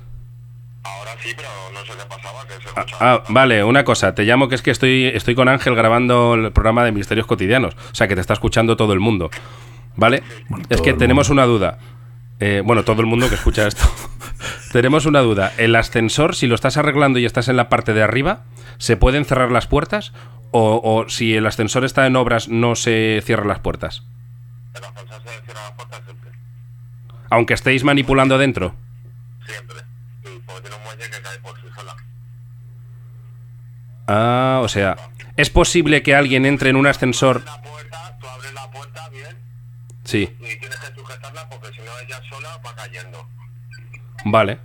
Ahora 0.83 1.11
sí, 1.23 1.31
pero 1.37 1.49
no 1.75 1.81
sé 1.85 1.93
qué 1.93 2.09
pasaba, 2.09 2.47
que 2.47 2.55
se 2.55 2.69
Ah, 2.75 2.81
escuchaba. 2.81 3.13
ah, 3.15 3.23
vale, 3.29 3.63
una 3.65 3.85
cosa, 3.85 4.15
te 4.15 4.25
llamo 4.25 4.49
que 4.49 4.55
es 4.55 4.63
que 4.63 4.71
estoy, 4.71 5.05
estoy 5.07 5.35
con 5.35 5.49
Ángel 5.49 5.75
grabando 5.75 6.35
el 6.35 6.53
programa 6.53 6.85
de 6.85 6.93
Misterios 6.93 7.27
Cotidianos, 7.27 7.75
o 7.75 7.95
sea 7.95 8.09
que 8.09 8.15
te 8.15 8.21
está 8.21 8.33
escuchando 8.33 8.77
todo 8.77 8.93
el 8.95 9.01
mundo, 9.01 9.31
¿vale? 9.97 10.23
Bueno, 10.49 10.65
es 10.71 10.81
que 10.81 10.95
tenemos 10.95 11.29
una 11.29 11.45
duda. 11.45 11.79
Eh, 12.43 12.63
bueno, 12.65 12.85
todo 12.85 13.03
el 13.03 13.07
mundo 13.07 13.29
que 13.29 13.35
escucha 13.35 13.67
esto. 13.67 13.85
tenemos 14.73 15.05
una 15.05 15.21
duda. 15.21 15.53
¿El 15.59 15.77
ascensor, 15.77 16.35
si 16.35 16.47
lo 16.47 16.55
estás 16.55 16.79
arreglando 16.79 17.19
y 17.19 17.27
estás 17.27 17.49
en 17.49 17.57
la 17.59 17.69
parte 17.69 17.93
de 17.93 18.03
arriba, 18.03 18.45
se 18.79 18.97
pueden 18.97 19.27
cerrar 19.27 19.51
las 19.53 19.67
puertas? 19.67 20.15
O, 20.51 20.81
o 20.83 21.09
si 21.11 21.35
el 21.37 21.47
ascensor 21.47 21.85
está 21.85 22.07
en 22.07 22.17
obras, 22.17 22.49
no 22.49 22.75
se 22.77 23.21
cierran 23.27 23.49
las 23.49 23.59
puertas? 23.59 24.05
El 24.75 24.83
ascensor 24.83 25.21
se 25.23 25.45
cierra 25.45 25.61
la 25.69 25.77
puerta 25.77 26.01
siempre. 26.03 26.31
Aunque 27.29 27.53
estéis 27.53 27.85
manipulando 27.85 28.39
dentro. 28.39 28.75
Siempre. 29.47 29.77
Y 30.25 30.39
porque 30.47 30.63
tiene 30.63 30.77
un 30.77 30.83
muelle 30.85 31.05
que 31.11 31.21
cae 31.23 31.39
por 31.41 31.55
sí 31.57 31.67
sola. 31.77 31.95
Ah, 34.13 34.61
o 34.63 34.69
sea, 34.69 34.97
¿es 35.37 35.51
posible 35.51 36.03
que 36.03 36.17
alguien 36.17 36.45
entre 36.45 36.71
en 36.71 36.77
un 36.77 36.89
ascensor? 36.89 37.43
La 37.45 37.63
puerta, 37.63 38.17
tú 38.21 38.27
abres 38.27 38.53
la 38.53 38.69
puerta 38.73 39.09
bien 39.11 39.37
Sí, 40.03 40.29
y 40.41 40.59
tienes 40.59 40.79
que 40.79 40.93
sujetarla 40.99 41.49
porque 41.49 41.69
si 41.69 41.79
no 41.79 41.93
ella 42.05 42.21
sola 42.29 42.49
va 42.67 42.75
cayendo. 42.75 43.25
vale. 44.25 44.59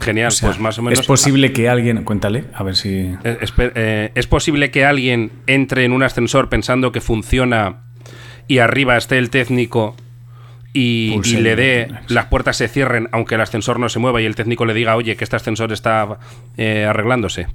Genial, 0.00 0.28
o 0.28 0.30
sea, 0.30 0.48
pues 0.48 0.60
más 0.60 0.78
o 0.78 0.82
menos. 0.82 1.00
Es 1.00 1.06
posible 1.06 1.52
que 1.52 1.68
alguien. 1.68 2.04
Cuéntale, 2.04 2.44
a 2.54 2.62
ver 2.62 2.76
si. 2.76 3.14
Eh, 3.24 3.38
eh, 3.58 4.12
¿Es 4.14 4.26
posible 4.26 4.70
que 4.70 4.84
alguien 4.84 5.32
entre 5.46 5.84
en 5.84 5.92
un 5.92 6.02
ascensor 6.02 6.48
pensando 6.48 6.92
que 6.92 7.00
funciona 7.00 7.82
y 8.46 8.58
arriba 8.58 8.96
esté 8.96 9.18
el 9.18 9.30
técnico 9.30 9.96
y, 10.72 11.18
le 11.38 11.56
dé, 11.56 11.88
las 12.08 12.26
puertas 12.26 12.58
se 12.58 12.68
cierren 12.68 13.08
aunque 13.10 13.34
el 13.34 13.40
ascensor 13.40 13.78
no 13.80 13.88
se 13.88 13.98
mueva 13.98 14.20
y 14.20 14.26
el 14.26 14.34
técnico 14.34 14.66
le 14.66 14.74
diga, 14.74 14.96
oye, 14.96 15.16
que 15.16 15.24
este 15.24 15.36
ascensor 15.36 15.72
está 15.72 16.18
eh, 16.56 16.84
arreglándose? 16.84 17.46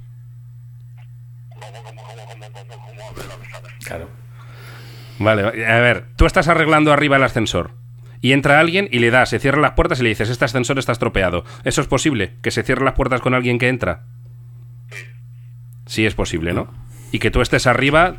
Vale, 5.22 5.66
a 5.66 5.80
ver, 5.80 6.06
tú 6.16 6.26
estás 6.26 6.48
arreglando 6.48 6.92
arriba 6.92 7.16
el 7.16 7.22
ascensor 7.22 7.74
y 8.20 8.32
entra 8.32 8.60
alguien 8.60 8.88
y 8.90 8.98
le 8.98 9.10
da, 9.10 9.26
se 9.26 9.38
cierran 9.38 9.62
las 9.62 9.72
puertas 9.72 10.00
y 10.00 10.02
le 10.04 10.08
dices, 10.10 10.28
este 10.30 10.44
ascensor 10.44 10.78
está 10.78 10.92
estropeado. 10.92 11.44
¿Eso 11.64 11.80
es 11.80 11.86
posible? 11.86 12.34
¿Que 12.42 12.50
se 12.50 12.62
cierren 12.62 12.84
las 12.84 12.94
puertas 12.94 13.20
con 13.20 13.34
alguien 13.34 13.58
que 13.58 13.68
entra? 13.68 14.04
Sí 15.86 16.06
es 16.06 16.14
posible, 16.14 16.52
¿no? 16.52 16.72
Y 17.10 17.18
que 17.18 17.30
tú 17.30 17.40
estés 17.42 17.66
arriba 17.66 18.16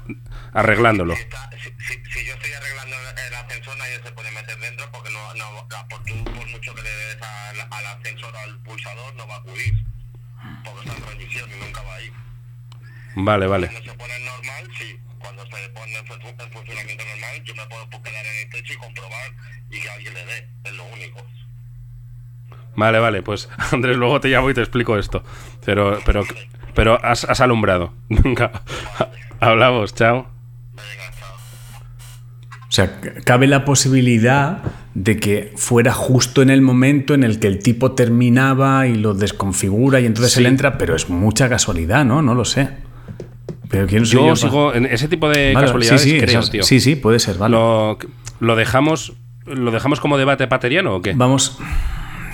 arreglándolo. 0.54 1.16
Si, 1.16 1.22
si, 1.22 1.94
si- 2.12 2.26
yo 2.28 2.34
estoy 2.34 2.52
arreglando 2.54 2.96
el- 3.28 3.34
ascensor, 3.34 3.78
nadie 3.78 3.96
se 4.04 4.12
puede 4.12 4.32
meter 4.32 4.58
dentro 4.60 4.86
porque 4.92 5.10
no, 5.12 5.34
no 5.36 5.68
por, 5.90 6.04
tú, 6.04 6.24
por 6.26 6.48
mucho 6.50 6.76
que 6.76 6.82
le 6.84 6.90
des 6.90 7.18
al, 7.22 7.62
al 7.72 7.86
ascensor 7.98 8.36
al 8.38 8.60
pulsador, 8.60 9.16
no 9.16 9.28
va 9.28 9.36
a 9.36 9.40
acudir. 9.40 9.74
Porque 10.64 10.90
está 10.90 10.98
en 10.98 11.18
revisión 11.18 11.50
y 11.58 11.66
nunca 11.66 11.82
va 11.82 11.96
a 11.96 12.02
ir. 12.02 12.14
Vale, 13.16 13.48
vale. 13.48 13.68
Cuando 13.68 13.92
se 13.92 13.98
pone 13.98 14.14
normal, 14.20 14.72
sí. 14.78 14.98
Cuando 15.24 15.44
se 15.46 15.70
pone 15.70 15.98
en, 15.98 16.06
fu- 16.06 16.14
en 16.14 16.52
funcionamiento 16.52 17.04
normal, 17.06 17.44
yo 17.44 17.56
me 17.56 17.66
puedo 17.68 17.90
quedar 18.04 18.26
en 18.26 18.44
el 18.46 18.50
techo 18.52 18.74
y 18.74 18.78
comprobar 18.78 19.32
y 19.72 19.80
que 19.80 19.90
alguien 19.90 20.14
le 20.14 20.26
dé. 20.26 20.48
Es 20.66 20.74
lo 20.76 20.84
único. 20.86 21.20
Vale, 22.76 23.00
vale, 23.00 23.22
pues 23.22 23.50
Andrés, 23.72 23.98
luego 23.98 24.20
te 24.20 24.28
llamo 24.30 24.50
y 24.50 24.54
te 24.54 24.62
explico 24.62 24.98
esto. 24.98 25.24
Pero, 25.66 26.00
pero, 26.06 26.24
pero 26.76 27.04
has, 27.04 27.24
has 27.24 27.40
alumbrado. 27.42 27.94
Venga, 28.10 28.64
hablamos, 29.40 29.94
chao. 29.96 30.28
Venga, 30.72 31.12
chao. 31.20 31.36
O 32.68 32.72
sea, 32.76 33.00
cabe 33.24 33.48
la 33.48 33.64
posibilidad 33.66 34.62
de 34.96 35.18
que 35.18 35.54
fuera 35.56 35.94
justo 35.94 36.42
en 36.42 36.50
el 36.50 36.62
momento 36.62 37.14
en 37.14 37.24
el 37.24 37.40
que 37.40 37.48
el 37.48 37.60
tipo 37.60 37.94
terminaba 37.94 38.88
y 38.88 38.96
lo 38.96 39.14
desconfigura 39.14 40.00
y 40.00 40.06
entonces 40.06 40.34
Sí. 40.34 40.40
él 40.42 40.48
entra, 40.48 40.78
pero 40.78 40.96
es 40.96 41.10
mucha 41.10 41.50
casualidad, 41.50 42.04
¿no? 42.06 42.22
No 42.22 42.36
lo 42.36 42.46
sé. 42.46 42.70
Pero 43.74 43.88
quién 43.88 44.06
soy 44.06 44.20
Yo 44.28 44.36
sigo 44.36 44.74
en 44.74 44.86
ese 44.86 45.08
tipo 45.08 45.28
de 45.28 45.52
Vale, 45.54 45.66
casualidades, 45.66 46.02
sí, 46.04 46.12
sí, 46.12 46.18
creo, 46.20 46.30
esas- 46.40 46.52
tío. 46.52 46.64
sí, 46.64 46.80
sí, 46.80 46.96
puede 46.96 47.18
ser, 47.20 47.38
vale. 47.40 47.56
Lo, 47.56 47.98
lo 48.40 48.56
dejamos, 48.56 49.14
lo 49.48 49.72
dejamos 49.72 50.00
como 50.00 50.18
debate 50.20 50.48
pateriano 50.48 50.96
o 50.98 51.02
qué? 51.02 51.14
Vamos, 51.16 51.58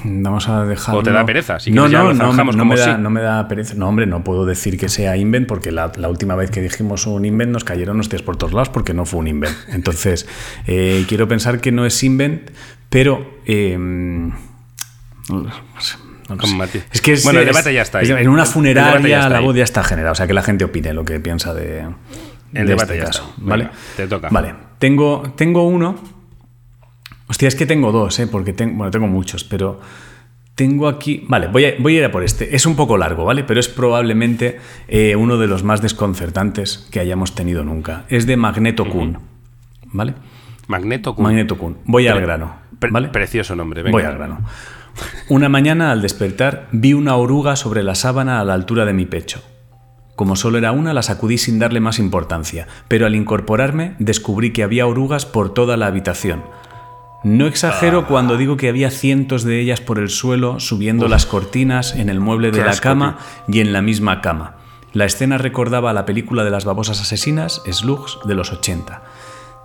vamos 0.04 0.50
a 0.50 0.66
dejarlo. 0.66 1.00
¿O 1.00 1.04
te 1.04 1.12
da 1.12 1.26
pereza? 1.26 1.58
Si 1.62 1.72
no, 1.72 1.88
no, 1.88 2.14
no, 2.14 2.26
zanjamos 2.26 2.58
no 2.58 2.64
como 2.64 2.74
me 2.74 2.80
da, 2.80 2.96
sí. 2.98 3.02
no 3.02 3.10
me 3.10 3.22
da 3.22 3.48
pereza. 3.48 3.74
No, 3.76 3.88
hombre, 3.88 4.06
no 4.06 4.22
puedo 4.22 4.46
decir 4.46 4.78
que 4.78 4.90
sea 4.90 5.16
invent 5.16 5.48
porque 5.48 5.72
la, 5.72 5.94
la 5.96 6.10
última 6.10 6.36
vez 6.36 6.52
que 6.52 6.62
dijimos 6.62 7.08
un 7.08 7.24
invent 7.24 7.54
nos 7.54 7.64
cayeron 7.64 7.98
hostias 8.02 8.22
por 8.22 8.36
todos 8.36 8.52
lados 8.52 8.68
porque 8.70 8.94
no 8.94 9.06
fue 9.06 9.22
un 9.22 9.28
invent. 9.30 9.56
Entonces, 9.70 10.28
eh, 10.68 11.06
quiero 11.08 11.28
pensar 11.30 11.62
que 11.62 11.72
no 11.72 11.86
es 11.86 12.04
invent, 12.04 12.52
pero... 12.90 13.40
eh, 13.46 13.78
no 16.30 16.38
Con 16.38 16.68
sé. 16.68 16.84
Es 16.92 17.02
que 17.02 17.14
es- 17.14 17.24
Bueno, 17.24 17.40
el 17.40 17.46
debate 17.48 17.74
ya 17.74 17.82
está 17.82 18.00
ahí. 18.00 18.10
En 18.10 18.30
una 18.30 18.46
funeraria 18.46 19.28
la 19.30 19.40
voz 19.40 19.56
ya 19.56 19.64
está 19.64 19.84
generada. 19.84 20.12
O 20.14 20.16
sea, 20.16 20.28
que 20.28 20.34
la 20.34 20.42
gente 20.44 20.64
opine 20.66 20.94
lo 20.94 21.04
que 21.06 21.20
piensa 21.20 21.54
de, 21.54 21.80
El 21.82 21.88
de 22.54 22.66
debate 22.66 22.94
este 22.94 22.98
ya 23.00 23.06
caso. 23.06 23.30
está. 23.30 23.42
¿Vale? 23.50 23.64
Venga, 23.66 23.78
te 23.98 24.08
toca. 24.08 24.30
Vale. 24.30 24.56
Tengo, 24.80 25.34
tengo 25.36 25.68
uno. 25.68 25.96
Hostia, 27.28 27.48
es 27.48 27.56
que 27.56 27.66
tengo 27.66 27.92
dos, 27.92 28.18
¿eh? 28.20 28.28
Porque 28.28 28.54
tengo, 28.54 28.76
bueno, 28.78 28.92
tengo 28.92 29.08
muchos, 29.08 29.44
pero 29.44 29.80
tengo 30.56 30.88
aquí. 30.88 31.24
Vale, 31.28 31.48
voy 31.48 31.66
a, 31.66 31.74
voy 31.80 31.96
a 31.96 32.00
ir 32.00 32.06
a 32.06 32.12
por 32.12 32.24
este. 32.24 32.56
Es 32.56 32.66
un 32.66 32.76
poco 32.76 32.98
largo, 32.98 33.24
¿vale? 33.26 33.44
Pero 33.44 33.60
es 33.60 33.68
probablemente 33.70 34.60
eh, 34.88 35.16
uno 35.16 35.38
de 35.38 35.48
los 35.48 35.64
más 35.64 35.82
desconcertantes 35.82 36.88
que 36.92 37.00
hayamos 37.00 37.36
tenido 37.36 37.64
nunca. 37.64 38.06
Es 38.10 38.26
de 38.26 38.36
Magneto 38.38 38.90
Kun. 38.90 39.20
¿Vale? 39.92 40.16
Magneto 40.68 41.14
Kun. 41.16 41.24
Magneto 41.24 41.58
Kun. 41.58 41.78
Voy 41.86 42.08
al 42.08 42.22
grano. 42.22 42.56
Precioso 43.12 43.56
nombre, 43.56 43.84
venga. 43.84 43.92
Voy 43.98 44.04
al 44.04 44.16
grano. 44.18 44.40
Una 45.28 45.50
mañana, 45.50 45.92
al 45.92 46.02
despertar, 46.02 46.68
vi 46.72 46.94
una 46.94 47.16
oruga 47.16 47.56
sobre 47.56 47.84
la 47.84 47.96
sábana 47.96 48.40
a 48.40 48.46
la 48.46 48.54
altura 48.54 48.86
de 48.86 48.94
mi 48.94 49.06
pecho. 49.06 49.42
Como 50.16 50.36
solo 50.36 50.58
era 50.58 50.72
una, 50.72 50.94
la 50.94 51.02
sacudí 51.02 51.38
sin 51.38 51.60
darle 51.60 51.80
más 51.80 51.98
importancia, 51.98 52.68
pero 52.88 53.06
al 53.06 53.16
incorporarme 53.16 53.96
descubrí 54.00 54.52
que 54.52 54.64
había 54.64 54.86
orugas 54.86 55.26
por 55.26 55.54
toda 55.54 55.78
la 55.78 55.88
habitación. 55.88 56.44
No 57.24 57.48
exagero 57.48 58.08
cuando 58.08 58.38
digo 58.38 58.58
que 58.58 58.70
había 58.70 58.92
cientos 58.92 59.44
de 59.44 59.60
ellas 59.60 59.82
por 59.82 60.00
el 60.00 60.10
suelo, 60.10 60.60
subiendo 60.60 61.08
las 61.08 61.26
cortinas, 61.26 61.96
en 61.96 62.10
el 62.10 62.20
mueble 62.20 62.52
de 62.52 62.60
Qué 62.60 62.66
la 62.66 62.72
asco, 62.72 62.84
cama 62.84 63.18
y 63.48 63.60
en 63.60 63.74
la 63.74 63.82
misma 63.82 64.22
cama. 64.22 64.56
La 64.94 65.06
escena 65.06 65.38
recordaba 65.38 65.92
a 65.92 65.94
la 65.94 66.06
película 66.06 66.44
de 66.44 66.50
las 66.50 66.66
babosas 66.66 67.00
asesinas, 67.02 67.62
Slugs, 67.70 68.20
de 68.26 68.36
los 68.36 68.52
80. 68.52 69.02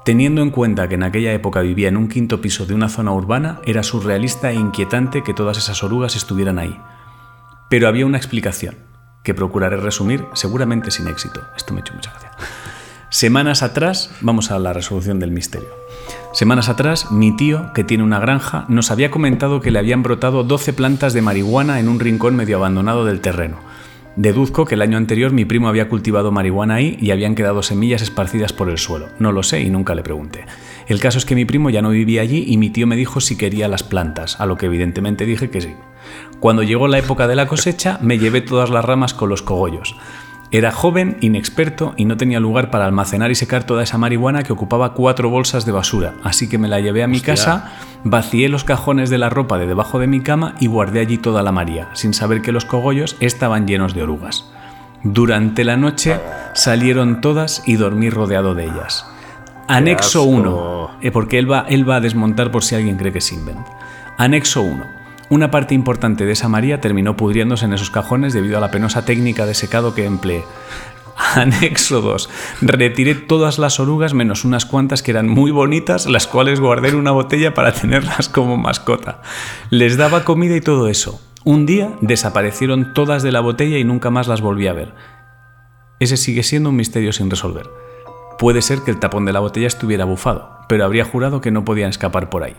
Teniendo 0.05 0.43
en 0.43 0.51
cuenta 0.51 0.87
que 0.87 0.97
en 0.97 1.03
aquella 1.03 1.33
época 1.33 1.61
vivía 1.61 1.89
en 1.89 1.97
un 1.97 2.09
quinto 2.09 2.43
piso 2.43 2.67
de 2.67 2.75
una 2.75 2.91
zona 2.91 3.13
urbana, 3.13 3.61
era 3.65 3.83
surrealista 3.83 4.51
e 4.51 4.55
inquietante 4.55 5.23
que 5.23 5.33
todas 5.33 5.57
esas 5.57 5.83
orugas 5.83 6.15
estuvieran 6.15 6.59
ahí. 6.59 6.79
Pero 7.71 7.89
había 7.89 8.05
una 8.05 8.19
explicación, 8.19 8.77
que 9.23 9.33
procuraré 9.33 9.79
resumir, 9.79 10.27
seguramente 10.35 10.91
sin 10.91 11.09
éxito. 11.09 11.41
Esto 11.57 11.73
me 11.73 11.81
ha 11.81 11.81
hecho 11.81 11.95
mucha 11.95 12.11
gracia. 12.11 12.33
Semanas 13.09 13.63
atrás, 13.63 14.11
vamos 14.21 14.51
a 14.51 14.59
la 14.59 14.75
resolución 14.75 15.21
del 15.21 15.31
misterio. 15.31 15.71
Semanas 16.35 16.69
atrás, 16.69 17.11
mi 17.11 17.35
tío, 17.35 17.73
que 17.73 17.85
tiene 17.85 18.05
una 18.05 18.21
granja, 18.21 18.67
nos 18.69 18.91
había 18.91 19.11
comentado 19.11 19.63
que 19.63 19.71
le 19.71 19.79
habían 19.79 20.03
brotado 20.03 20.45
12 20.45 20.75
plantas 20.75 21.15
de 21.15 21.23
marihuana 21.23 21.81
en 21.81 21.89
un 21.89 21.99
rincón 21.99 22.37
medio 22.37 22.59
abandonado 22.59 23.07
del 23.07 23.23
terreno. 23.23 23.57
Deduzco 24.17 24.65
que 24.65 24.77
el 24.77 24.83
año 24.83 24.97
anterior 24.97 25.33
mi 25.33 25.45
primo 25.45 25.69
había 25.69 25.89
cultivado 25.89 26.31
marihuana 26.31 26.77
ahí 26.77 26.97
y 27.01 27.11
habían 27.11 27.35
quedado 27.35 27.65
semillas 27.65 28.01
esparcidas 28.01 28.53
por 28.53 28.71
el 28.71 28.79
suelo. 28.79 29.09
No 29.19 29.33
lo 29.33 29.43
sé 29.43 29.61
y 29.61 29.71
nunca 29.71 29.97
le 29.97 30.05
pregunté. 30.05 30.47
El 30.87 31.01
caso 31.01 31.19
es 31.19 31.25
que 31.25 31.35
mi 31.35 31.45
primo 31.45 31.69
ya 31.71 31.83
no 31.83 31.91
vivía 31.91 32.23
allí 32.23 32.45
y 32.47 32.57
mi 32.57 32.71
tío 32.71 32.87
me 32.87 32.95
dijo 32.95 33.21
si 33.21 33.37
quería 33.37 33.67
las 33.67 33.83
plantas, 33.83 34.41
a 34.41 34.47
lo 34.47 34.57
que 34.57 34.67
evidentemente 34.67 35.27
dije 35.27 35.51
que 35.51 35.61
sí. 35.61 35.75
Cuando 36.39 36.63
llegó 36.63 36.87
la 36.87 36.99
época 36.99 37.27
de 37.27 37.35
la 37.35 37.49
cosecha, 37.49 37.99
me 38.03 38.19
llevé 38.19 38.41
todas 38.41 38.71
las 38.71 38.85
ramas 38.85 39.15
con 39.15 39.31
los 39.31 39.43
cogollos. 39.43 39.97
Era 40.55 40.71
joven, 40.71 41.17
inexperto 41.21 41.95
y 41.97 42.05
no 42.05 42.17
tenía 42.17 42.39
lugar 42.39 42.71
para 42.71 42.87
almacenar 42.87 43.29
y 43.33 43.35
secar 43.35 43.65
toda 43.65 43.83
esa 43.83 43.99
marihuana 43.99 44.45
que 44.45 44.53
ocupaba 44.53 44.95
cuatro 44.95 45.29
bolsas 45.29 45.67
de 45.67 45.73
basura, 45.73 46.15
así 46.23 46.49
que 46.49 46.59
me 46.59 46.69
la 46.69 46.79
llevé 46.79 47.03
a 47.03 47.09
mi 47.09 47.17
Hostia. 47.17 47.35
casa, 47.35 47.73
vacié 48.05 48.49
los 48.49 48.63
cajones 48.63 49.11
de 49.11 49.19
la 49.19 49.31
ropa 49.31 49.59
de 49.59 49.67
debajo 49.67 49.99
de 49.99 50.07
mi 50.07 50.21
cama 50.21 50.55
y 50.61 50.69
guardé 50.69 51.01
allí 51.01 51.19
toda 51.19 51.43
la 51.43 51.51
María, 51.51 51.89
sin 51.95 52.15
saber 52.15 52.41
que 52.41 52.53
los 52.53 52.67
cogollos 52.67 53.17
estaban 53.19 53.67
llenos 53.67 53.95
de 53.97 54.05
orugas. 54.05 54.49
Durante 55.03 55.65
la 55.65 55.77
noche 55.77 56.21
salieron 56.53 57.21
todas 57.21 57.65
y 57.67 57.75
dormí 57.75 58.09
rodeado 58.09 58.55
de 58.55 58.67
ellas. 58.67 59.11
Anexo 59.67 60.21
asco. 60.21 60.93
1, 61.03 61.11
porque 61.13 61.41
él 61.41 61.51
va, 61.51 61.67
él 61.69 61.91
va 61.91 61.97
a 61.97 62.01
desmontar 62.01 62.53
por 62.53 62.63
si 62.63 62.77
alguien 62.77 62.97
cree 62.97 63.11
que 63.11 63.19
es 63.19 63.33
invent. 63.33 63.67
Anexo 64.19 64.63
1. 64.63 65.04
Una 65.31 65.51
parte 65.51 65.75
importante 65.75 66.27
de 66.27 66.33
esa 66.33 66.49
María 66.49 66.81
terminó 66.81 67.17
pudriéndose 67.17 67.65
en 67.65 67.73
esos 67.73 67.91
cajones 67.91 68.35
debido 68.35 68.59
a 68.59 68.61
la 68.61 68.71
penosa 68.71 69.05
técnica 69.05 69.47
de 69.47 69.55
secado 69.55 69.95
que 69.95 70.05
empleé. 70.05 70.45
Anexo 71.35 72.01
2. 72.01 72.29
Retiré 72.61 73.15
todas 73.15 73.59
las 73.59 73.81
orugas 73.81 74.15
menos 74.15 74.45
unas 74.45 74.67
cuantas 74.67 75.03
que 75.03 75.13
eran 75.13 75.29
muy 75.29 75.51
bonitas, 75.51 76.07
las 76.07 76.27
cuales 76.27 76.61
guardé 76.61 76.91
en 76.91 76.97
una 76.97 77.13
botella 77.13 77.55
para 77.55 77.73
tenerlas 77.81 78.29
como 78.29 78.57
mascota. 78.57 79.23
Les 79.71 79.97
daba 79.97 80.25
comida 80.25 80.57
y 80.57 80.61
todo 80.61 80.89
eso. 80.89 81.21
Un 81.45 81.67
día 81.67 81.93
desaparecieron 82.01 82.95
todas 82.95 83.23
de 83.23 83.33
la 83.33 83.41
botella 83.41 83.79
y 83.79 83.85
nunca 83.85 84.11
más 84.11 84.29
las 84.29 84.41
volví 84.41 84.67
a 84.67 84.73
ver. 84.73 84.95
Ese 86.01 86.17
sigue 86.17 86.43
siendo 86.43 86.71
un 86.71 86.77
misterio 86.77 87.13
sin 87.13 87.31
resolver. 87.31 87.71
Puede 88.39 88.63
ser 88.63 88.81
que 88.81 88.91
el 88.91 88.99
tapón 88.99 89.25
de 89.25 89.33
la 89.33 89.41
botella 89.41 89.67
estuviera 89.67 90.05
bufado, 90.05 90.59
pero 90.69 90.85
habría 90.85 91.05
jurado 91.05 91.41
que 91.41 91.51
no 91.51 91.65
podían 91.65 91.91
escapar 91.91 92.31
por 92.31 92.43
ahí. 92.43 92.57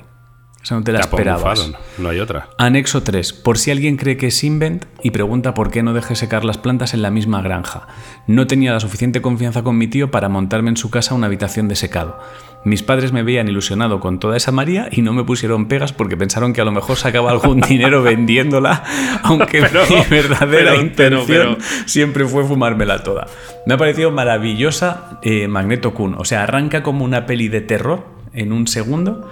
O 0.65 0.67
sea, 0.67 0.77
no 0.77 0.83
te 0.83 0.91
la 0.93 1.01
esperabas. 1.01 1.71
no 1.99 2.09
hay 2.09 2.19
otra. 2.19 2.49
Anexo 2.57 3.03
3. 3.03 3.33
Por 3.33 3.59
si 3.59 3.69
alguien 3.69 3.97
cree 3.97 4.17
que 4.17 4.25
es 4.27 4.43
invent 4.43 4.85
y 5.03 5.11
pregunta 5.11 5.53
por 5.53 5.69
qué 5.69 5.83
no 5.83 5.93
dejé 5.93 6.15
secar 6.15 6.43
las 6.43 6.57
plantas 6.57 6.95
en 6.95 7.03
la 7.03 7.11
misma 7.11 7.43
granja. 7.43 7.85
No 8.25 8.47
tenía 8.47 8.73
la 8.73 8.79
suficiente 8.79 9.21
confianza 9.21 9.61
con 9.61 9.77
mi 9.77 9.87
tío 9.87 10.09
para 10.09 10.27
montarme 10.27 10.71
en 10.71 10.77
su 10.77 10.89
casa 10.89 11.13
una 11.13 11.27
habitación 11.27 11.67
de 11.67 11.75
secado. 11.75 12.17
Mis 12.63 12.81
padres 12.81 13.11
me 13.11 13.21
veían 13.21 13.47
ilusionado 13.47 13.99
con 13.99 14.17
toda 14.19 14.37
esa 14.37 14.51
María 14.51 14.89
y 14.91 15.03
no 15.03 15.13
me 15.13 15.23
pusieron 15.23 15.67
pegas 15.67 15.93
porque 15.93 16.17
pensaron 16.17 16.51
que 16.51 16.61
a 16.61 16.65
lo 16.65 16.71
mejor 16.71 16.97
sacaba 16.97 17.29
algún 17.29 17.61
dinero 17.69 18.01
vendiéndola, 18.01 18.83
aunque 19.21 19.61
Pero- 19.61 19.83
mi 19.87 20.01
verdadera 20.09 20.71
pero- 20.71 20.81
intención 20.81 21.25
pero- 21.27 21.57
siempre 21.85 22.25
fue 22.25 22.43
fumármela 22.43 23.03
toda. 23.03 23.27
Me 23.67 23.75
ha 23.75 23.77
parecido 23.77 24.09
maravillosa 24.09 25.19
eh, 25.21 25.47
Magneto 25.47 25.93
Kun. 25.93 26.15
O 26.15 26.25
sea, 26.25 26.41
arranca 26.41 26.81
como 26.81 27.05
una 27.05 27.27
peli 27.27 27.49
de 27.49 27.61
terror 27.61 28.07
en 28.33 28.51
un 28.51 28.67
segundo 28.67 29.29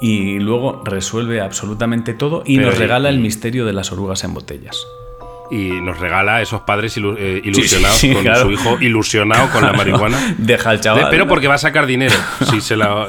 y 0.00 0.38
luego 0.38 0.82
resuelve 0.84 1.40
absolutamente 1.40 2.14
todo 2.14 2.42
y 2.46 2.56
Pero 2.58 2.70
nos 2.70 2.78
regala 2.78 3.08
el 3.08 3.18
misterio 3.18 3.64
de 3.66 3.72
las 3.72 3.90
orugas 3.92 4.24
en 4.24 4.34
botellas. 4.34 4.86
Y 5.50 5.70
nos 5.80 5.98
regala 5.98 6.36
a 6.36 6.42
esos 6.42 6.60
padres 6.62 6.96
ilu- 6.98 7.16
eh, 7.18 7.40
ilusionados 7.42 7.96
sí, 7.96 8.12
con 8.12 8.22
claro. 8.22 8.42
su 8.42 8.50
hijo 8.52 8.76
ilusionado 8.80 9.48
con 9.50 9.64
la 9.64 9.72
marihuana. 9.74 10.34
Deja 10.36 10.70
al 10.70 10.80
chaval. 10.80 11.04
De- 11.04 11.10
pero 11.10 11.26
porque 11.26 11.48
va 11.48 11.54
a 11.54 11.58
sacar 11.58 11.86
dinero. 11.86 12.14
Si 12.50 12.60
se 12.60 12.76
la... 12.76 13.06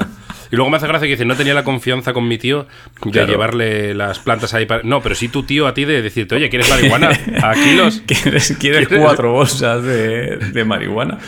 Y 0.51 0.55
luego 0.55 0.71
me 0.71 0.77
hace 0.77 0.87
gracia 0.87 1.05
que 1.05 1.11
dice, 1.11 1.25
no 1.25 1.35
tenía 1.35 1.53
la 1.53 1.63
confianza 1.63 2.11
con 2.13 2.27
mi 2.27 2.37
tío 2.39 2.65
de 3.03 3.11
Claro. 3.11 3.27
llevarle 3.27 3.93
las 3.93 4.17
plantas 4.19 4.53
ahí 4.55 4.65
para... 4.65 4.81
No, 4.83 4.99
pero 5.01 5.13
sí 5.15 5.27
tu 5.27 5.43
tío 5.43 5.67
a 5.67 5.73
ti 5.75 5.85
de 5.85 6.01
decirte, 6.01 6.33
oye, 6.35 6.49
¿quieres 6.49 6.67
marihuana? 6.69 7.09
A 7.43 7.53
kilos. 7.53 8.01
¿Quieres, 8.07 8.55
quieres 8.59 8.87
¿Quieres? 8.87 9.05
cuatro 9.05 9.31
bolsas 9.33 9.83
de, 9.83 10.37
de 10.37 10.65
marihuana? 10.65 11.19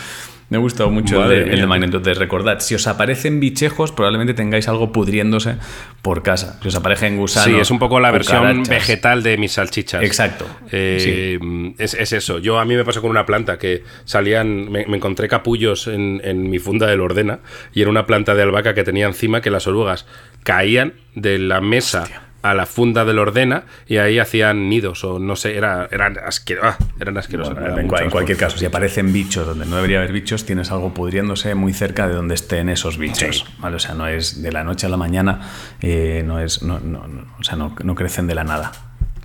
Me 0.51 0.57
ha 0.57 0.59
gustado 0.59 0.91
mucho 0.91 1.23
el 1.23 1.29
de, 1.29 1.53
el 1.53 1.61
de. 1.61 1.65
Magneto. 1.65 2.01
De 2.01 2.13
recordad, 2.13 2.59
si 2.59 2.75
os 2.75 2.85
aparecen 2.85 3.39
bichejos, 3.39 3.93
probablemente 3.93 4.33
tengáis 4.33 4.67
algo 4.67 4.91
pudriéndose 4.91 5.55
por 6.01 6.23
casa. 6.23 6.59
Si 6.61 6.67
os 6.67 6.75
aparecen 6.75 7.15
gusanos. 7.15 7.49
Sí, 7.49 7.57
es 7.57 7.71
un 7.71 7.79
poco 7.79 8.01
la 8.01 8.11
versión 8.11 8.63
vegetal 8.63 9.23
de 9.23 9.37
mis 9.37 9.53
salchichas. 9.53 10.03
Exacto. 10.03 10.45
Eh, 10.69 11.39
es, 11.77 11.93
es 11.93 12.11
eso. 12.11 12.39
Yo 12.39 12.59
a 12.59 12.65
mí 12.65 12.75
me 12.75 12.83
pasó 12.83 13.01
con 13.01 13.11
una 13.11 13.25
planta 13.25 13.57
que 13.57 13.85
salían, 14.03 14.69
me, 14.69 14.85
me 14.87 14.97
encontré 14.97 15.29
capullos 15.29 15.87
en, 15.87 16.19
en 16.21 16.49
mi 16.49 16.59
funda 16.59 16.85
del 16.87 16.99
Ordena 16.99 17.39
y 17.73 17.79
era 17.79 17.89
una 17.89 18.05
planta 18.05 18.35
de 18.35 18.43
albahaca 18.43 18.73
que 18.73 18.83
tenía 18.83 19.07
encima 19.07 19.39
que 19.39 19.51
las 19.51 19.67
orugas 19.67 20.05
caían 20.43 20.95
de 21.15 21.39
la 21.39 21.61
mesa 21.61 22.30
a 22.41 22.53
la 22.53 22.65
funda 22.65 23.05
del 23.05 23.19
Ordena 23.19 23.63
y 23.87 23.97
ahí 23.97 24.19
hacían 24.19 24.69
nidos 24.69 25.03
o 25.03 25.19
no 25.19 25.35
sé, 25.35 25.55
era, 25.57 25.87
eran, 25.91 26.17
ah, 26.17 26.77
eran 26.99 27.17
asquerosos. 27.17 27.53
Bueno, 27.53 27.77
en, 27.77 28.09
cualquier 28.09 28.37
caso, 28.37 28.57
si 28.57 28.65
aparecen 28.65 29.13
bichos 29.13 29.45
donde 29.45 29.65
no 29.65 29.75
debería 29.75 29.99
haber 29.99 30.11
bichos, 30.11 30.45
tienes 30.45 30.71
algo 30.71 30.93
pudriéndose 30.93 31.53
muy 31.55 31.73
cerca 31.73 32.07
de 32.07 32.15
donde 32.15 32.35
estén 32.35 32.69
esos 32.69 32.97
bichos. 32.97 33.37
Sí. 33.47 33.53
¿vale? 33.59 33.75
O 33.75 33.79
sea, 33.79 33.93
no 33.95 34.07
es 34.07 34.41
de 34.41 34.51
la 34.51 34.63
noche 34.63 34.87
a 34.87 34.89
la 34.89 34.97
mañana, 34.97 35.39
eh, 35.81 36.23
no 36.25 36.39
es, 36.39 36.63
no, 36.63 36.79
no- 36.79 37.07
no- 37.07 37.25
o 37.39 37.43
sea, 37.43 37.55
no, 37.55 37.75
no 37.83 37.95
crecen 37.95 38.27
de 38.27 38.35
la 38.35 38.43
nada. 38.43 38.71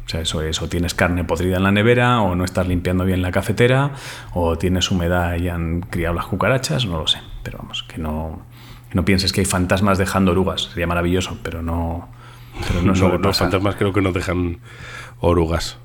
O 0.05 0.09
sea, 0.09 0.21
eso 0.21 0.41
es, 0.43 0.63
o 0.63 0.69
tienes 0.69 0.95
carne 0.95 1.25
podrida 1.25 1.57
en 1.57 1.65
la 1.65 1.73
nevera, 1.73 2.21
o 2.21 2.37
no 2.37 2.45
estás 2.45 2.69
limpiando 2.69 3.05
bien 3.05 3.23
la 3.23 3.33
cafetera, 3.33 3.91
o 4.35 4.57
tienes 4.57 4.91
humedad 4.93 5.35
y 5.37 5.49
han 5.49 5.81
criado 5.81 6.15
las 6.15 6.27
cucarachas, 6.27 6.87
no 6.87 6.99
lo 7.01 7.07
sé. 7.09 7.19
Pero 7.43 7.59
vamos, 7.59 7.83
que 7.89 7.99
no, 7.99 8.47
que 8.89 8.95
no 8.95 9.05
pienses 9.05 9.33
que 9.33 9.41
hay 9.41 9.47
fantasmas 9.47 9.99
dejando 9.99 10.31
orugas. 10.31 10.69
Sería 10.71 10.87
maravilloso, 10.87 11.39
pero 11.43 11.61
no, 11.61 12.09
pero 12.67 12.83
no, 12.83 12.93
No, 12.93 13.19
los 13.19 13.39
fantasmas 13.39 13.77
creo 13.77 13.93
que 13.93 14.03
no 14.03 14.13
dejan 14.13 14.59
orugas. 15.21 15.79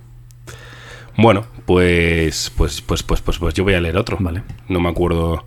Bueno, 1.17 1.45
pues, 1.65 2.51
pues, 2.55 2.81
pues, 2.81 3.03
pues, 3.03 3.21
pues, 3.21 3.39
pues 3.39 3.53
yo 3.53 3.63
voy 3.63 3.73
a 3.73 3.81
leer 3.81 3.97
otro. 3.97 4.17
Vale. 4.19 4.43
No 4.67 4.79
me 4.79 4.89
acuerdo. 4.89 5.45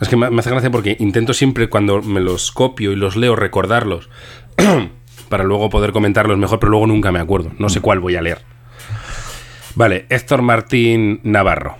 Es 0.00 0.08
que 0.08 0.16
me 0.16 0.30
me 0.30 0.40
hace 0.40 0.50
gracia 0.50 0.70
porque 0.70 0.96
intento 0.98 1.34
siempre 1.34 1.68
cuando 1.68 2.02
me 2.02 2.20
los 2.20 2.50
copio 2.50 2.92
y 2.92 2.96
los 2.96 3.16
leo 3.16 3.36
recordarlos 3.36 4.08
para 5.28 5.44
luego 5.44 5.70
poder 5.70 5.92
comentarlos 5.92 6.38
mejor, 6.38 6.58
pero 6.58 6.70
luego 6.70 6.86
nunca 6.86 7.12
me 7.12 7.20
acuerdo. 7.20 7.52
No 7.58 7.68
sé 7.68 7.80
cuál 7.80 8.00
voy 8.00 8.16
a 8.16 8.22
leer. 8.22 8.42
Vale, 9.74 10.06
Héctor 10.08 10.42
Martín 10.42 11.20
Navarro. 11.22 11.76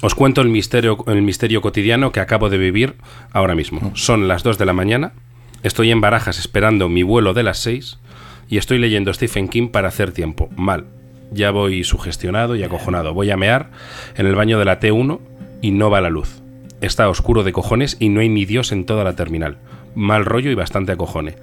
Os 0.00 0.14
cuento 0.14 0.40
el 0.40 0.48
misterio, 0.48 1.04
el 1.08 1.22
misterio 1.22 1.60
cotidiano 1.60 2.12
que 2.12 2.20
acabo 2.20 2.50
de 2.50 2.58
vivir 2.58 2.96
ahora 3.32 3.54
mismo. 3.54 3.92
Son 3.94 4.28
las 4.28 4.42
2 4.44 4.58
de 4.58 4.64
la 4.64 4.72
mañana, 4.72 5.12
estoy 5.62 5.90
en 5.90 6.00
Barajas 6.00 6.38
esperando 6.38 6.88
mi 6.88 7.02
vuelo 7.02 7.34
de 7.34 7.42
las 7.42 7.58
6 7.58 7.98
y 8.48 8.58
estoy 8.58 8.78
leyendo 8.78 9.12
Stephen 9.12 9.48
King 9.48 9.68
para 9.68 9.88
hacer 9.88 10.12
tiempo. 10.12 10.48
Mal. 10.56 10.86
Ya 11.30 11.50
voy 11.50 11.84
sugestionado 11.84 12.56
y 12.56 12.62
acojonado. 12.62 13.12
Voy 13.12 13.30
a 13.30 13.36
mear 13.36 13.70
en 14.16 14.26
el 14.26 14.34
baño 14.34 14.58
de 14.58 14.64
la 14.64 14.80
T1 14.80 15.20
y 15.60 15.70
no 15.72 15.90
va 15.90 16.00
la 16.00 16.10
luz. 16.10 16.40
Está 16.80 17.08
oscuro 17.08 17.42
de 17.42 17.52
cojones 17.52 17.96
y 18.00 18.08
no 18.08 18.20
hay 18.20 18.28
ni 18.28 18.44
Dios 18.44 18.72
en 18.72 18.86
toda 18.86 19.04
la 19.04 19.14
terminal. 19.14 19.58
Mal 19.94 20.24
rollo 20.24 20.50
y 20.50 20.54
bastante 20.54 20.92
acojone. 20.92 21.36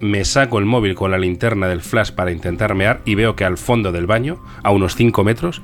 Me 0.00 0.24
saco 0.24 0.58
el 0.58 0.66
móvil 0.66 0.94
con 0.94 1.10
la 1.10 1.18
linterna 1.18 1.68
del 1.68 1.80
flash 1.80 2.10
para 2.10 2.32
intentar 2.32 2.74
mear 2.74 3.00
y 3.06 3.14
veo 3.14 3.34
que 3.34 3.44
al 3.44 3.56
fondo 3.56 3.92
del 3.92 4.06
baño, 4.06 4.42
a 4.62 4.70
unos 4.70 4.94
5 4.94 5.24
metros, 5.24 5.62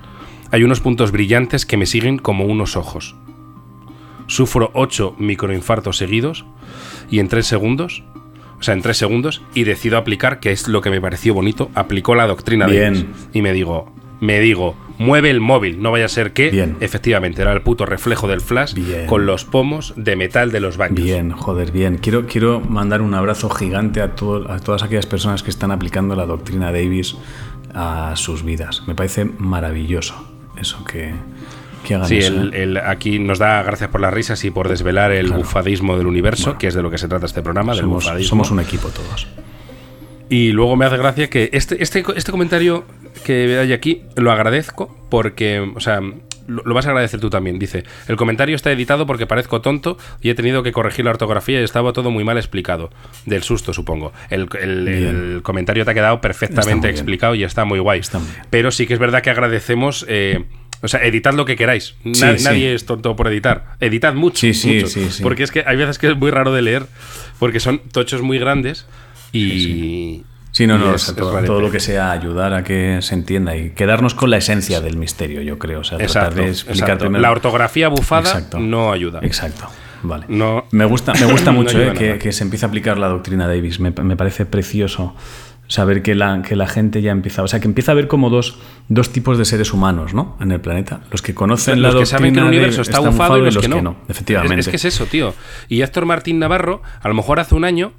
hay 0.50 0.64
unos 0.64 0.80
puntos 0.80 1.12
brillantes 1.12 1.66
que 1.66 1.76
me 1.76 1.86
siguen 1.86 2.18
como 2.18 2.44
unos 2.44 2.76
ojos. 2.76 3.14
Sufro 4.26 4.70
8 4.74 5.16
microinfartos 5.18 5.96
seguidos 5.96 6.44
y 7.10 7.18
en 7.18 7.28
3 7.28 7.46
segundos, 7.46 8.02
o 8.58 8.62
sea, 8.62 8.74
en 8.74 8.82
3 8.82 8.96
segundos, 8.96 9.42
y 9.54 9.64
decido 9.64 9.98
aplicar, 9.98 10.40
que 10.40 10.52
es 10.52 10.68
lo 10.68 10.80
que 10.80 10.90
me 10.90 11.00
pareció 11.00 11.34
bonito, 11.34 11.70
aplicó 11.74 12.14
la 12.14 12.26
doctrina 12.26 12.66
de 12.66 12.72
Bien. 12.72 12.94
Davis. 12.94 13.28
Y 13.32 13.42
me 13.42 13.52
digo, 13.52 13.92
me 14.20 14.38
digo, 14.40 14.76
mueve 14.98 15.30
el 15.30 15.40
móvil, 15.40 15.82
no 15.82 15.90
vaya 15.90 16.04
a 16.04 16.08
ser 16.08 16.32
que, 16.32 16.50
Bien. 16.50 16.76
efectivamente, 16.80 17.42
era 17.42 17.52
el 17.52 17.60
puto 17.62 17.84
reflejo 17.86 18.28
del 18.28 18.40
flash 18.40 18.72
Bien. 18.74 19.06
con 19.06 19.26
los 19.26 19.44
pomos 19.44 19.94
de 19.96 20.14
metal 20.14 20.52
de 20.52 20.60
los 20.60 20.76
baños. 20.76 21.02
Bien, 21.02 21.32
joder, 21.32 21.72
bien. 21.72 21.98
Quiero, 21.98 22.26
quiero 22.26 22.60
mandar 22.60 23.02
un 23.02 23.14
abrazo 23.14 23.50
gigante 23.50 24.00
a, 24.00 24.14
todo- 24.14 24.48
a 24.50 24.60
todas 24.60 24.84
aquellas 24.84 25.06
personas 25.06 25.42
que 25.42 25.50
están 25.50 25.72
aplicando 25.72 26.14
la 26.14 26.24
doctrina 26.26 26.70
Davis 26.70 27.16
a 27.74 28.12
sus 28.14 28.44
vidas. 28.44 28.84
Me 28.86 28.94
parece 28.94 29.24
maravilloso 29.24 30.14
eso 30.60 30.84
que, 30.84 31.14
que 31.92 31.96
hagan 31.96 32.08
Sí, 32.08 32.18
eso. 32.18 32.32
el- 32.34 32.54
¿eh? 32.54 32.62
el- 32.62 32.76
aquí 32.78 33.18
nos 33.18 33.38
da 33.38 33.62
gracias 33.62 33.90
por 33.90 34.00
las 34.00 34.12
risas 34.12 34.42
y 34.44 34.50
por 34.50 34.68
desvelar 34.68 35.12
el 35.12 35.26
Claro. 35.26 35.42
bufadismo 35.42 35.96
del 35.96 36.06
universo, 36.06 36.58
que 36.58 36.66
es 36.68 36.74
de 36.74 36.82
lo 36.82 36.90
que 36.90 36.98
se 36.98 37.08
trata 37.08 37.26
este 37.26 37.42
programa, 37.42 37.72
del 37.72 37.82
somos, 37.82 38.04
bufadismo. 38.04 38.28
somos 38.28 38.50
un 38.50 38.60
equipo 38.60 38.88
todos. 38.88 39.26
Y 40.28 40.52
luego 40.52 40.76
me 40.76 40.86
hace 40.86 40.96
gracia 40.96 41.28
que 41.28 41.50
este, 41.52 41.82
este, 41.82 42.02
este 42.16 42.30
comentario 42.30 42.84
que 43.24 43.58
hay 43.58 43.72
aquí 43.72 44.02
lo 44.16 44.32
agradezco 44.32 44.96
porque, 45.10 45.60
o 45.60 45.80
sea, 45.80 46.00
lo, 46.00 46.62
lo 46.64 46.74
vas 46.74 46.86
a 46.86 46.88
agradecer 46.88 47.20
tú 47.20 47.28
también. 47.28 47.58
Dice, 47.58 47.84
el 48.08 48.16
comentario 48.16 48.56
está 48.56 48.72
editado 48.72 49.06
porque 49.06 49.26
parezco 49.26 49.60
tonto 49.60 49.98
y 50.22 50.30
he 50.30 50.34
tenido 50.34 50.62
que 50.62 50.72
corregir 50.72 51.04
la 51.04 51.10
ortografía 51.10 51.60
y 51.60 51.64
estaba 51.64 51.92
todo 51.92 52.10
muy 52.10 52.24
mal 52.24 52.38
explicado. 52.38 52.88
Del 53.26 53.42
susto, 53.42 53.74
supongo. 53.74 54.12
El, 54.30 54.48
el- 54.58 55.40
comentario 55.42 55.84
te 55.84 55.90
ha 55.90 55.94
quedado 55.94 56.20
perfectamente 56.22 56.88
explicado 56.88 57.34
y 57.34 57.44
está 57.44 57.64
muy 57.66 57.78
guay. 57.78 58.00
Está. 58.00 58.18
Pero 58.48 58.70
sí 58.70 58.86
que 58.86 58.94
es 58.94 58.98
verdad 59.00 59.22
que 59.22 59.30
agradecemos... 59.30 60.06
eh, 60.08 60.44
o 60.82 60.88
sea, 60.88 61.00
editad 61.04 61.32
lo 61.32 61.44
que 61.44 61.56
queráis. 61.56 61.94
Na- 62.04 62.14
Sí, 62.14 62.38
sí. 62.38 62.44
Nadie 62.44 62.74
es 62.74 62.84
tonto 62.84 63.16
por 63.16 63.28
editar. 63.28 63.76
Editad 63.80 64.12
mucho. 64.14 64.38
Sí, 64.38 64.52
sí, 64.52 64.74
mucho. 64.74 64.88
sí, 64.88 65.08
sí. 65.10 65.22
Porque 65.22 65.42
es 65.44 65.50
que 65.50 65.64
hay 65.66 65.76
veces 65.76 65.98
que 65.98 66.08
es 66.08 66.16
muy 66.16 66.30
raro 66.30 66.52
de 66.52 66.62
leer 66.62 66.86
porque 67.38 67.60
son 67.60 67.78
tochos 67.78 68.20
muy 68.22 68.38
grandes 68.38 68.86
y... 69.32 70.24
Sí, 70.50 70.66
no, 70.66 70.76
no, 70.76 70.94
es- 70.94 71.08
o 71.08 71.14
sea, 71.14 71.40
es 71.40 71.46
todo, 71.46 71.60
lo 71.62 71.70
que 71.70 71.80
sea 71.80 72.10
ayudar 72.12 72.52
a 72.52 72.62
que 72.62 72.98
se 73.00 73.14
entienda 73.14 73.56
y 73.56 73.70
quedarnos 73.70 74.14
con 74.14 74.28
la 74.28 74.36
esencia 74.36 74.82
del 74.82 74.98
misterio, 74.98 75.40
yo 75.40 75.58
creo. 75.58 75.80
O 75.80 75.84
sea, 75.84 75.96
tratar 75.96 76.24
Exacto, 76.24 76.42
de 76.42 76.48
explicar 76.50 76.98
primero- 76.98 77.22
La 77.22 77.30
ortografía 77.30 77.88
bufada 77.88 78.28
Exacto. 78.28 78.58
no 78.60 78.92
ayuda. 78.92 79.20
Exacto. 79.22 79.66
Vale. 80.02 80.26
No- 80.28 80.66
me 80.72 80.84
gusta, 80.84 81.14
me 81.14 81.24
gusta 81.24 81.52
no 81.52 81.58
mucho 81.62 81.80
eh, 81.80 82.18
que, 82.20 82.32
se 82.32 82.44
empiece 82.44 82.66
a 82.66 82.68
aplicar 82.68 82.98
la 82.98 83.08
doctrina 83.08 83.46
Davis. 83.48 83.80
Me, 83.80 83.92
me 83.92 84.14
parece 84.16 84.44
precioso 84.44 85.14
saber 85.68 86.02
que 86.02 86.14
la, 86.14 86.42
que 86.42 86.56
la 86.56 86.66
gente 86.66 87.02
ya 87.02 87.12
empieza. 87.12 87.42
O 87.42 87.48
sea, 87.48 87.60
que 87.60 87.66
empieza 87.66 87.92
a 87.92 87.94
haber 87.94 88.08
como 88.08 88.30
dos, 88.30 88.58
dos 88.88 89.10
tipos 89.10 89.38
de 89.38 89.44
seres 89.44 89.72
humanos 89.72 90.14
¿no? 90.14 90.36
en 90.40 90.52
el 90.52 90.60
planeta. 90.60 91.00
Los 91.10 91.22
que 91.22 91.34
conocen 91.34 91.80
los 91.80 91.94
la 91.94 92.00
que 92.00 92.06
saben 92.06 92.34
que 92.34 92.40
el 92.40 92.46
universo 92.46 92.78
Davis 92.78 92.88
está 92.88 93.00
bufado 93.00 93.38
y 93.38 93.50
los, 93.50 93.58
que, 93.58 93.68
no. 93.68 93.96
Efectivamente. 94.08 94.60
Es, 94.60 94.66
es 94.66 94.70
que 94.70 94.76
es 94.76 94.84
eso, 94.84 95.06
tío. 95.06 95.34
Y 95.68 95.82
Héctor 95.82 96.06
Martín 96.06 96.38
Navarro, 96.38 96.82
a 97.00 97.08
lo 97.08 97.14
mejor 97.14 97.40
hace 97.40 97.54
un 97.54 97.64
año, 97.64 97.92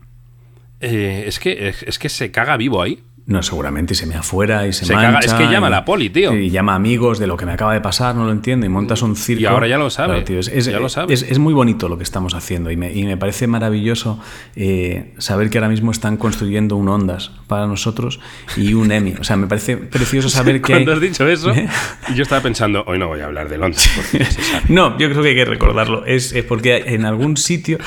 eh, 0.79 1.23
es, 1.27 1.39
que, 1.39 1.69
es, 1.69 1.83
es 1.83 1.97
que 1.97 2.09
se 2.09 2.31
caga 2.31 2.57
vivo 2.57 2.81
ahí. 2.81 3.03
No, 3.25 3.41
seguramente 3.41 3.93
y 3.93 3.95
se 3.95 4.05
me 4.05 4.15
afuera 4.15 4.67
y 4.67 4.73
se, 4.73 4.83
Se 4.85 4.93
caga- 4.93 5.11
mancha. 5.13 5.27
es 5.27 5.33
que 5.33 5.45
llama 5.49 5.67
a 5.67 5.69
la 5.69 5.85
poli, 5.85 6.09
tío. 6.09 6.35
Y 6.35 6.49
llama 6.49 6.73
a 6.73 6.75
amigos 6.75 7.19
de 7.19 7.27
lo 7.27 7.37
que 7.37 7.45
me 7.45 7.53
acaba 7.53 7.73
de 7.73 7.79
pasar, 7.79 8.15
no 8.15 8.25
lo 8.25 8.33
entiendo, 8.33 8.65
y 8.65 8.69
montas 8.69 9.01
un 9.01 9.15
circo. 9.15 9.41
Y 9.43 9.45
ahora 9.45 9.65
ya 9.65 9.77
lo 9.77 9.89
sabe, 9.89 10.09
Claro, 10.09 10.23
tío, 10.25 10.39
es, 10.39 10.49
es- 10.49 10.65
ya 10.65 10.77
lo 10.79 10.89
sabe. 10.89 11.13
es- 11.13 11.21
es 11.21 11.39
muy 11.39 11.53
bonito 11.53 11.87
lo 11.87 11.97
que 11.97 12.03
estamos 12.03 12.33
haciendo 12.33 12.69
y 12.69 12.75
me, 12.75 12.91
y 12.93 13.05
me 13.05 13.15
parece 13.15 13.47
maravilloso 13.47 14.19
eh, 14.57 15.13
saber 15.19 15.49
que 15.49 15.57
ahora 15.57 15.69
mismo 15.69 15.91
están 15.91 16.17
construyendo 16.17 16.75
un 16.75 16.89
Ondas 16.89 17.31
para 17.47 17.65
nosotros 17.65 18.19
y 18.57 18.73
un 18.73 18.91
EMI. 18.91 19.13
O 19.21 19.23
sea, 19.23 19.37
me 19.37 19.47
parece 19.47 19.77
precioso 19.77 20.27
saber 20.29 20.61
que 20.61 20.73
hay... 20.73 20.79
Cuando 20.83 20.91
has 20.93 20.99
dicho 21.01 21.25
eso, 21.25 21.53
yo 22.15 22.23
estaba 22.23 22.41
pensando, 22.41 22.83
hoy 22.87 22.99
no 22.99 23.07
voy 23.07 23.21
a 23.21 23.25
hablar 23.27 23.47
de 23.47 23.57
Londres. 23.57 23.89
porque 23.95 24.25
se 24.25 24.41
sabe. 24.43 24.63
No, 24.69 24.97
yo 24.99 25.09
creo 25.09 25.23
que 25.23 25.29
hay 25.29 25.35
que 25.35 25.45
recordarlo. 25.45 26.05
Es, 26.05 26.33
es 26.33 26.43
porque 26.43 26.75
en 26.87 27.05
algún 27.05 27.37
sitio 27.37 27.77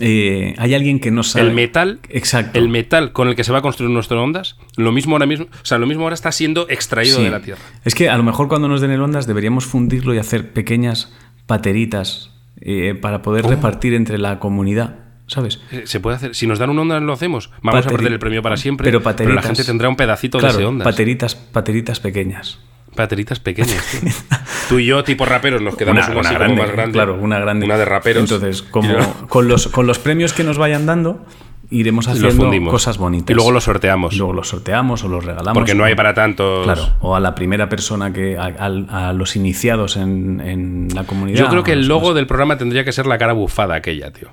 eh, 0.00 0.54
hay 0.58 0.74
alguien 0.74 0.98
que 1.00 1.10
no 1.10 1.22
sabe. 1.22 1.46
El 1.48 1.54
metal, 1.54 2.00
Exacto. 2.08 2.58
el 2.58 2.68
metal 2.68 3.12
con 3.12 3.28
el 3.28 3.36
que 3.36 3.44
se 3.44 3.52
va 3.52 3.58
a 3.58 3.62
construir 3.62 3.90
nuestro 3.92 4.22
Ondas, 4.22 4.56
lo 4.76 4.90
mismo 4.92 5.14
ahora 5.14 5.26
mismo, 5.26 5.46
o 5.46 5.64
sea, 5.64 5.78
lo 5.78 5.86
mismo 5.86 6.02
ahora 6.04 6.14
está 6.14 6.32
siendo 6.32 6.68
extraído 6.68 7.18
Sí. 7.18 7.24
de 7.24 7.30
la 7.30 7.40
tierra. 7.40 7.60
Es 7.84 7.94
que 7.94 8.08
a 8.08 8.16
lo 8.16 8.22
mejor 8.24 8.48
cuando 8.48 8.68
nos 8.68 8.80
den 8.80 8.90
el 8.90 9.00
Ondas 9.02 9.26
deberíamos 9.26 9.66
fundirlo 9.66 10.14
y 10.14 10.18
hacer 10.18 10.52
pequeñas 10.52 11.12
pateritas 11.46 12.30
eh, 12.60 12.94
para 12.94 13.22
poder 13.22 13.44
repartir 13.46 13.94
entre 13.94 14.16
la 14.18 14.38
comunidad, 14.38 14.96
¿sabes? 15.26 15.60
Eh, 15.70 15.82
Se 15.86 16.00
puede 16.00 16.16
hacer. 16.16 16.34
Si 16.34 16.46
nos 16.46 16.58
dan 16.58 16.70
un 16.70 16.78
Ondas, 16.78 17.02
lo 17.02 17.12
hacemos. 17.12 17.50
Vamos 17.62 17.84
Pateri- 17.84 17.88
a 17.88 17.96
perder 17.96 18.12
el 18.12 18.18
premio 18.18 18.42
para 18.42 18.56
siempre. 18.56 18.90
Pero 18.90 19.34
la 19.34 19.42
gente 19.42 19.64
tendrá 19.64 19.88
un 19.88 19.96
pedacito 19.96 20.38
Claro, 20.38 20.54
de 20.56 20.62
ese 20.62 20.68
Ondas. 20.68 20.84
pateritas, 20.84 21.34
pateritas 21.34 22.00
pequeñas. 22.00 22.58
Pateritas 22.94 23.40
pequeñas. 23.40 23.84
tío. 24.00 24.10
Tú 24.68 24.78
y 24.78 24.86
yo, 24.86 25.04
tipo 25.04 25.24
raperos, 25.24 25.60
nos 25.62 25.76
quedamos 25.76 26.08
una, 26.08 26.20
así 26.20 26.36
como 26.36 26.56
más 26.56 26.70
grande. 26.72 26.92
Claro, 26.92 27.14
una 27.20 27.38
grande. 27.38 27.66
Una 27.66 27.76
de 27.76 27.84
raperos. 27.84 28.22
Entonces, 28.22 28.62
como 28.62 28.88
con, 29.28 29.48
los, 29.48 29.68
con 29.68 29.86
los 29.86 29.98
premios 29.98 30.32
que 30.32 30.44
nos 30.44 30.56
vayan 30.58 30.86
dando, 30.86 31.24
iremos 31.70 32.06
los 32.06 32.14
haciendo 32.16 32.70
cosas 32.70 32.98
bonitas. 32.98 33.30
Y 33.30 33.34
luego 33.34 33.50
los 33.50 33.64
sorteamos. 33.64 34.14
Y 34.14 34.18
luego 34.18 34.32
los 34.32 34.48
sorteamos 34.48 35.04
o 35.04 35.08
los 35.08 35.24
regalamos. 35.24 35.54
Porque 35.54 35.74
no 35.74 35.84
hay 35.84 35.94
para 35.94 36.14
tantos. 36.14 36.64
Claro, 36.64 36.94
o 37.00 37.14
a 37.16 37.20
la 37.20 37.34
primera 37.34 37.68
persona 37.68 38.12
que. 38.12 38.38
a, 38.38 38.44
a- 38.58 39.08
a 39.08 39.12
los 39.12 39.36
iniciados 39.36 39.96
en, 39.96 40.40
en 40.40 40.88
la 40.94 41.04
comunidad. 41.04 41.38
Yo 41.40 41.48
creo 41.48 41.62
que 41.64 41.72
el 41.72 41.80
los- 41.80 41.88
logo 41.88 42.14
del 42.14 42.26
programa 42.26 42.56
tendría 42.58 42.84
que 42.84 42.92
ser 42.92 43.06
la 43.06 43.18
cara 43.18 43.32
bufada 43.32 43.74
aquella, 43.74 44.12
tío. 44.12 44.28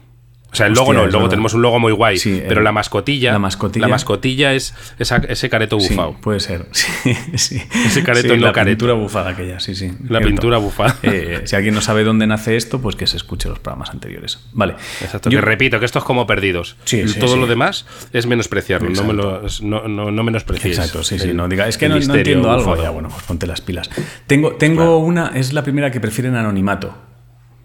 O 0.52 0.56
sea, 0.56 0.68
el 0.68 0.74
logo 0.74 0.92
no, 0.92 1.06
el 1.06 1.12
logo 1.12 1.30
tenemos 1.30 1.54
un 1.54 1.62
logo 1.62 1.80
muy 1.80 1.94
guay, 1.94 2.18
Sí, 2.18 2.42
pero 2.46 2.60
el- 2.60 2.66
la 2.66 2.74
mascotilla, 2.74 3.32
la 3.32 3.40
mascotilla- 3.40 3.82
la 3.82 3.88
mascotilla 3.88 4.54
es 4.54 4.76
esa- 5.00 5.18
ese 5.30 5.50
careto 5.50 5.80
Sí, 5.80 5.90
bufado. 5.94 6.18
puede 6.20 6.42
ser. 6.42 6.66
Sí, 6.74 7.14
sí. 7.38 7.62
Ese 7.86 8.04
careto 8.04 8.34
Sí, 8.34 8.40
no 8.40 8.48
la 8.48 8.52
careto. 8.52 8.78
pintura 8.80 8.94
bufada 8.94 9.30
aquella, 9.30 9.60
sí, 9.62 9.76
sí. 9.76 9.92
La 10.10 10.20
pintura 10.20 10.58
bufada. 10.58 10.98
Eh, 11.04 11.42
si 11.46 11.56
alguien 11.56 11.74
no 11.74 11.80
sabe 11.82 12.04
dónde 12.04 12.28
nace 12.28 12.58
esto, 12.58 12.82
pues 12.82 12.98
que 12.98 13.08
se 13.08 13.16
escuche 13.16 13.48
los 13.48 13.60
programas 13.60 13.92
anteriores. 13.92 14.40
Vale. 14.52 14.74
Exacto, 15.02 15.30
Yo- 15.30 15.40
que 15.40 15.46
repito, 15.46 15.80
que 15.80 15.86
esto 15.86 16.00
es 16.00 16.06
como 16.06 16.28
perdidos. 16.28 16.76
Sí, 16.84 17.00
Y 17.00 17.08
sí, 17.08 17.20
Todo 17.20 17.36
sí. 17.36 17.40
lo 17.40 17.48
demás 17.48 17.86
es 18.12 18.26
menospreciarlo. 18.28 18.90
No, 18.90 19.04
me 19.04 19.14
Exacto. 19.14 19.64
lo, 19.64 19.88
no, 19.88 20.12
no. 20.12 20.38
Exacto, 20.38 21.04
sí, 21.04 21.18
sí. 21.18 21.34
No 21.34 21.48
diga, 21.48 21.68
es 21.70 21.78
que 21.78 21.88
no, 21.88 21.96
entiendo 21.96 22.52
algo. 22.52 22.66
bufado. 22.66 22.84
Ya, 22.84 22.90
bueno, 22.90 23.08
pues 23.10 23.24
ponte 23.24 23.48
las 23.48 23.62
pilas. 23.62 23.90
Tengo, 24.28 24.52
tengo 24.56 24.98
una, 24.98 25.32
es 25.36 25.54
la 25.54 25.64
primera 25.64 25.92
que 25.92 26.00
prefieren 26.02 26.36
anonimato. 26.36 26.94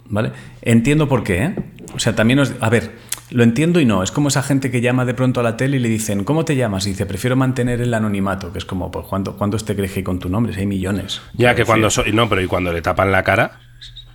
¿Vale? 0.09 0.31
Entiendo 0.63 1.09
por 1.09 1.25
qué, 1.25 1.43
¿eh? 1.43 1.55
O 1.97 1.99
sea, 1.99 2.15
también 2.15 2.39
os. 2.39 2.53
A 2.61 2.69
ver, 2.69 2.93
lo 3.31 3.43
entiendo 3.43 3.81
y 3.81 3.85
no. 3.85 4.03
Es 4.03 4.13
como 4.13 4.29
esa 4.29 4.43
gente 4.43 4.71
que 4.71 4.81
llama 4.81 5.05
de 5.05 5.15
pronto 5.15 5.41
a 5.41 5.43
la 5.43 5.57
tele 5.57 5.79
y 5.79 5.81
le 5.81 5.89
dicen, 5.89 6.25
¿cómo 6.25 6.45
te 6.45 6.55
llamas? 6.55 6.87
Y 6.87 6.91
dice, 6.91 7.07
prefiero 7.07 7.37
mantener 7.37 7.81
el 7.81 7.93
anonimato, 7.95 8.53
que 8.53 8.59
es 8.59 8.65
como, 8.65 8.91
pues, 8.91 9.07
¿cuánto, 9.07 9.37
¿cuántos 9.37 9.65
te 9.65 9.75
crees 9.75 9.93
que 9.93 10.05
con 10.05 10.19
tu 10.19 10.29
nombre? 10.29 10.53
Si 10.53 10.61
hay 10.61 10.67
millones. 10.67 11.23
Ya 11.35 11.55
que 11.55 11.65
cuando 11.65 11.87
decir, 11.89 12.05
soy. 12.05 12.13
No, 12.13 12.29
pero 12.29 12.43
y 12.43 12.47
cuando 12.47 12.73
le 12.73 12.83
tapan 12.83 13.11
la 13.11 13.23
cara. 13.23 13.61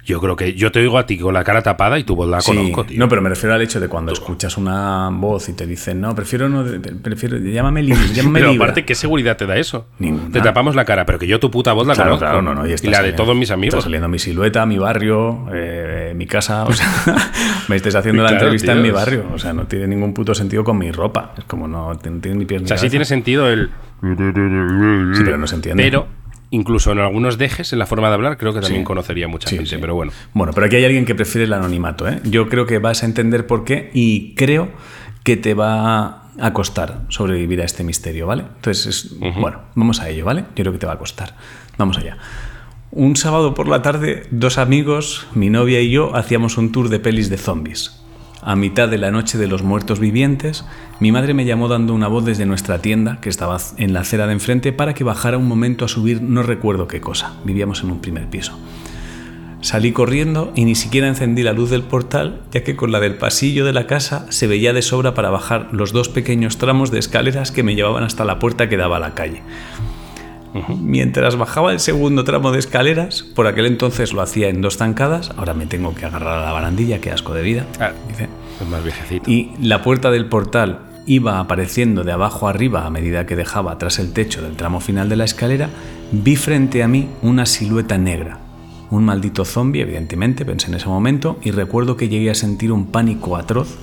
Yo 0.06 0.20
creo 0.20 0.36
que 0.36 0.56
yo 0.56 0.72
te 0.72 0.80
oigo 0.80 0.98
a 0.98 1.06
ti 1.06 1.18
con 1.20 1.34
la 1.34 1.44
cara 1.44 1.62
tapada 1.62 2.00
y 2.00 2.04
tu 2.04 2.16
voz 2.16 2.28
la 2.28 2.42
Sí, 2.42 2.52
conozco, 2.56 2.86
tío. 2.86 2.98
no, 3.00 3.08
pero 3.08 3.22
me 3.22 3.30
refiero 3.30 3.54
al 3.54 3.62
hecho 3.62 3.80
de 3.80 3.88
cuando 3.88 4.12
escuchas 4.12 4.58
una 4.58 5.10
voz 5.12 5.48
y 5.50 5.54
te 5.54 5.68
dicen, 5.68 6.02
no, 6.02 6.16
prefiero 6.16 6.50
no, 6.50 6.66
prefiero, 7.04 7.38
llámame 7.38 7.84
libre, 7.84 8.02
llámame 8.14 8.40
Pero 8.40 8.52
Libra". 8.52 8.66
aparte, 8.66 8.84
¿qué 8.86 8.96
seguridad 8.96 9.38
te 9.38 9.46
da 9.46 9.58
eso? 9.58 9.88
Ninguna. 10.00 10.32
Te 10.32 10.42
tapamos 10.42 10.76
la 10.76 10.86
cara, 10.86 11.06
pero 11.06 11.20
que 11.20 11.28
yo 11.28 11.40
tu 11.40 11.52
puta 11.52 11.74
voz 11.74 11.86
la 11.86 11.94
Claro, 11.94 12.12
conozco. 12.12 12.26
claro, 12.26 12.42
no, 12.42 12.56
no. 12.56 12.68
Y, 12.68 12.74
está 12.74 12.90
la 12.90 13.02
de 13.04 13.14
todos 13.14 13.36
mis 13.36 13.44
Está 13.44 13.54
amigos. 13.54 13.84
saliendo 13.84 14.08
mi 14.08 14.18
silueta, 14.18 14.66
mi 14.66 14.78
barrio, 14.80 15.46
eh, 15.54 16.14
mi 16.16 16.26
casa. 16.26 16.64
O 16.66 16.74
sea, 16.74 16.88
me 17.68 17.76
estés 17.76 17.94
haciendo 17.96 18.24
la 18.24 18.32
entrevista 18.32 18.72
tío, 18.74 18.78
en 18.78 18.82
mi 18.82 18.92
barrio. 18.92 19.26
O 19.34 19.38
sea, 19.40 19.54
no 19.54 19.66
tiene 19.68 19.88
ningún 19.88 20.14
puto 20.14 20.34
sentido 20.34 20.64
con 20.64 20.78
mi 20.80 20.92
ropa. 20.92 21.34
Es 21.38 21.44
como 21.44 21.68
no, 21.68 21.94
no 21.94 22.00
tiene 22.00 22.38
ni 22.38 22.46
pies 22.46 22.62
O 22.62 22.64
ni 22.64 22.68
sea, 22.68 22.78
sí 22.78 22.90
tiene 22.90 23.06
sentido 23.06 23.48
el. 23.50 23.70
Sí, 24.02 25.22
pero 25.24 25.38
no 25.38 25.46
se 25.48 25.56
entiende. 25.56 25.84
Pero 25.84 26.08
incluso 26.52 26.92
en 26.92 27.00
algunos 27.00 27.38
dejes 27.38 27.74
en 27.74 27.80
la 27.80 27.86
forma 27.88 28.08
de 28.10 28.14
hablar, 28.14 28.38
creo 28.38 28.54
que 28.54 28.60
también 28.62 28.82
Sí. 28.84 28.86
conocería 28.86 29.28
mucha 29.28 29.50
Sí, 29.50 29.56
gente. 29.56 29.70
sí. 29.72 29.78
Pero 29.82 29.96
bueno. 29.96 30.12
Bueno, 30.34 30.54
pero 30.54 30.68
aquí 30.68 30.76
hay 30.76 30.86
alguien 30.86 31.06
que 31.06 31.16
prefiere 31.16 31.46
el 31.46 31.54
anonimato. 31.54 32.08
¿eh? 32.08 32.20
Yo 32.26 32.48
creo 32.50 32.66
que 32.66 32.78
vas 32.80 33.02
a 33.04 33.06
entender 33.08 33.48
por 33.48 33.64
qué 33.64 33.90
y 33.94 34.36
creo 34.36 34.70
que 35.24 35.38
te 35.38 35.54
va 35.54 36.30
a 36.40 36.54
costar 36.54 37.02
sobrevivir 37.10 37.62
a 37.62 37.66
este 37.66 37.84
misterio, 37.84 38.28
¿vale? 38.28 38.44
Entonces, 38.56 38.86
es- 38.88 39.20
bueno, 39.20 39.60
vamos 39.76 40.00
a 40.02 40.10
ello, 40.10 40.26
¿vale? 40.26 40.42
Yo 40.56 40.64
creo 40.64 40.72
que 40.74 40.80
te 40.80 40.86
va 40.88 40.94
a 40.94 40.98
costar. 40.98 41.36
Vamos 41.78 41.98
allá. 41.98 42.18
Un 42.92 43.16
sábado 43.16 43.54
por 43.54 43.68
la 43.70 43.82
tarde, 43.82 44.24
dos 44.32 44.58
amigos, 44.58 45.28
mi 45.34 45.50
novia 45.50 45.80
y 45.82 45.92
yo, 45.92 46.16
hacíamos 46.16 46.58
un 46.58 46.72
tour 46.72 46.90
de 46.90 47.00
pelis 47.00 47.30
de 47.30 47.38
zombies. 47.38 48.01
A 48.44 48.56
mitad 48.56 48.90
de 48.90 48.98
la 48.98 49.12
noche 49.12 49.38
de 49.38 49.48
los 49.48 49.62
muertos 49.62 50.00
vivientes, 50.00 50.66
mi 51.00 51.12
madre 51.12 51.36
me 51.36 51.46
llamó 51.46 51.68
dando 51.68 51.94
una 51.94 52.08
voz 52.08 52.26
desde 52.26 52.48
nuestra 52.48 52.80
tienda, 52.80 53.20
que 53.22 53.30
estaba 53.30 53.58
en 53.78 53.94
la 53.94 54.00
acera 54.00 54.26
de 54.26 54.34
enfrente, 54.34 54.74
para 54.74 54.96
que 54.96 55.04
bajara 55.04 55.38
un 55.38 55.48
momento 55.48 55.86
a 55.86 55.88
subir 55.88 56.24
no 56.24 56.42
recuerdo 56.42 56.88
qué 56.88 57.02
cosa. 57.02 57.34
Vivíamos 57.44 57.84
en 57.84 57.92
un 57.92 58.02
primer 58.02 58.28
piso. 58.28 58.58
Salí 59.62 59.92
corriendo 59.92 60.52
y 60.56 60.66
ni 60.66 60.74
siquiera 60.74 61.08
encendí 61.08 61.44
la 61.44 61.54
luz 61.54 61.70
del 61.70 61.84
portal, 61.84 62.42
ya 62.52 62.64
que 62.64 62.76
con 62.76 62.92
la 62.92 63.00
del 63.00 63.14
pasillo 63.14 63.64
de 63.64 63.74
la 63.74 63.86
casa 63.86 64.26
se 64.30 64.48
veía 64.48 64.74
de 64.74 64.82
sobra 64.82 65.14
para 65.14 65.30
bajar 65.30 65.70
los 65.72 65.92
dos 65.92 66.10
pequeños 66.10 66.58
tramos 66.58 66.90
de 66.90 66.98
escaleras 66.98 67.52
que 67.52 67.62
me 67.62 67.76
llevaban 67.76 68.04
hasta 68.04 68.26
la 68.26 68.40
puerta 68.40 68.70
que 68.70 68.78
daba 68.78 68.98
a 68.98 69.02
la 69.02 69.14
calle. 69.14 69.44
Mientras 70.82 71.38
bajaba 71.38 71.72
el 71.72 71.80
segundo 71.80 72.24
tramo 72.24 72.52
de 72.52 72.60
escaleras, 72.60 73.24
por 73.24 73.48
aquel 73.48 73.66
entonces 73.66 74.14
lo 74.14 74.22
hacía 74.22 74.50
en 74.50 74.62
dos 74.62 74.78
zancadas, 74.78 75.32
ahora 75.38 75.54
me 75.54 75.66
tengo 75.66 75.96
que 75.96 76.06
agarrar 76.06 76.40
a 76.40 76.46
la 76.46 76.52
barandilla, 76.52 77.00
qué 77.00 77.12
asco 77.12 77.34
de 77.34 77.42
vida. 77.42 77.66
Ah, 77.80 77.92
dice. 78.08 78.28
es 78.60 78.68
más 78.68 78.84
viejecito. 78.84 79.30
Y 79.30 79.52
la 79.62 79.82
puerta 79.82 80.12
del 80.12 80.26
portal 80.26 80.80
iba 81.06 81.40
apareciendo 81.40 82.04
de 82.04 82.12
abajo 82.12 82.48
arriba 82.48 82.86
a 82.86 82.90
medida 82.90 83.26
que 83.26 83.36
dejaba 83.36 83.78
tras 83.78 84.00
el 84.00 84.14
techo 84.14 84.42
del 84.42 84.56
tramo 84.56 84.80
final 84.80 85.10
de 85.10 85.16
la 85.16 85.24
escalera, 85.24 85.70
vi 86.12 86.36
frente 86.36 86.84
a 86.84 86.88
mí 86.88 87.10
una 87.22 87.46
silueta 87.46 87.98
negra. 87.98 88.40
Un 88.90 89.06
maldito 89.06 89.46
zombie, 89.46 89.82
evidentemente, 89.82 90.44
pensé 90.44 90.68
en 90.68 90.76
ese 90.76 90.88
momento, 90.88 91.40
y 91.42 91.52
recuerdo 91.52 91.96
que 91.96 92.10
llegué 92.10 92.30
a 92.30 92.36
sentir 92.36 92.72
un 92.74 92.88
pánico 92.88 93.38
atroz 93.38 93.78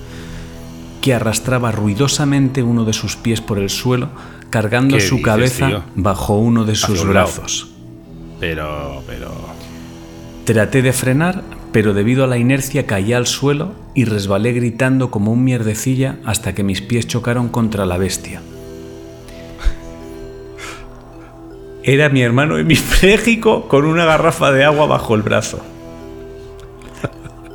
que 1.01 1.13
arrastraba 1.13 1.71
ruidosamente 1.71 2.61
uno 2.61 2.85
de 2.85 2.93
sus 2.93 3.15
pies 3.15 3.41
por 3.41 3.57
el 3.57 3.69
suelo, 3.69 4.09
cargando 4.49 4.97
¿Qué 4.97 5.01
su 5.01 5.21
cabeza 5.21 5.83
bajo 5.95 6.37
uno 6.37 6.65
de 6.65 6.75
sus 6.75 7.07
brazos. 7.07 7.69
Pero, 8.39 9.03
pero. 9.05 9.31
Traté 10.45 10.81
de 10.81 10.93
frenar, 10.93 11.43
pero 11.71 11.93
debido 11.93 12.23
a 12.23 12.27
la 12.27 12.37
inercia 12.37 12.85
caí 12.85 13.13
al 13.13 13.27
suelo 13.27 13.73
y 13.93 14.05
resbalé 14.05 14.53
gritando 14.53 15.11
como 15.11 15.31
un 15.31 15.43
mierdecilla 15.43 16.17
hasta 16.25 16.55
que 16.55 16.63
mis 16.63 16.81
pies 16.81 17.07
chocaron 17.07 17.49
contra 17.49 17.85
la 17.85 17.97
bestia. 17.97 18.41
Era 21.83 22.09
mi 22.09 22.21
hermano 22.21 22.57
hemipléjico 22.57 23.67
con 23.67 23.85
una 23.85 24.05
garrafa 24.05 24.51
de 24.51 24.63
agua 24.63 24.87
bajo 24.87 25.15
el 25.15 25.21
brazo. 25.21 25.59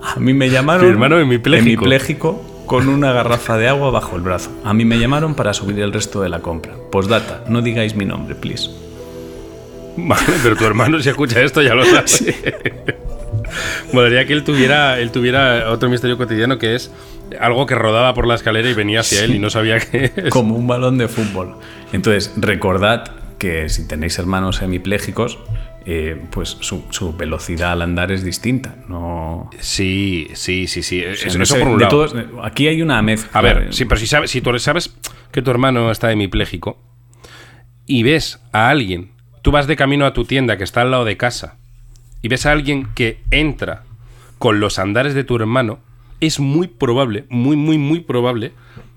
A 0.03 0.21
mí 0.21 0.33
me 0.33 0.49
llamaron 0.49 0.87
Mi 0.87 0.93
hermano 0.93 1.19
hemipléjico. 1.19 1.85
hemipléjico 1.85 2.45
con 2.67 2.89
una 2.89 3.13
garrafa 3.13 3.57
de 3.57 3.69
agua 3.69 3.91
bajo 3.91 4.17
el 4.17 4.23
brazo. 4.23 4.51
A 4.65 4.75
mí 4.75 4.85
me 4.85 4.99
llamaron 4.99 5.35
para 5.35 5.53
subir 5.53 5.79
el 5.81 5.93
resto 5.93 6.23
de 6.23 6.29
la 6.29 6.41
compra. 6.41 6.75
Postdata, 6.91 7.45
no 7.49 7.63
digáis 7.63 7.95
mi 7.95 8.05
nombre, 8.05 8.35
please. 8.35 8.71
Vale, 9.97 10.25
pero 10.43 10.57
tu 10.57 10.65
hermano 10.65 11.01
si 11.01 11.09
escucha 11.09 11.41
esto 11.41 11.63
ya 11.63 11.75
lo 11.75 11.85
sabe. 11.85 12.35
Molaría 13.93 14.27
que 14.27 14.33
él 14.33 14.43
tuviera, 14.43 14.99
él 14.99 15.11
tuviera 15.13 15.71
otro 15.71 15.89
misterio 15.89 16.17
cotidiano 16.17 16.59
que 16.59 16.75
es 16.75 16.91
algo 17.39 17.67
que 17.67 17.75
rodaba 17.75 18.13
por 18.15 18.27
la 18.27 18.35
escalera 18.35 18.69
y 18.69 18.75
venía 18.75 19.01
hacia 19.01 19.23
él 19.25 19.35
y 19.35 19.39
no 19.39 19.51
sabía 19.51 19.79
qué 19.79 20.13
es. 20.17 20.31
como 20.31 20.57
un 20.57 20.67
balón 20.67 20.99
de 20.99 21.09
fútbol. 21.09 21.57
Entonces, 21.93 22.33
recordad 22.37 23.13
que 23.39 23.69
si 23.69 23.87
tenéis 23.87 24.19
hermanos 24.19 24.63
hemiplégicos, 24.63 25.39
eh, 25.87 26.21
pues 26.31 26.57
su, 26.61 26.85
su 26.91 27.15
velocidad 27.17 27.73
al 27.73 27.83
andar 27.83 28.11
es 28.13 28.25
distinta. 28.25 28.77
No, 28.89 29.51
Sí, 29.61 30.29
sí, 30.35 30.67
sí, 30.67 30.83
sí. 30.83 31.01
o 31.05 31.15
sea, 31.15 31.29
Eso, 31.29 31.39
no 31.39 31.45
eso 31.45 31.55
sé, 31.55 31.61
por 31.61 31.69
un 31.71 31.81
lado. 31.81 31.91
todos- 31.91 32.17
aquí 32.43 32.69
hay 32.69 32.81
una 32.83 33.01
mezcla. 33.03 33.31
A 33.39 33.43
ver, 33.43 33.73
sí, 33.75 33.85
pero 33.85 33.99
si 34.01 34.07
sabes, 34.07 34.31
si 34.31 34.41
tú 34.41 34.59
sabes 34.59 34.97
que 35.33 35.43
tu 35.43 35.51
hermano 35.51 35.91
está 35.91 36.11
hemipléjico 36.13 36.79
y 37.87 38.03
ves 38.03 38.41
a 38.53 38.71
alguien, 38.71 39.11
tú 39.43 39.51
vas 39.51 39.67
de 39.67 39.77
camino 39.77 40.07
a 40.07 40.13
tu 40.15 40.25
tienda 40.25 40.57
que 40.57 40.65
está 40.65 40.81
al 40.83 40.91
lado 40.91 41.05
de 41.05 41.17
casa 41.17 41.59
y 42.23 42.29
ves 42.29 42.47
a 42.47 42.53
alguien 42.53 42.89
que 42.95 43.21
entra 43.31 43.83
con 44.39 44.61
los 44.61 44.79
andares 44.79 45.15
de 45.15 45.25
tu 45.25 45.37
hermano, 45.37 45.79
es 46.21 46.41
muy 46.41 46.67
probable, 46.69 47.25
muy, 47.29 47.57
muy, 47.57 47.77
muy 47.79 48.01
probable 48.01 48.53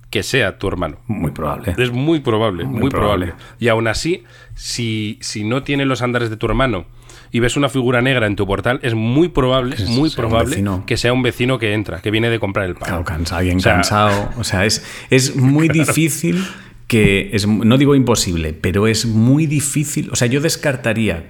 que 0.10 0.24
sea 0.24 0.58
tu 0.58 0.68
hermano. 0.68 0.98
Muy 1.08 1.32
probable. 1.32 1.76
Es 1.78 1.92
muy 1.92 2.20
probable, 2.22 2.64
muy, 2.64 2.90
probable. 2.90 3.28
probable. 3.28 3.46
Y 3.60 3.68
aún 3.68 3.88
así, 3.88 4.24
si, 4.56 5.18
si 5.22 5.44
no 5.44 5.64
tiene 5.64 5.86
los 5.86 6.02
andares 6.02 6.30
de 6.30 6.38
tu 6.38 6.46
hermano 6.46 6.86
y 7.32 7.40
ves 7.42 7.58
una 7.58 7.68
figura 7.68 8.02
negra 8.02 8.26
en 8.26 8.36
tu 8.38 8.48
portal, 8.48 8.80
es 8.84 8.94
muy 8.94 9.28
probable, 9.28 9.76
Que 9.76 9.84
muy 9.86 10.10
sea 10.10 10.24
un 10.24 10.30
probable 10.30 10.50
vecino. 10.52 10.84
que 10.86 10.96
sea 10.98 11.12
un 11.12 11.24
vecino 11.24 11.60
que 11.60 11.74
entra, 11.74 12.02
que 12.02 12.10
viene 12.10 12.30
de 12.30 12.40
comprar 12.40 12.66
el 12.68 12.76
pan. 12.76 12.88
Claro, 12.88 13.04
cansa- 13.04 13.38
alguien 13.38 13.58
O 13.58 13.60
sea, 13.60 13.74
cansado. 13.74 14.30
O 14.38 14.44
sea, 14.46 14.66
es, 14.66 14.86
es 15.10 15.36
muy 15.36 15.68
difícil 15.68 16.42
que 16.88 17.32
es, 17.34 17.46
no 17.46 17.78
digo 17.78 17.94
imposible, 17.96 18.54
pero 18.54 18.88
es 18.88 19.06
muy 19.06 19.46
difícil. 19.46 20.10
O 20.12 20.16
sea, 20.16 20.30
yo 20.30 20.40
descartaría 20.40 21.26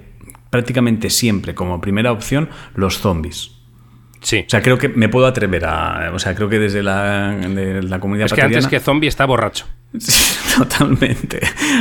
prácticamente 0.50 1.10
siempre 1.10 1.54
como 1.54 1.80
primera 1.80 2.12
opción 2.12 2.48
los 2.76 2.98
zombies. 2.98 3.57
Sí. 4.20 4.44
O 4.46 4.50
sea, 4.50 4.62
creo 4.62 4.78
que 4.78 4.88
me 4.88 5.08
puedo 5.08 5.26
atrever 5.26 5.64
a. 5.64 6.10
O 6.12 6.18
sea, 6.18 6.34
creo 6.34 6.48
que 6.48 6.58
desde 6.58 6.82
la, 6.82 7.30
de 7.36 7.82
la 7.82 8.00
comunidad 8.00 8.26
es 8.26 8.32
que 8.32 8.42
antes 8.42 8.66
que 8.66 8.80
zombie 8.80 9.08
está 9.08 9.24
borracho. 9.26 9.66
Sí, 9.98 10.34
totalmente. 10.58 11.40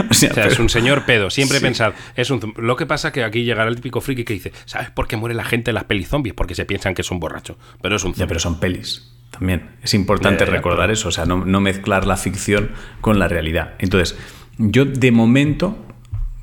O 0.10 0.14
sea, 0.14 0.30
O 0.32 0.34
sea, 0.34 0.46
es 0.48 0.60
un 0.60 0.70
señor 0.70 1.04
pedo. 1.06 1.30
Siempre 1.30 1.58
Sí. 1.58 1.64
pensar, 1.64 1.94
es 2.16 2.30
un 2.30 2.54
Lo 2.58 2.76
que 2.76 2.86
pasa 2.86 3.12
que 3.12 3.24
aquí 3.24 3.44
llegará 3.44 3.70
el 3.70 3.76
típico 3.76 4.02
friki 4.02 4.24
que 4.24 4.34
dice, 4.34 4.54
¿sabes 4.66 4.90
por 4.92 5.08
qué 5.08 5.18
muere 5.18 5.36
la 5.36 5.44
gente 5.44 5.72
en 5.72 5.76
las 5.76 5.86
pelis 5.86 6.08
zombies? 6.10 6.34
Porque 6.36 6.56
se 6.56 6.66
piensan 6.66 6.94
que 6.94 7.02
es 7.02 7.12
un 7.12 7.20
borracho. 7.20 7.58
Pero 7.82 7.96
es 7.96 8.04
un 8.04 8.12
Ya, 8.12 8.18
zombie. 8.20 8.28
pero 8.28 8.40
son 8.40 8.60
pelis. 8.60 9.14
También 9.32 9.72
es 9.84 9.94
importante 9.94 10.40
Ya, 10.40 10.46
ya, 10.46 10.52
ya, 10.52 10.58
recordar 10.58 10.90
eso, 10.92 11.10
o 11.10 11.12
sea, 11.12 11.26
no, 11.26 11.44
no 11.44 11.60
mezclar 11.60 12.06
la 12.08 12.16
ficción 12.18 12.70
con 13.02 13.20
la 13.20 13.28
realidad. 13.28 13.74
Entonces, 13.80 14.18
yo 14.58 14.86
de 14.86 15.12
momento 15.12 15.86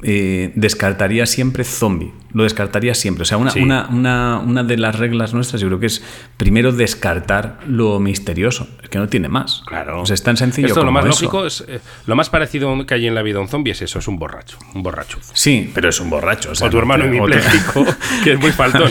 eh, 0.05 0.53
descartaría 0.55 1.27
siempre 1.27 1.65
zombie. 1.65 2.13
Lo 2.33 2.43
descartaría 2.43 2.95
siempre. 2.95 3.23
O 3.23 3.25
sea, 3.25 3.37
una, 3.39 3.51
Sí. 3.53 3.61
una, 3.63 3.87
una, 3.89 4.39
una 4.41 4.65
de 4.65 4.77
las 4.77 4.99
reglas 4.99 5.35
nuestras 5.35 5.63
yo 5.63 5.69
creo 5.69 5.79
que 5.81 5.87
es 5.87 6.03
primero 6.37 6.73
descartar 6.73 7.61
lo 7.69 8.01
misterioso. 8.01 8.67
Es 8.83 8.89
que 8.89 8.99
no 8.99 9.09
tiene 9.09 9.29
más. 9.29 9.63
Claro. 9.67 10.03
O 10.03 10.07
sea, 10.07 10.15
es 10.15 10.23
tan 10.25 10.37
sencillo 10.37 10.67
Esto 10.67 10.81
como 10.81 10.87
lo 10.87 10.93
más 10.93 11.05
eso. 11.07 11.11
lógico 11.25 11.47
es. 11.47 11.65
eh, 11.69 11.79
lo 12.07 12.17
más 12.17 12.31
parecido 12.31 12.85
que 12.87 12.95
hay 12.95 13.07
en 13.07 13.15
la 13.15 13.23
vida 13.23 13.39
a 13.39 13.41
un 13.43 13.49
zombie 13.49 13.71
es 13.73 13.83
eso, 13.83 14.01
es 14.01 14.09
un 14.09 14.19
borracho. 14.19 14.59
Un 14.75 14.83
borracho. 14.83 15.19
Sí, 15.33 15.71
pero 15.75 15.89
es 15.91 16.01
un 16.01 16.11
borracho. 16.11 16.51
O, 16.51 16.55
sea, 16.57 16.67
O 16.67 16.71
tu 16.71 16.77
no 16.77 16.81
hermano 16.81 17.05
te- 17.05 17.11
o 17.21 17.25
tu- 17.27 17.33
hemipléjico, 17.33 17.87
que 18.25 18.33
es 18.33 18.41
muy 18.41 18.51
faltón. 18.63 18.91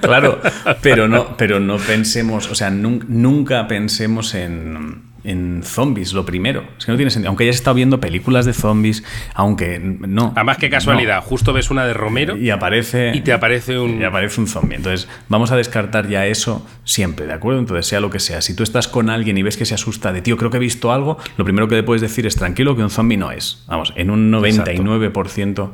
claro, 0.00 0.40
pero 0.80 1.08
no, 1.08 1.36
pero 1.36 1.58
no 1.60 1.78
pensemos, 1.78 2.48
o 2.48 2.54
sea, 2.54 2.70
nun- 2.70 3.04
nunca 3.08 3.66
pensemos 3.66 4.34
en, 4.34 5.02
en 5.24 5.62
zombies, 5.64 6.12
lo 6.12 6.24
primero. 6.24 6.64
Es 6.78 6.86
que 6.86 6.92
no 6.92 6.96
tiene 6.96 7.10
sentido. 7.10 7.28
Aunque 7.30 7.44
hayas 7.44 7.56
estado 7.56 7.74
viendo 7.74 8.00
películas 8.00 8.46
de 8.46 8.52
zombies, 8.52 9.04
aunque 9.34 9.78
no. 9.80 10.32
Además, 10.36 10.58
qué 10.58 10.70
casualidad. 10.70 11.22
Justo 11.22 11.52
ves 11.52 11.70
una 11.70 11.84
de 11.86 11.92
Romero 11.94 12.36
Y 12.36 12.50
aparece. 12.50 13.12
y 13.14 13.20
te 13.20 13.32
aparece 13.32 13.78
un. 13.78 14.00
y 14.00 14.04
aparece 14.04 14.40
un 14.40 14.46
zombie. 14.46 14.76
Entonces, 14.76 15.08
vamos 15.28 15.50
a 15.52 15.56
descartar 15.56 16.08
ya 16.08 16.26
eso 16.26 16.66
siempre, 16.84 17.26
¿de 17.26 17.32
acuerdo? 17.32 17.60
Entonces, 17.60 17.86
sea 17.86 18.00
lo 18.00 18.10
que 18.10 18.20
sea. 18.20 18.40
Si 18.42 18.54
tú 18.54 18.62
estás 18.62 18.88
con 18.88 19.10
alguien 19.10 19.36
y 19.38 19.42
ves 19.42 19.56
que 19.56 19.64
se 19.64 19.74
asusta 19.74 20.12
de, 20.12 20.22
tío, 20.22 20.36
creo 20.36 20.50
que 20.50 20.56
he 20.58 20.60
visto 20.60 20.92
algo, 20.92 21.18
lo 21.36 21.44
primero 21.44 21.68
que 21.68 21.74
le 21.74 21.82
puedes 21.82 22.02
decir 22.02 22.26
es 22.26 22.36
tranquilo 22.36 22.76
que 22.76 22.82
un 22.82 22.90
zombie 22.90 23.16
no 23.16 23.30
es. 23.30 23.64
Vamos, 23.68 23.92
en 23.96 24.10
un 24.10 24.30
99%, 24.32 25.70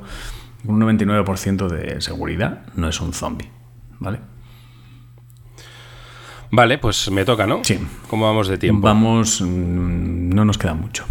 un 0.67 0.81
99% 0.81 1.69
de 1.69 2.01
seguridad 2.01 2.63
no 2.77 2.89
es 2.89 3.01
un 3.01 3.13
zombie, 3.13 3.51
¿vale? 3.99 4.19
Vale, 6.51 6.79
pues 6.79 7.11
me 7.11 7.25
toca, 7.25 7.47
¿no? 7.47 7.61
Sí. 7.65 7.79
¿Cómo 8.09 8.27
vamos 8.27 8.49
de 8.49 8.59
tiempo? 8.59 8.83
Vamos, 8.87 9.41
mm, 9.41 10.31
no 10.35 10.45
nos 10.45 10.59
queda 10.59 10.75
mucho. 10.75 11.05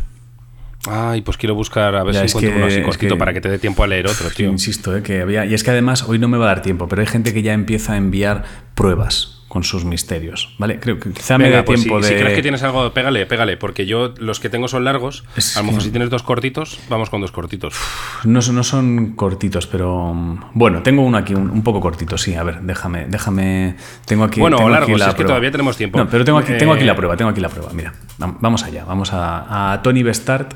Ay, 0.86 1.22
pues 1.22 1.38
quiero 1.38 1.56
buscar 1.56 1.96
a 1.96 2.04
ver 2.04 2.14
Ya, 2.14 2.22
si 2.22 2.28
encuentro 2.28 2.52
que- 2.52 2.58
uno 2.58 2.66
así 2.68 2.82
cortito 2.82 3.16
que- 3.16 3.20
para 3.20 3.34
que 3.34 3.40
te 3.42 3.50
dé 3.50 3.58
tiempo 3.60 3.84
a 3.84 3.88
leer 3.88 4.08
otro, 4.08 4.30
tío. 4.30 4.50
Insisto, 4.50 4.96
eh, 4.96 5.02
que 5.02 5.22
había. 5.22 5.46
Y 5.46 5.54
es 5.54 5.64
que 5.64 5.72
además 5.72 6.04
hoy 6.08 6.20
no 6.20 6.28
me 6.28 6.38
va 6.38 6.46
a 6.46 6.48
dar 6.50 6.62
tiempo, 6.62 6.88
pero 6.90 7.02
hay 7.02 7.08
gente 7.08 7.34
que 7.34 7.42
ya 7.42 7.54
empieza 7.54 7.94
a 7.94 7.98
enviar 7.98 8.44
pruebas 8.76 9.43
con 9.54 9.64
sus 9.64 9.86
misterios, 9.86 10.50
¿vale? 10.58 10.80
Creo 10.80 11.00
que 11.00 11.12
quizá 11.12 11.38
me 11.38 11.44
Venga, 11.44 11.58
dé 11.58 11.64
pues 11.64 11.82
tiempo 11.84 12.02
si, 12.02 12.10
de. 12.10 12.16
si 12.18 12.20
crees 12.24 12.36
que 12.36 12.42
tienes 12.42 12.64
algo, 12.64 12.92
pégale, 12.92 13.28
pégale, 13.28 13.56
porque 13.56 13.86
yo 13.86 14.12
los 14.18 14.40
que 14.40 14.50
tengo 14.50 14.68
son 14.68 14.84
largos. 14.84 15.24
Es 15.36 15.56
a 15.56 15.60
lo 15.60 15.66
mejor 15.68 15.80
que- 15.82 15.86
si 15.86 15.92
tienes 15.92 16.10
dos 16.10 16.24
cortitos, 16.24 16.80
vamos 16.90 17.12
con 17.12 17.22
dos 17.22 17.32
cortitos. 17.32 17.76
No, 18.24 18.42
son- 18.42 18.56
no 18.56 18.64
son 18.64 19.12
cortitos, 19.16 19.68
pero 19.68 20.12
mm, 20.12 20.40
bueno, 20.56 20.82
tengo 20.82 21.04
uno 21.04 21.20
aquí 21.20 21.36
un, 21.36 21.52
un 21.52 21.62
poco 21.62 21.80
cortito, 21.82 22.18
sí. 22.18 22.34
A 22.34 22.42
ver, 22.42 22.62
déjame, 22.62 23.06
déjame. 23.08 23.76
Tengo 24.06 24.24
aquí. 24.24 24.40
Bueno, 24.40 24.58
tengo 24.58 24.72
largos, 24.72 24.90
aquí 24.90 25.00
la 25.00 25.10
es 25.10 25.14
que 25.16 25.24
todavía 25.24 25.52
tenemos 25.52 25.78
tiempo. 25.78 26.00
No, 26.00 26.10
pero 26.10 26.26
tengo 26.26 26.40
aquí, 26.40 26.54
tengo 26.58 26.74
aquí 26.74 26.84
Eh, 26.84 26.88
la 26.88 26.96
prueba, 26.96 27.16
tengo 27.16 27.30
aquí 27.30 27.40
la 27.42 27.50
prueba. 27.50 27.70
Mira, 27.74 27.94
vam- 28.18 28.38
vamos 28.40 28.64
allá, 28.64 28.86
vamos 28.86 29.14
a, 29.14 29.74
a 29.74 29.82
Tony 29.84 30.02
Bestart 30.02 30.56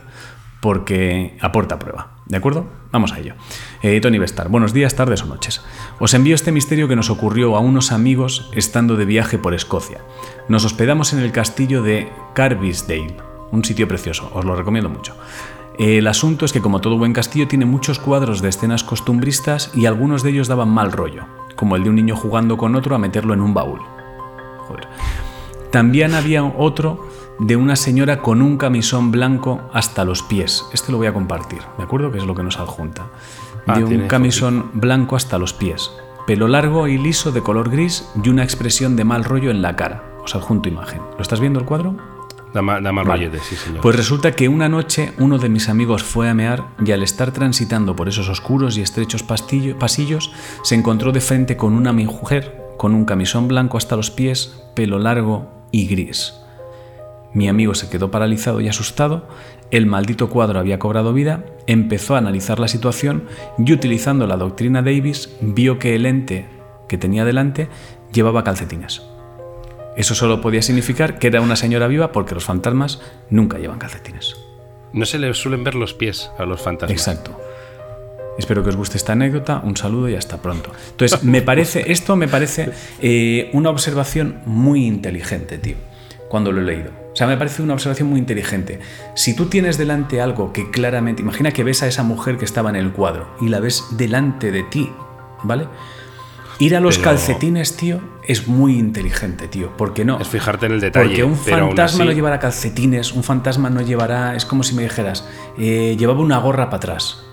porque 0.67 1.37
aporta 1.39 1.79
prueba, 1.79 2.17
¿de 2.25 2.35
acuerdo? 2.35 2.65
Vamos 2.91 3.13
a 3.13 3.19
ello. 3.19 3.35
Eh, 3.81 4.01
Tony 4.01 4.17
Bestart, 4.17 4.51
buenos 4.51 4.73
días, 4.73 4.97
tardes 4.97 5.23
o 5.23 5.25
noches. 5.25 5.61
Os 5.97 6.13
envío 6.13 6.35
este 6.35 6.51
misterio 6.51 6.89
que 6.89 6.97
nos 6.97 7.09
ocurrió 7.09 7.55
a 7.55 7.61
unos 7.61 7.93
amigos 7.93 8.49
estando 8.53 8.97
de 8.97 9.05
viaje 9.05 9.37
por 9.37 9.53
Escocia. 9.53 10.01
Nos 10.49 10.65
hospedamos 10.65 11.13
en 11.13 11.19
el 11.19 11.31
castillo 11.31 11.83
de 11.83 12.11
Carbisdale, 12.33 13.15
un 13.49 13.63
sitio 13.63 13.87
precioso, 13.87 14.29
os 14.33 14.43
lo 14.43 14.57
recomiendo 14.57 14.89
mucho. 14.89 15.15
El 15.79 16.05
asunto 16.05 16.43
es 16.43 16.51
que 16.51 16.61
como 16.61 16.81
todo 16.81 16.97
buen 16.97 17.13
castillo 17.13 17.47
tiene 17.47 17.63
muchos 17.63 17.97
cuadros 17.97 18.41
de 18.41 18.49
escenas 18.49 18.83
costumbristas 18.83 19.71
y 19.73 19.85
algunos 19.85 20.21
de 20.21 20.31
ellos 20.31 20.49
daban 20.49 20.67
mal 20.67 20.91
rollo, 20.91 21.23
como 21.55 21.77
el 21.77 21.85
de 21.85 21.91
un 21.91 21.95
niño 21.95 22.17
jugando 22.17 22.57
con 22.57 22.75
otro 22.75 22.93
a 22.93 22.99
meterlo 22.99 23.33
en 23.33 23.39
un 23.39 23.53
baúl. 23.53 23.79
Joder. 24.67 24.89
También 25.71 26.13
había 26.13 26.43
otro 26.43 27.07
de 27.39 27.55
una 27.55 27.75
señora 27.75 28.21
con 28.21 28.41
un 28.41 28.57
camisón 28.57 29.11
blanco 29.11 29.61
hasta 29.73 30.03
los 30.05 30.23
pies. 30.23 30.65
Este 30.73 30.91
lo 30.91 30.97
voy 30.97 31.07
a 31.07 31.13
compartir, 31.13 31.59
¿de 31.77 31.83
acuerdo? 31.83 32.11
Que 32.11 32.17
es 32.17 32.25
lo 32.25 32.35
que 32.35 32.43
nos 32.43 32.59
adjunta. 32.59 33.07
Ah, 33.67 33.77
De 33.79 33.83
un 33.85 34.07
camisón 34.07 34.69
blanco 34.73 35.15
hasta 35.15 35.37
los 35.37 35.53
pies. 35.53 35.91
Pelo 36.25 36.47
largo 36.47 36.87
y 36.87 36.97
liso 36.97 37.31
de 37.31 37.41
color 37.41 37.69
gris 37.69 38.09
y 38.23 38.29
una 38.29 38.43
expresión 38.43 38.95
de 38.95 39.03
mal 39.03 39.23
rollo 39.23 39.51
en 39.51 39.61
la 39.61 39.75
cara. 39.75 40.03
Os 40.23 40.35
adjunto 40.35 40.67
imagen. 40.69 41.01
¿Lo 41.15 41.21
estás 41.21 41.39
viendo 41.39 41.59
el 41.59 41.65
cuadro? 41.65 41.95
Da, 42.53 42.61
ma- 42.61 42.79
da 42.81 42.91
mal 42.91 43.05
Vale. 43.05 43.27
rollete, 43.27 43.43
sí, 43.43 43.55
señor. 43.55 43.81
Pues 43.81 43.95
resulta 43.95 44.31
que 44.31 44.47
una 44.49 44.67
noche 44.69 45.13
uno 45.19 45.37
de 45.37 45.49
mis 45.49 45.69
amigos 45.69 46.03
fue 46.03 46.29
a 46.29 46.33
mear 46.33 46.67
y 46.83 46.91
al 46.91 47.03
estar 47.03 47.31
transitando 47.31 47.95
por 47.95 48.07
esos 48.07 48.29
oscuros 48.29 48.77
y 48.77 48.81
estrechos 48.81 49.23
pastillo- 49.23 49.77
pasillos 49.77 50.31
se 50.63 50.75
encontró 50.75 51.11
de 51.11 51.21
frente 51.21 51.55
con 51.57 51.73
una 51.73 51.93
mujer 51.93 52.63
con 52.77 52.93
un 52.93 53.05
camisón 53.05 53.47
blanco 53.47 53.77
hasta 53.77 53.95
los 53.95 54.11
pies, 54.11 54.63
pelo 54.75 54.97
largo 54.99 55.49
y 55.71 55.87
gris. 55.87 56.33
Mi 57.37 57.47
amigo 57.47 57.75
se 57.75 57.87
quedó 57.87 58.09
paralizado 58.09 58.61
y 58.61 58.67
asustado, 58.67 59.27
el 59.69 59.85
maldito 59.85 60.27
cuadro 60.27 60.57
había 60.57 60.79
cobrado 60.79 61.13
vida, 61.13 61.45
empezó 61.67 62.15
a 62.15 62.17
analizar 62.17 62.57
la 62.57 62.67
situación 62.67 63.25
y 63.59 63.73
utilizando 63.73 64.25
la 64.25 64.37
doctrina 64.37 64.81
Davis 64.81 65.29
vio 65.39 65.77
que 65.77 65.93
el 65.93 66.07
ente 66.07 66.47
que 66.87 66.97
tenía 66.97 67.25
delante 67.25 67.69
llevaba 68.11 68.43
calcetines. 68.43 69.03
Eso 69.95 70.15
solo 70.15 70.41
podía 70.41 70.63
significar 70.63 71.19
que 71.19 71.27
era 71.27 71.39
una 71.39 71.55
señora 71.55 71.85
viva 71.85 72.11
porque 72.11 72.33
los 72.33 72.43
fantasmas 72.43 73.01
nunca 73.29 73.59
llevan 73.59 73.77
calcetines. 73.77 74.35
No 74.91 75.05
se 75.05 75.19
le 75.19 75.31
suelen 75.35 75.63
ver 75.63 75.75
los 75.75 75.93
pies 75.93 76.31
a 76.39 76.45
los 76.47 76.59
fantasmas. 76.59 76.99
Exacto. 76.99 77.39
Espero 78.39 78.63
que 78.63 78.69
os 78.69 78.75
guste 78.75 78.97
esta 78.97 79.13
anécdota. 79.13 79.61
Un 79.63 79.77
saludo 79.77 80.09
y 80.09 80.15
hasta 80.15 80.41
pronto. 80.41 80.71
Entonces, 80.89 81.23
me 81.23 81.43
parece, 81.43 81.91
esto 81.91 82.15
me 82.15 82.27
parece 82.27 82.71
eh, 82.99 83.51
una 83.53 83.69
observación 83.69 84.41
muy 84.47 84.87
inteligente, 84.87 85.59
tío, 85.59 85.75
cuando 86.29 86.51
lo 86.51 86.61
he 86.61 86.63
leído. 86.63 87.06
O 87.17 87.19
sea, 87.19 87.25
me 87.25 87.35
parece 87.35 87.63
una 87.63 87.73
observación 87.73 88.09
muy 88.09 88.19
inteligente. 88.19 88.79
Si 89.15 89.35
tú 89.35 89.47
tienes 89.47 89.79
delante 89.79 90.21
algo 90.21 90.53
que 90.53 90.69
claramente, 90.69 91.23
imagina 91.23 91.49
que 91.49 91.63
ves 91.63 91.81
a 91.81 91.87
esa 91.87 92.03
mujer 92.03 92.37
que 92.37 92.45
estaba 92.45 92.69
en 92.69 92.75
el 92.75 92.91
cuadro 92.91 93.35
y 93.41 93.49
la 93.49 93.59
ves 93.59 93.85
delante 93.97 94.51
de 94.51 94.61
ti, 94.61 94.91
¿vale? 95.43 95.67
Ir 96.59 96.75
a 96.75 96.79
los 96.79 96.99
Pero- 96.99 97.09
calcetines, 97.09 97.75
tío, 97.75 98.01
es 98.23 98.47
muy 98.47 98.77
inteligente, 98.77 99.47
tío. 99.47 99.75
¿Por 99.77 99.95
qué 99.95 100.05
no? 100.05 100.19
Es 100.19 100.27
fijarte 100.27 100.67
en 100.67 100.73
el 100.73 100.79
detalle. 100.79 101.07
Porque 101.07 101.23
un 101.23 101.35
fantasma 101.35 101.85
así- 102.03 102.05
no 102.05 102.11
llevará 102.11 102.37
calcetines, 102.37 103.11
un 103.13 103.23
fantasma 103.23 103.71
no 103.71 103.81
llevará. 103.81 104.35
Es 104.35 104.45
como 104.45 104.61
si 104.61 104.75
me 104.75 104.83
dijeras, 104.83 105.27
eh, 105.57 105.95
llevaba 105.97 106.21
una 106.21 106.37
gorra 106.37 106.65
para 106.65 106.77
atrás. 106.77 107.23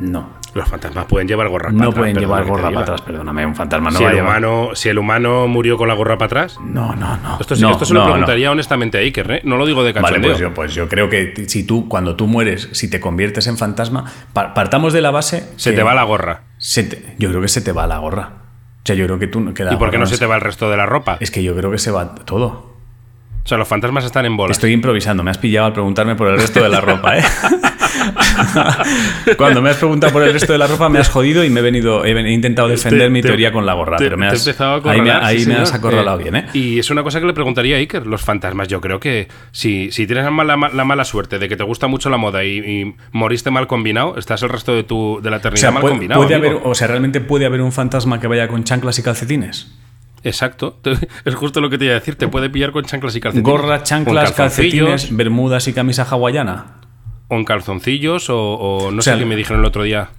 No. 0.00 0.28
Los 0.54 0.68
fantasmas 0.68 1.06
pueden 1.06 1.26
llevar 1.26 1.48
gorra 1.48 1.66
para 1.70 1.72
No 1.76 1.82
atrás. 1.88 1.98
pueden 1.98 2.14
perdona 2.14 2.36
llevar 2.38 2.48
gorra 2.48 2.68
para 2.70 2.80
atrás, 2.82 3.00
perdóname, 3.02 3.44
un 3.44 3.54
fantasma 3.56 3.90
no 3.90 3.98
si, 3.98 4.04
va 4.04 4.10
a 4.10 4.12
el 4.12 4.20
humano, 4.20 4.68
si 4.74 4.88
el 4.88 4.98
humano 4.98 5.48
murió 5.48 5.76
con 5.76 5.88
la 5.88 5.94
gorra 5.94 6.16
para 6.16 6.26
atrás. 6.26 6.58
No, 6.60 6.94
no, 6.94 7.16
no. 7.16 7.38
Esto, 7.40 7.56
no, 7.56 7.70
esto 7.72 7.84
se 7.84 7.94
lo 7.94 8.00
no, 8.00 8.06
no. 8.06 8.12
preguntaría 8.12 8.50
honestamente 8.52 8.98
a 8.98 9.00
Iker, 9.00 9.30
¿eh? 9.32 9.40
No 9.44 9.56
lo 9.56 9.66
digo 9.66 9.82
de 9.82 9.92
Vale, 9.92 10.06
cachondeo. 10.06 10.30
pues 10.30 10.38
yo, 10.40 10.54
pues 10.54 10.74
yo 10.74 10.88
creo 10.88 11.08
que 11.08 11.34
si 11.48 11.64
tú, 11.66 11.88
cuando 11.88 12.14
tú 12.16 12.26
mueres, 12.26 12.68
si 12.72 12.88
te 12.88 13.00
conviertes 13.00 13.46
en 13.48 13.58
fantasma, 13.58 14.04
pa- 14.32 14.54
partamos 14.54 14.92
de 14.92 15.00
la 15.00 15.10
base. 15.10 15.48
se 15.56 15.72
te 15.72 15.82
va 15.82 15.94
la 15.94 16.04
gorra. 16.04 16.42
se 16.58 16.84
te- 16.84 17.14
yo 17.18 17.28
creo 17.30 17.40
que 17.40 17.48
se 17.48 17.60
te 17.60 17.72
va 17.72 17.86
la 17.86 17.98
gorra. 17.98 18.30
O 18.82 18.86
sea, 18.86 18.94
yo 18.94 19.06
creo 19.06 19.18
que 19.18 19.26
tú. 19.26 19.54
que 19.54 19.64
¿Y 19.64 19.76
por 19.76 19.90
qué 19.90 19.98
no 19.98 20.06
se 20.06 20.18
te 20.18 20.26
va 20.26 20.34
el 20.36 20.40
resto 20.42 20.70
de 20.70 20.76
la 20.76 20.86
ropa? 20.86 21.16
Es 21.20 21.30
que 21.30 21.42
yo 21.42 21.56
creo 21.56 21.70
que 21.70 21.78
se 21.78 21.90
va 21.90 22.14
todo. 22.14 22.73
O 23.44 23.48
sea, 23.48 23.58
los 23.58 23.68
fantasmas 23.68 24.06
están 24.06 24.24
en 24.24 24.38
bola. 24.38 24.52
Estoy 24.52 24.72
improvisando, 24.72 25.22
me 25.22 25.30
has 25.30 25.36
pillado 25.36 25.66
al 25.66 25.74
preguntarme 25.74 26.14
por 26.16 26.28
el 26.28 26.38
resto 26.38 26.62
de 26.62 26.70
la 26.70 26.80
ropa, 26.80 27.18
¿eh? 27.18 27.22
Cuando 29.36 29.60
me 29.62 29.70
has 29.70 29.76
preguntado 29.76 30.12
por 30.12 30.22
el 30.22 30.32
resto 30.32 30.52
de 30.52 30.58
la 30.58 30.66
ropa 30.66 30.88
me 30.88 30.98
has 30.98 31.08
jodido 31.08 31.44
y 31.44 31.50
me 31.50 31.60
he 31.60 31.62
venido, 31.62 32.04
he, 32.04 32.32
intentado 32.32 32.68
defender 32.68 33.08
Te- 33.08 33.10
mi 33.10 33.22
te- 33.22 33.28
teoría 33.28 33.52
con 33.52 33.66
la 33.66 33.74
gorra, 33.74 33.96
te- 33.98 34.04
pero 34.04 34.16
me 34.16 34.26
has, 34.26 34.46
empezado 34.46 34.88
a 34.88 34.92
ahí 34.92 35.00
me, 35.00 35.10
acorralar, 35.10 35.24
ahí 35.24 35.40
sí, 35.40 35.48
me 35.48 35.54
has 35.56 35.74
acorralado 35.74 36.20
Eh, 36.20 36.22
bien, 36.22 36.36
¿eh? 36.36 36.46
Y 36.54 36.78
es 36.78 36.90
una 36.90 37.02
cosa 37.02 37.20
que 37.20 37.26
le 37.26 37.32
preguntaría 37.34 37.76
a 37.76 37.78
Iker. 37.80 38.06
Los 38.06 38.22
fantasmas, 38.22 38.68
yo 38.68 38.80
creo 38.80 38.98
que 39.00 39.28
si, 39.52 39.90
si 39.92 40.06
tienes 40.06 40.24
la 40.24 40.30
mala, 40.30 40.56
la 40.72 40.84
mala 40.84 41.04
suerte 41.04 41.38
de 41.38 41.48
que 41.48 41.56
te 41.56 41.64
gusta 41.64 41.86
mucho 41.86 42.08
la 42.10 42.16
moda 42.16 42.44
y, 42.44 42.58
y 42.58 42.94
moriste 43.12 43.50
mal 43.50 43.66
combinado, 43.66 44.16
estás 44.16 44.42
el 44.42 44.48
resto 44.48 44.74
de 44.74 44.84
tu 44.84 45.20
de 45.22 45.30
la 45.30 45.36
O 45.36 45.40
eternidad 45.40 45.60
sea, 45.60 45.70
mal 45.70 45.80
puede, 45.82 45.92
combinado. 45.94 46.20
puede 46.22 46.34
amigo. 46.34 46.50
haber, 46.56 46.62
o 46.66 46.74
sea, 46.74 46.86
realmente 46.88 47.20
puede 47.20 47.46
haber 47.46 47.60
un 47.60 47.72
fantasma 47.72 48.20
que 48.20 48.26
vaya 48.26 48.48
con 48.48 48.64
chanclas 48.64 48.98
y 48.98 49.02
calcetines. 49.02 49.72
Exacto. 50.24 50.80
Es 51.24 51.34
justo 51.34 51.60
lo 51.60 51.70
que 51.70 51.78
te 51.78 51.84
iba 51.84 51.92
a 51.94 52.00
decir. 52.00 52.16
Te 52.16 52.26
puede 52.28 52.50
pillar 52.50 52.72
con 52.72 52.84
chanclas 52.84 53.14
y 53.14 53.20
calcetines. 53.20 53.48
Gorra, 53.50 53.82
chanclas, 53.82 54.32
calcetines, 54.32 55.14
bermudas 55.16 55.68
y 55.68 55.72
camisa 55.72 56.02
hawaiana. 56.10 56.80
O 57.28 57.36
en 57.36 57.44
calzoncillos, 57.44 58.28
o, 58.30 58.36
o 58.38 58.90
no 58.90 58.98
O 58.98 59.02
sea, 59.02 59.14
sé 59.14 59.20
qué 59.20 59.26
me 59.26 59.36
dijeron 59.36 59.60
el 59.60 59.66
otro 59.66 59.82
día. 59.84 60.10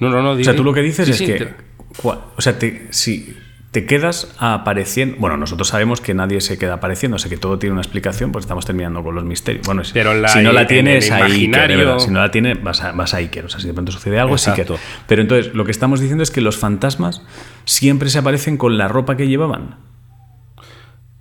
No, 0.00 0.08
no 0.10 0.22
no. 0.22 0.30
O 0.32 0.42
sea, 0.44 0.56
tú 0.56 0.64
lo 0.64 0.72
que 0.72 0.80
dices 0.82 1.06
Sí, 1.06 1.12
es 1.12 1.18
sí, 1.18 1.26
que. 1.26 1.32
te- 1.34 1.54
O 2.02 2.40
sea, 2.40 2.58
te- 2.58 2.88
si 2.90 3.36
te 3.72 3.86
quedas 3.86 4.32
apareciendo. 4.38 5.16
Bueno, 5.18 5.36
nosotros 5.36 5.66
sabemos 5.68 6.00
que 6.00 6.14
nadie 6.14 6.40
se 6.40 6.58
queda 6.58 6.74
apareciendo, 6.74 7.16
o 7.16 7.18
sea 7.18 7.28
que 7.30 7.36
todo 7.38 7.58
tiene 7.58 7.72
una 7.72 7.80
explicación, 7.82 8.30
porque 8.30 8.42
estamos 8.44 8.64
terminando 8.66 9.02
con 9.02 9.14
los 9.14 9.24
misterios. 9.24 9.66
Bueno, 9.66 9.82
si- 9.82 9.92
Pero 9.94 10.14
la- 10.14 10.28
si 10.28 10.40
no 10.42 10.52
la 10.52 10.60
en- 10.62 10.66
tienes 10.68 11.06
en 11.08 11.12
a 11.14 11.16
Iker, 11.16 11.28
de 11.30 11.34
imaginario- 11.44 11.78
verdad. 11.78 11.98
Si 11.98 12.10
no 12.10 12.20
la 12.20 12.30
tienes, 12.30 12.62
vas 12.62 12.82
a, 12.82 12.92
vas 12.92 13.14
a 13.14 13.16
Iker. 13.16 13.46
O 13.46 13.48
sea, 13.48 13.58
si 13.60 13.66
de 13.66 13.72
pronto 13.74 13.90
sucede 13.90 14.20
algo, 14.20 14.36
es 14.36 14.46
Iker. 14.46 14.66
Exacto. 14.66 14.82
Pero 15.08 15.22
entonces, 15.22 15.54
lo 15.54 15.64
que 15.64 15.70
estamos 15.72 15.98
diciendo 16.00 16.22
es 16.22 16.30
que 16.30 16.40
los 16.42 16.56
fantasmas 16.58 17.22
siempre 17.64 18.10
se 18.10 18.18
aparecen 18.18 18.56
con 18.58 18.76
la 18.78 18.86
ropa 18.88 19.16
que 19.16 19.26
llevaban. 19.26 19.76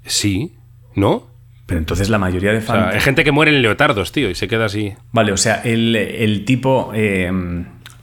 Sí, 0.06 0.56
¿no? 0.96 1.28
Pero 1.68 1.80
entonces 1.80 2.10
la 2.10 2.18
mayoría 2.18 2.52
de 2.52 2.58
O 2.58 2.62
sea, 2.62 2.68
fantasmas. 2.68 2.96
hay 2.96 3.02
gente 3.02 3.24
que 3.24 3.32
muere 3.32 3.52
en 3.56 3.62
leotardos, 3.62 4.12
tío, 4.12 4.30
y 4.30 4.36
se 4.36 4.48
queda 4.50 4.66
así. 4.66 4.94
Vale, 5.14 5.32
o 5.32 5.38
sea, 5.38 5.62
el, 5.64 5.96
el 5.96 6.44
tipo. 6.44 6.92
eh, 6.94 7.32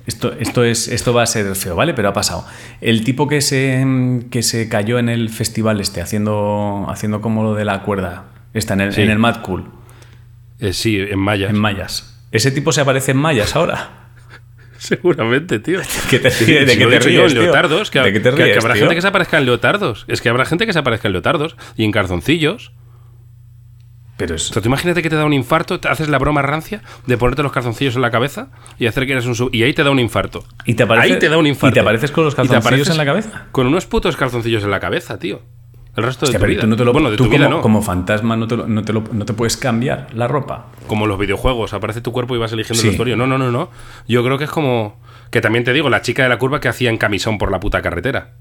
esto, 0.09 0.33
esto, 0.41 0.65
es, 0.65 0.89
esto 0.89 1.13
va 1.15 1.23
a 1.23 1.27
ser 1.27 1.55
feo, 1.55 1.77
¿vale? 1.77 1.95
Pero 1.95 2.09
ha 2.09 2.13
pasado. 2.13 2.45
El 2.81 3.05
tipo 3.05 3.29
que 3.29 3.41
se, 3.41 3.87
que 4.31 4.43
se 4.43 4.69
cayó 4.69 4.99
en 4.99 5.09
el 5.09 5.29
festival 5.31 5.81
este, 5.81 6.01
haciendo, 6.01 6.87
haciendo 6.89 7.21
como 7.21 7.45
lo 7.45 7.55
de 7.55 7.65
la 7.65 7.83
cuerda, 7.83 8.25
está 8.55 8.75
en 8.75 8.81
el, 8.81 8.93
Sí. 8.93 9.03
en 9.03 9.11
el 9.11 9.19
Mad 9.21 9.43
Cool, 9.43 9.71
Eh, 10.59 10.73
sí, 10.73 10.99
en 10.99 11.19
mayas. 11.21 11.51
en 11.51 11.59
Mayas. 11.59 12.19
¿Ese 12.33 12.51
tipo 12.51 12.73
se 12.73 12.81
aparece 12.81 13.13
en 13.13 13.19
Mayas 13.19 13.55
ahora? 13.55 14.09
Seguramente, 14.79 15.59
tío. 15.61 15.81
¿Qué 16.11 16.19
te 16.19 16.31
Sí, 16.31 16.45
ríes? 16.45 16.67
¿De 16.67 16.73
si 16.73 16.79
qué 16.79 16.87
te 16.87 16.95
dicho 16.99 17.09
yo, 17.11 17.21
ríes, 17.23 17.33
en 17.35 17.39
leotardos. 17.43 17.91
Que, 17.91 18.01
¿De 18.01 18.13
qué 18.13 18.21
te 18.21 18.31
que- 18.31 18.37
que 18.37 18.45
ríes, 18.45 18.59
habrá 18.59 18.75
tío? 18.75 18.83
gente 18.83 18.95
que 18.95 19.01
se 19.03 19.09
aparezca 19.09 19.39
en 19.39 19.45
leotardos. 19.47 20.05
Es 20.09 20.21
que 20.21 20.29
habrá 20.29 20.45
gente 20.45 20.67
que 20.67 20.73
se 20.73 20.79
aparezca 20.79 21.09
en 21.09 21.13
leotardos 21.13 21.57
y 21.77 21.85
en 21.85 21.93
calzoncillos. 21.93 22.73
Pero 24.19 24.35
O 24.35 24.37
es, 24.37 24.49
sea, 24.49 24.61
tú 24.61 24.69
imagínate 24.69 25.01
que 25.01 25.09
te 25.09 25.17
da 25.17 25.25
un 25.25 25.33
infarto, 25.33 25.81
te 25.81 25.89
haces 25.89 26.09
la 26.11 26.19
broma 26.19 26.43
rancia 26.43 26.83
de 27.07 27.17
ponerte 27.17 27.43
los 27.43 27.53
calzoncillos 27.53 27.97
en 27.97 28.03
la 28.03 28.11
cabeza 28.11 28.49
y 28.79 28.87
hacer 28.87 29.07
que 29.07 29.13
eres 29.13 29.25
un 29.25 29.35
sub- 29.35 29.49
y 29.55 29.63
ahí 29.63 29.73
te 29.73 29.83
da 29.85 29.91
un 29.91 29.99
infarto. 30.01 30.45
¿Y 30.67 30.75
te 30.75 30.83
aparece- 30.83 31.15
ahí 31.15 31.19
te 31.19 31.29
da 31.31 31.39
un 31.39 31.47
infarto. 31.47 31.71
y 31.71 31.75
te 31.75 31.81
apareces 31.81 32.11
con 32.11 32.25
los 32.25 32.35
calzoncillos 32.35 32.91
en 32.91 32.97
la 32.99 33.05
cabeza? 33.07 33.47
Con 33.53 33.67
unos 33.67 33.87
putos 33.87 34.17
calzoncillos 34.17 34.63
en 34.65 34.71
la 34.71 34.81
cabeza, 34.81 35.19
tío. 35.19 35.41
El 35.97 36.05
resto 36.05 36.27
de 36.27 36.39
tu 36.39 36.45
vida. 36.47 36.61
tú 36.61 36.67
no 36.69 36.77
te 36.77 36.85
lo, 36.85 36.93
bueno, 36.93 37.11
de 37.11 37.17
tú 37.17 37.25
tu 37.25 37.31
vida 37.31 37.47
como, 37.47 37.57
no. 37.57 37.63
como 37.63 37.83
fantasma 37.83 38.37
no 38.37 38.47
te, 38.47 38.57
lo- 38.57 38.69
no, 38.69 38.83
te 38.85 38.93
lo- 38.93 39.03
no 39.11 39.25
te 39.25 39.33
puedes 39.33 39.57
cambiar 39.57 40.09
la 40.15 40.29
ropa. 40.29 40.67
Como 40.87 41.07
los 41.07 41.19
videojuegos, 41.19 41.73
aparece 41.73 42.01
tu 42.01 42.13
cuerpo 42.13 42.37
y 42.37 42.39
vas 42.39 42.53
eligiendo 42.53 42.81
Sí. 42.81 42.87
el 42.89 42.91
vestuario. 42.93 43.17
No, 43.17 43.27
no, 43.27 43.37
no, 43.39 43.51
no. 43.51 43.71
Yo 44.07 44.23
creo 44.25 44.37
que 44.39 44.45
es 44.45 44.51
como. 44.51 45.01
Que 45.31 45.41
también 45.41 45.65
te 45.65 45.73
digo, 45.73 45.91
la 45.91 46.01
chica 46.03 46.23
de 46.23 46.29
la 46.29 46.39
curva 46.39 46.61
que 46.61 46.69
hacía 46.69 46.91
en 46.91 46.99
camisón 46.99 47.37
por 47.39 47.51
la 47.53 47.61
puta 47.61 47.83
carretera. 47.83 48.35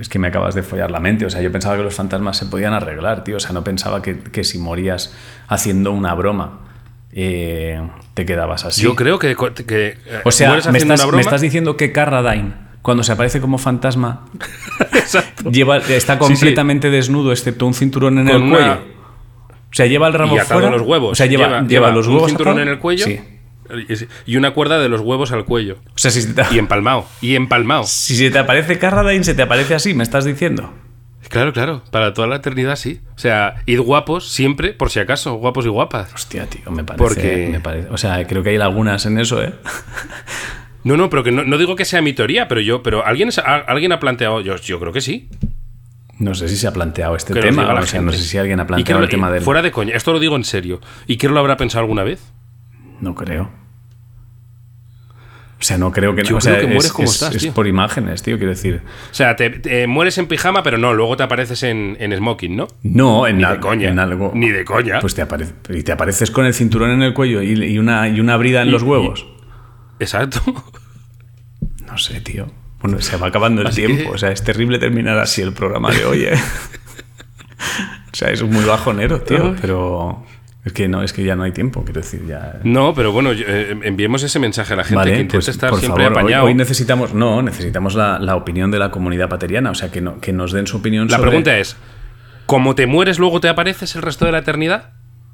Es 0.00 0.08
que 0.08 0.18
me 0.18 0.28
acabas 0.28 0.54
de 0.54 0.62
follar 0.62 0.90
la 0.90 1.00
mente. 1.00 1.26
O 1.26 1.30
sea, 1.30 1.40
yo 1.42 1.50
pensaba 1.52 1.76
que 1.76 1.82
los 1.82 1.94
fantasmas 1.94 2.36
se 2.36 2.46
podían 2.46 2.72
arreglar, 2.72 3.24
tío. 3.24 3.36
O 3.36 3.40
sea, 3.40 3.52
no 3.52 3.64
pensaba 3.64 4.00
que, 4.02 4.18
que 4.18 4.44
si 4.44 4.58
morías 4.58 5.14
haciendo 5.48 5.92
una 5.92 6.14
broma 6.14 6.60
eh, 7.12 7.80
te 8.14 8.24
quedabas 8.26 8.64
así. 8.64 8.82
Yo 8.82 8.94
creo 8.94 9.18
que. 9.18 9.34
que 9.66 9.88
eh, 9.88 10.20
O 10.24 10.30
sea, 10.30 10.52
me 10.70 10.78
estás, 10.78 11.10
me 11.12 11.20
estás 11.20 11.40
diciendo 11.40 11.76
que 11.76 11.90
Carradine, 11.92 12.52
cuando 12.82 13.02
se 13.02 13.12
aparece 13.12 13.40
como 13.40 13.58
fantasma, 13.58 14.26
lleva, 15.50 15.78
está 15.78 16.14
Sí, 16.14 16.18
sí. 16.20 16.26
completamente 16.28 16.90
desnudo, 16.90 17.32
excepto 17.32 17.66
un 17.66 17.74
cinturón 17.74 18.18
en 18.18 18.26
Con 18.26 18.36
el 18.36 18.42
una- 18.42 18.56
cuello. 18.56 18.98
O 19.70 19.74
sea, 19.74 19.86
lleva 19.86 20.06
el 20.06 20.14
ramo 20.14 20.34
y 20.36 20.38
fuera. 20.40 20.70
los 20.70 20.82
huevos. 20.82 21.12
O 21.12 21.14
sea, 21.14 21.26
lleva, 21.26 21.60
lleva, 21.62 21.90
los 21.90 22.06
un 22.06 22.14
huevos 22.14 22.30
cinturón 22.30 22.52
atados. 22.54 22.66
en 22.68 22.72
el 22.74 22.78
cuello 22.78 23.04
Sí. 23.04 23.20
Y 24.26 24.36
una 24.36 24.52
cuerda 24.52 24.78
de 24.78 24.88
los 24.88 25.00
huevos 25.00 25.32
al 25.32 25.44
cuello. 25.44 25.78
O 25.88 25.98
sea, 25.98 26.10
si 26.10 26.22
se 26.22 26.32
te, 26.34 26.42
Y 26.52 26.58
empalmado. 26.58 27.06
Y 27.20 27.34
empalmado. 27.36 27.84
si 27.84 28.16
se 28.16 28.30
te 28.30 28.38
aparece 28.38 28.78
Carradine, 28.78 29.24
se 29.24 29.34
te 29.34 29.42
aparece 29.42 29.74
así, 29.74 29.94
me 29.94 30.02
estás 30.02 30.24
diciendo. 30.24 30.72
Claro, 31.28 31.52
claro. 31.52 31.82
Para 31.90 32.14
toda 32.14 32.26
la 32.26 32.36
eternidad, 32.36 32.76
sí. 32.76 33.00
O 33.14 33.18
sea, 33.18 33.56
id 33.66 33.80
guapos 33.80 34.28
siempre, 34.28 34.72
por 34.72 34.88
si 34.90 34.98
acaso, 35.00 35.34
guapos 35.34 35.66
y 35.66 35.68
guapas. 35.68 36.14
Hostia, 36.14 36.46
tío, 36.46 36.70
me 36.70 36.84
parece, 36.84 37.04
Porque- 37.04 37.48
me 37.52 37.60
parece- 37.60 37.88
O 37.90 37.98
sea, 37.98 38.26
creo 38.26 38.42
que 38.42 38.50
hay 38.50 38.56
lagunas 38.58 39.04
en 39.04 39.18
eso, 39.18 39.42
¿eh? 39.42 39.52
No, 40.84 40.96
no, 40.96 41.10
pero 41.10 41.22
que 41.24 41.32
no, 41.32 41.44
no 41.44 41.58
digo 41.58 41.76
que 41.76 41.84
sea 41.84 42.00
mi 42.00 42.12
teoría, 42.14 42.48
pero 42.48 42.60
yo, 42.60 42.82
pero 42.82 43.04
alguien, 43.04 43.28
alguien 43.66 43.92
ha 43.92 44.00
planteado, 44.00 44.40
yo, 44.40 44.56
yo 44.56 44.78
creo 44.80 44.92
que 44.92 45.00
sí. 45.00 45.28
No 46.18 46.34
sé 46.34 46.48
si 46.48 46.56
se 46.56 46.66
ha 46.66 46.72
planteado 46.72 47.14
este 47.14 47.34
Que 47.34 47.40
tema. 47.40 47.74
O 47.74 47.84
sea, 47.86 48.00
no 48.00 48.10
sé 48.12 48.18
si 48.18 48.38
alguien 48.38 48.58
ha 48.60 48.66
planteado 48.66 49.02
el 49.02 49.08
tema 49.08 49.30
del. 49.30 49.42
Fuera 49.42 49.60
de 49.60 49.70
coña, 49.70 49.94
esto 49.94 50.12
lo 50.12 50.20
digo 50.20 50.34
en 50.36 50.44
serio. 50.44 50.80
¿Y 51.06 51.16
quién 51.18 51.34
lo 51.34 51.40
habrá 51.40 51.56
pensado 51.56 51.82
alguna 51.82 52.04
vez? 52.04 52.20
No 53.00 53.14
creo. 53.14 53.50
O 55.60 55.62
sea, 55.64 55.76
no 55.76 55.90
creo 55.90 56.14
que 56.14 56.22
Yo 56.22 56.36
o 56.36 56.40
sea, 56.40 56.52
creo 56.52 56.62
que 56.62 56.66
mueres 56.68 56.84
es, 56.86 56.92
como 56.92 57.08
es- 57.08 57.14
estás, 57.14 57.34
es 57.34 57.42
tío. 57.42 57.52
por 57.52 57.66
imágenes, 57.66 58.22
tío, 58.22 58.36
quiero 58.36 58.50
decir. 58.52 58.80
O 59.10 59.14
sea, 59.14 59.34
te, 59.34 59.50
te 59.50 59.88
mueres 59.88 60.16
en 60.18 60.28
pijama, 60.28 60.62
pero 60.62 60.78
no, 60.78 60.94
luego 60.94 61.16
te 61.16 61.24
apareces 61.24 61.64
en, 61.64 61.96
en 61.98 62.16
smoking, 62.16 62.54
¿no? 62.54 62.68
No, 62.84 63.26
en, 63.26 63.38
Ni 63.38 63.44
al- 63.44 63.54
de 63.54 63.60
coña. 63.60 63.88
en 63.88 63.98
algo. 63.98 64.30
Ni 64.34 64.50
de 64.50 64.64
coña. 64.64 65.00
Pues 65.00 65.16
te, 65.16 65.22
aparece, 65.22 65.54
y 65.70 65.82
te 65.82 65.90
apareces 65.90 66.30
con 66.30 66.46
el 66.46 66.54
cinturón 66.54 66.90
en 66.90 67.02
el 67.02 67.12
cuello 67.12 67.42
y, 67.42 67.52
y 67.64 67.78
una, 67.78 68.08
y 68.08 68.20
una 68.20 68.36
brida 68.36 68.62
en 68.62 68.68
Y- 68.68 68.70
los 68.70 68.84
huevos. 68.84 69.26
Exacto. 69.98 70.40
No 71.86 71.98
sé, 71.98 72.20
tío. 72.20 72.46
Bueno, 72.80 73.00
se 73.00 73.16
va 73.16 73.26
acabando 73.26 73.62
el 73.62 73.66
Así 73.66 73.84
tiempo. 73.84 74.10
que- 74.10 74.14
O 74.14 74.18
sea, 74.18 74.30
es 74.30 74.44
terrible 74.44 74.78
terminar 74.78 75.18
así 75.18 75.42
el 75.42 75.52
programa 75.52 75.90
de 75.90 76.04
hoy, 76.04 76.22
¿eh? 76.22 76.34
o 78.12 78.14
sea, 78.14 78.30
es 78.30 78.42
muy 78.44 78.64
bajonero, 78.64 79.22
tío. 79.22 79.56
Pero 79.60 80.24
es 80.64 80.72
que 80.72 80.88
no, 80.88 81.02
es 81.02 81.12
que 81.12 81.24
ya 81.24 81.34
no 81.36 81.44
hay 81.44 81.52
tiempo, 81.52 81.84
quiero 81.84 82.00
decir, 82.00 82.26
ya. 82.26 82.60
No, 82.64 82.92
pero 82.94 83.12
bueno, 83.12 83.30
eh, 83.32 83.78
enviemos 83.84 84.22
ese 84.22 84.38
mensaje 84.38 84.74
a 84.74 84.76
la 84.76 84.84
gente 84.84 85.12
que 85.28 85.32
pues 85.32 85.48
estar 85.48 85.70
por 85.70 85.78
siempre 85.80 86.04
favor, 86.04 86.18
hoy, 86.18 86.22
apañado. 86.24 86.44
hoy 86.46 86.54
necesitamos, 86.54 87.14
no, 87.14 87.40
necesitamos 87.42 87.94
la, 87.94 88.18
la 88.18 88.36
opinión 88.36 88.70
de 88.70 88.78
la 88.78 88.90
comunidad 88.90 89.28
pateriana, 89.28 89.70
o 89.70 89.74
sea, 89.74 89.90
que, 89.90 90.00
no- 90.00 90.20
que 90.20 90.32
nos 90.32 90.52
den 90.52 90.66
su 90.66 90.76
opinión 90.78 91.08
La 91.08 91.16
sobre... 91.16 91.30
pregunta 91.30 91.56
es, 91.58 91.76
¿cómo 92.46 92.74
te 92.74 92.86
mueres 92.86 93.18
luego 93.18 93.40
te 93.40 93.48
apareces 93.48 93.94
el 93.96 94.02
resto 94.02 94.26
de 94.26 94.32
la 94.32 94.38
eternidad? 94.38 94.90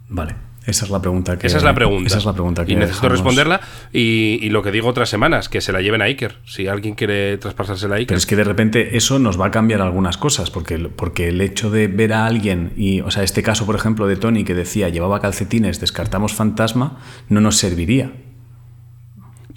Vale, 0.09 0.37
esa 0.67 0.85
es 0.85 0.91
la 0.91 1.01
pregunta 1.01 1.39
que... 1.39 1.47
Esa 1.47 1.59
es 1.59 1.63
la 1.63 1.75
pregunta. 1.75 2.07
Esa 2.07 2.19
es 2.19 2.25
la 2.25 2.33
pregunta 2.33 2.65
que 2.65 2.73
Y 2.73 2.77
necesito 2.77 3.07
dejamos- 3.09 3.13
responderla. 3.13 3.61
Y, 3.93 4.39
y 4.43 4.49
lo 4.51 4.63
que 4.63 4.71
digo 4.71 4.89
otras 4.89 5.09
semanas, 5.09 5.49
que 5.49 5.61
se 5.61 5.73
la 5.73 5.81
lleven 5.83 6.01
a 6.03 6.07
Iker. 6.07 6.39
Si 6.47 6.69
alguien 6.69 6.95
quiere 6.95 7.37
traspasársela 7.39 7.97
a 7.97 7.99
Iker. 7.99 8.07
Pero 8.09 8.19
es 8.19 8.27
que 8.27 8.37
de 8.37 8.45
repente 8.45 8.97
eso 8.97 9.19
nos 9.19 9.41
va 9.41 9.47
a 9.47 9.51
cambiar 9.51 9.81
algunas 9.83 10.17
cosas, 10.17 10.51
porque, 10.51 10.79
porque 10.79 11.29
el 11.29 11.41
hecho 11.41 11.71
de 11.71 11.89
ver 11.89 12.13
a 12.13 12.27
alguien, 12.27 12.73
y, 12.77 13.01
o 13.03 13.11
sea, 13.11 13.23
este 13.23 13.43
caso, 13.43 13.67
por 13.67 13.77
ejemplo, 13.77 14.07
de 14.07 14.17
Tony 14.17 14.45
que 14.45 14.55
decía 14.55 14.89
llevaba 14.89 15.21
calcetines, 15.21 15.81
descartamos 15.81 16.33
fantasma, 16.35 16.99
no 17.29 17.41
nos 17.41 17.57
serviría. 17.57 18.13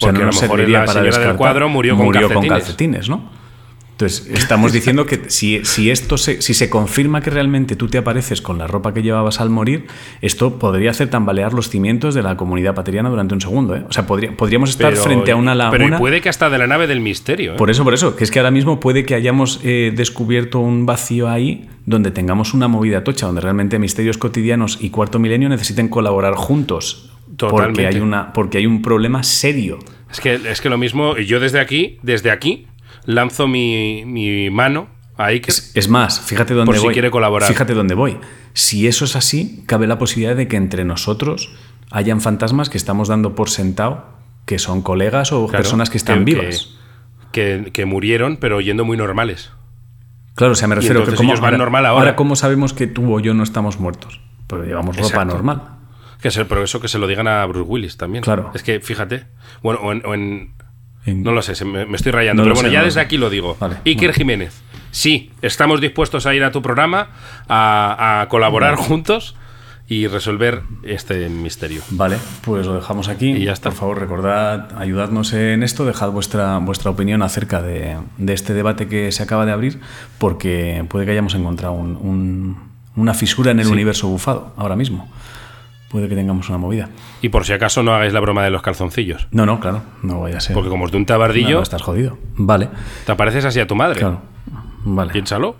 sea, 0.00 0.12
Porque 0.12 0.12
no 0.12 0.18
a 0.18 0.20
lo 0.20 0.26
nos 0.26 0.42
mejor 0.42 0.56
serviría 0.58 0.78
la 0.80 0.84
para 0.84 0.92
señora 1.00 1.04
del 1.10 1.10
descartar. 1.20 1.36
cuadro 1.36 1.68
murió 1.68 1.96
con 1.96 2.10
calcetines. 2.12 2.48
calcetines, 2.48 3.08
¿no? 3.08 3.37
Entonces, 4.00 4.28
estamos 4.32 4.72
diciendo 4.72 5.06
que 5.06 5.22
si, 5.26 5.64
si 5.64 5.90
esto 5.90 6.18
se, 6.18 6.40
si 6.40 6.54
se 6.54 6.70
confirma 6.70 7.20
que 7.20 7.30
realmente 7.30 7.74
tú 7.74 7.88
te 7.88 7.98
apareces 7.98 8.40
con 8.40 8.56
la 8.56 8.68
ropa 8.68 8.94
que 8.94 9.02
llevabas 9.02 9.40
al 9.40 9.50
morir, 9.50 9.88
esto 10.22 10.56
podría 10.60 10.92
hacer 10.92 11.10
tambalear 11.10 11.52
los 11.52 11.68
cimientos 11.68 12.14
de 12.14 12.22
la 12.22 12.36
comunidad 12.36 12.76
pateriana 12.76 13.08
durante 13.10 13.34
un 13.34 13.40
segundo. 13.40 13.74
¿eh? 13.74 13.82
O 13.88 13.92
sea, 13.92 14.06
podría- 14.06 14.36
podríamos 14.36 14.70
estar 14.70 14.92
Pero- 14.92 15.02
frente 15.02 15.32
a 15.32 15.36
una 15.36 15.50
Pero 15.72 15.82
laguna. 15.82 15.98
puede 15.98 16.20
que 16.20 16.28
hasta 16.28 16.48
de 16.48 16.58
la 16.58 16.68
nave 16.68 16.86
del 16.86 17.00
misterio. 17.00 17.54
¿eh? 17.54 17.56
Por 17.56 17.70
eso, 17.70 17.82
por 17.82 17.92
eso, 17.92 18.14
que 18.14 18.22
es 18.22 18.30
que 18.30 18.38
ahora 18.38 18.52
mismo 18.52 18.78
puede 18.78 19.04
que 19.04 19.16
hayamos 19.16 19.58
eh, 19.64 19.92
descubierto 19.92 20.60
un 20.60 20.86
vacío 20.86 21.28
ahí 21.28 21.68
donde 21.84 22.12
tengamos 22.12 22.54
una 22.54 22.68
movida 22.68 23.02
tocha, 23.02 23.26
donde 23.26 23.40
realmente 23.40 23.80
misterios 23.80 24.16
cotidianos 24.16 24.78
y 24.80 24.90
cuarto 24.90 25.18
milenio 25.18 25.48
necesiten 25.48 25.88
colaborar 25.88 26.34
juntos. 26.36 27.10
Porque 27.36 27.88
hay, 27.88 27.98
una, 27.98 28.32
porque 28.32 28.58
hay 28.58 28.66
un 28.66 28.80
problema 28.80 29.24
serio. 29.24 29.80
Es 30.08 30.20
que, 30.20 30.34
es 30.36 30.60
que 30.60 30.68
lo 30.68 30.78
mismo, 30.78 31.18
y 31.18 31.26
yo 31.26 31.40
desde 31.40 31.58
aquí, 31.58 31.98
desde 32.02 32.30
aquí, 32.30 32.67
lanzo 33.08 33.48
mi, 33.48 34.04
mi 34.04 34.50
mano 34.50 34.88
a 35.16 35.26
Iker. 35.26 35.48
Es, 35.48 35.72
es 35.74 35.88
más, 35.88 36.20
fíjate 36.20 36.52
dónde 36.54 36.66
Por 36.66 36.76
si 36.78 36.84
voy. 36.84 36.92
quiere 36.92 37.10
colaborar. 37.10 37.48
Fíjate 37.48 37.72
dónde 37.74 37.94
voy. 37.94 38.18
Si 38.52 38.86
eso 38.86 39.04
es 39.06 39.16
así, 39.16 39.64
cabe 39.66 39.86
la 39.86 39.98
posibilidad 39.98 40.36
de 40.36 40.46
que 40.46 40.56
entre 40.56 40.84
nosotros 40.84 41.50
hayan 41.90 42.20
fantasmas 42.20 42.68
que 42.68 42.76
estamos 42.76 43.08
dando 43.08 43.34
por 43.34 43.48
sentado 43.50 44.04
que 44.44 44.58
son 44.58 44.82
colegas 44.82 45.32
o 45.32 45.46
Claro, 45.46 45.62
personas 45.62 45.90
que 45.90 45.96
están 45.96 46.24
que- 46.24 46.34
vivas. 46.34 46.74
Que, 47.32 47.70
que 47.72 47.84
murieron, 47.84 48.36
pero 48.38 48.60
yendo 48.60 48.84
muy 48.84 48.96
normales. 48.96 49.50
Claro, 50.34 50.52
o 50.52 50.56
sea, 50.56 50.66
me 50.68 50.74
refiero 50.76 50.96
que 51.00 51.10
entonces 51.10 51.16
como 51.18 51.30
ellos 51.30 51.40
van 51.40 51.58
normal 51.58 51.84
ahora. 51.86 52.14
¿cómo 52.16 52.36
sabemos 52.36 52.72
que 52.72 52.86
tú 52.86 53.14
o 53.14 53.20
yo 53.20 53.34
no 53.34 53.42
estamos 53.42 53.78
muertos? 53.80 54.20
Pero 54.46 54.64
llevamos 54.64 54.96
ropa 54.96 55.08
Exacto. 55.08 55.34
normal. 55.34 55.62
Que 56.22 56.30
se, 56.30 56.44
pero 56.46 56.62
eso 56.64 56.80
que 56.80 56.88
se 56.88 56.98
lo 56.98 57.06
digan 57.06 57.28
a 57.28 57.44
Bruce 57.46 57.68
Willis 57.68 57.96
también. 57.96 58.22
Claro. 58.24 58.50
Es 58.54 58.62
que 58.62 58.80
fíjate. 58.80 59.26
Bueno, 59.62 59.80
o 59.82 59.92
en. 59.92 60.02
o 60.06 60.14
en- 60.14 60.52
En- 61.10 61.22
no 61.22 61.32
lo 61.32 61.42
sé, 61.42 61.64
me, 61.64 61.86
me 61.86 61.96
estoy 61.96 62.12
rayando. 62.12 62.42
No 62.42 62.46
pero 62.46 62.54
bueno, 62.56 62.68
sé, 62.68 62.72
ya 62.72 62.80
no 62.80 62.84
desde 62.86 63.00
aquí 63.00 63.16
lo 63.16 63.30
digo. 63.30 63.56
Vale, 63.60 63.76
Iker 63.84 63.96
bueno. 64.08 64.12
Jiménez. 64.14 64.62
Sí, 64.90 65.30
estamos 65.42 65.80
dispuestos 65.80 66.26
a 66.26 66.34
ir 66.34 66.42
a 66.44 66.50
tu 66.50 66.62
programa 66.62 67.08
a, 67.48 68.20
a 68.22 68.28
colaborar 68.28 68.76
juntos 68.76 69.34
y 69.90 70.06
resolver 70.06 70.62
este 70.82 71.28
misterio. 71.30 71.80
Vale, 71.90 72.16
pues 72.42 72.66
lo 72.66 72.74
dejamos 72.74 73.08
aquí. 73.08 73.30
Y 73.32 73.44
ya 73.44 73.52
está. 73.52 73.70
Por 73.70 73.78
favor, 73.78 73.98
recordad, 74.00 74.68
ayudadnos 74.78 75.32
en 75.32 75.62
esto, 75.62 75.84
dejad 75.86 76.10
vuestra, 76.10 76.58
vuestra 76.58 76.90
opinión 76.90 77.22
acerca 77.22 77.62
de, 77.62 77.96
de 78.18 78.32
este 78.34 78.52
debate 78.54 78.86
que 78.88 79.12
se 79.12 79.22
acaba 79.22 79.46
de 79.46 79.52
abrir, 79.52 79.80
porque 80.18 80.84
puede 80.88 81.06
que 81.06 81.12
hayamos 81.12 81.34
encontrado 81.34 81.72
un- 81.74 81.96
un- 81.96 82.68
una 82.96 83.14
fisura 83.14 83.50
en 83.52 83.60
el 83.60 83.68
universo 83.68 84.08
bufado 84.08 84.52
ahora 84.56 84.74
mismo. 84.76 85.10
Puede 85.90 86.06
que 86.08 86.14
tengamos 86.14 86.48
una 86.50 86.58
movida. 86.58 86.90
Y 87.22 87.30
por 87.30 87.44
si 87.46 87.52
acaso 87.54 87.82
no 87.82 87.94
hagáis 87.94 88.12
la 88.12 88.20
broma 88.20 88.44
de 88.44 88.50
los 88.50 88.60
calzoncillos. 88.62 89.26
No, 89.30 89.46
no, 89.46 89.58
claro, 89.58 89.82
no 90.02 90.20
vaya 90.20 90.36
a 90.36 90.40
ser. 90.40 90.52
Porque 90.54 90.68
como 90.68 90.84
es 90.86 90.92
de 90.92 90.98
un 90.98 91.06
tabardillo, 91.06 91.56
no, 91.56 91.62
estás 91.62 91.80
jodido. 91.82 92.18
Vale, 92.36 92.68
te 93.06 93.12
apareces 93.12 93.44
así 93.46 93.58
a 93.60 93.66
tu 93.66 93.74
madre. 93.74 93.98
claro. 94.00 94.20
Vale. 94.84 95.12
Piénsalo. 95.12 95.56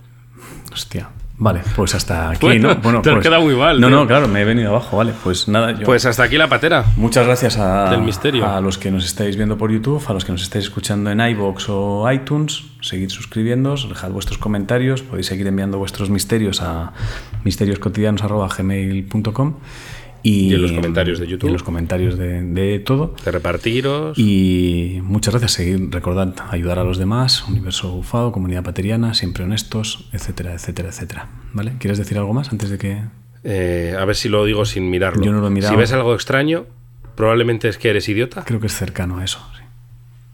Hostia. 0.72 1.08
Vale, 1.40 1.60
pues 1.76 1.94
hasta 1.94 2.30
aquí, 2.30 2.44
Bueno, 2.46 2.74
¿no? 2.82 3.00
te 3.00 3.10
has 3.10 3.14
pues- 3.14 3.22
quedado 3.26 3.42
muy 3.42 3.54
mal, 3.54 3.80
No, 3.80 3.86
tío. 3.86 3.96
no, 3.96 4.06
claro, 4.08 4.26
me 4.28 4.42
he 4.42 4.44
venido 4.44 4.70
abajo, 4.70 4.96
vale. 4.96 5.12
Pues 5.22 5.46
nada, 5.48 5.70
yo. 5.72 5.84
Pues 5.84 6.04
hasta 6.04 6.24
aquí 6.24 6.36
la 6.36 6.48
patera. 6.48 6.84
Muchas 6.96 7.26
gracias 7.26 7.56
a, 7.58 7.90
Del 7.90 8.02
misterio. 8.02 8.44
a 8.46 8.60
los 8.60 8.76
que 8.76 8.90
nos 8.90 9.04
estáis 9.04 9.36
viendo 9.36 9.56
por 9.56 9.70
YouTube, 9.72 10.02
a 10.08 10.12
los 10.12 10.24
que 10.24 10.32
nos 10.32 10.42
estáis 10.42 10.64
escuchando 10.64 11.10
en 11.10 11.20
iBox 11.20 11.66
o 11.68 12.10
iTunes. 12.12 12.64
Seguid 12.80 13.08
suscribiéndoos, 13.10 13.88
dejad 13.88 14.10
vuestros 14.10 14.38
comentarios, 14.38 15.02
podéis 15.02 15.26
seguir 15.26 15.46
enviando 15.46 15.78
vuestros 15.78 16.10
misterios 16.10 16.60
a 16.60 16.92
misterioscotidianos.gmail.com 17.44 19.54
y, 20.28 20.50
Y 20.50 20.54
en 20.54 20.62
los 20.62 20.72
comentarios 20.72 21.18
de 21.18 21.26
YouTube. 21.26 21.46
y 21.46 21.48
en 21.48 21.52
los 21.54 21.62
comentarios 21.62 22.18
de, 22.18 22.42
de 22.42 22.78
todo. 22.80 23.14
De 23.24 23.30
repartiros. 23.30 24.18
Y 24.18 25.00
muchas 25.02 25.32
gracias. 25.34 25.52
Seguid, 25.52 25.90
recordad 25.90 26.34
ayudar 26.50 26.78
a 26.78 26.84
los 26.84 26.98
demás, 26.98 27.46
Universo 27.48 27.90
Bufado, 27.92 28.32
Comunidad 28.32 28.62
Pateriana, 28.62 29.14
siempre 29.14 29.44
honestos, 29.44 30.08
etcétera, 30.12 30.54
etcétera, 30.54 30.88
etcétera. 30.90 31.28
¿Vale? 31.52 31.74
¿Quieres 31.78 31.98
decir 31.98 32.18
algo 32.18 32.32
más 32.34 32.50
antes 32.50 32.70
de 32.70 32.78
que.? 32.78 33.02
Eh, 33.44 33.94
a 33.98 34.04
ver 34.04 34.16
si 34.16 34.28
lo 34.28 34.44
digo 34.44 34.64
sin 34.64 34.90
mirarlo. 34.90 35.22
Yo 35.24 35.32
no 35.32 35.40
lo 35.40 35.46
he 35.46 35.50
mirado. 35.50 35.72
Si 35.72 35.78
ves 35.78 35.92
algo 35.92 36.12
extraño, 36.14 36.66
probablemente 37.14 37.68
es 37.68 37.78
que 37.78 37.88
eres 37.90 38.08
idiota. 38.08 38.44
Creo 38.44 38.60
que 38.60 38.66
es 38.66 38.74
cercano 38.74 39.18
a 39.18 39.24
eso. 39.24 39.38
sí. 39.56 39.62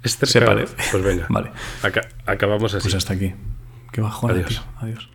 Es 0.02 0.12
Se 0.12 0.26
cercano. 0.26 0.56
parece. 0.56 0.74
Pues 0.90 1.02
venga. 1.04 1.26
Vale. 1.30 1.50
Aca- 1.82 2.08
acabamos 2.26 2.74
así. 2.74 2.82
Pues 2.84 2.94
hasta 2.94 3.12
aquí. 3.14 3.32
Qué 3.92 4.00
bajona, 4.00 4.34
Adiós. 4.34 4.48
tío. 4.48 4.60
Adiós. 4.80 5.08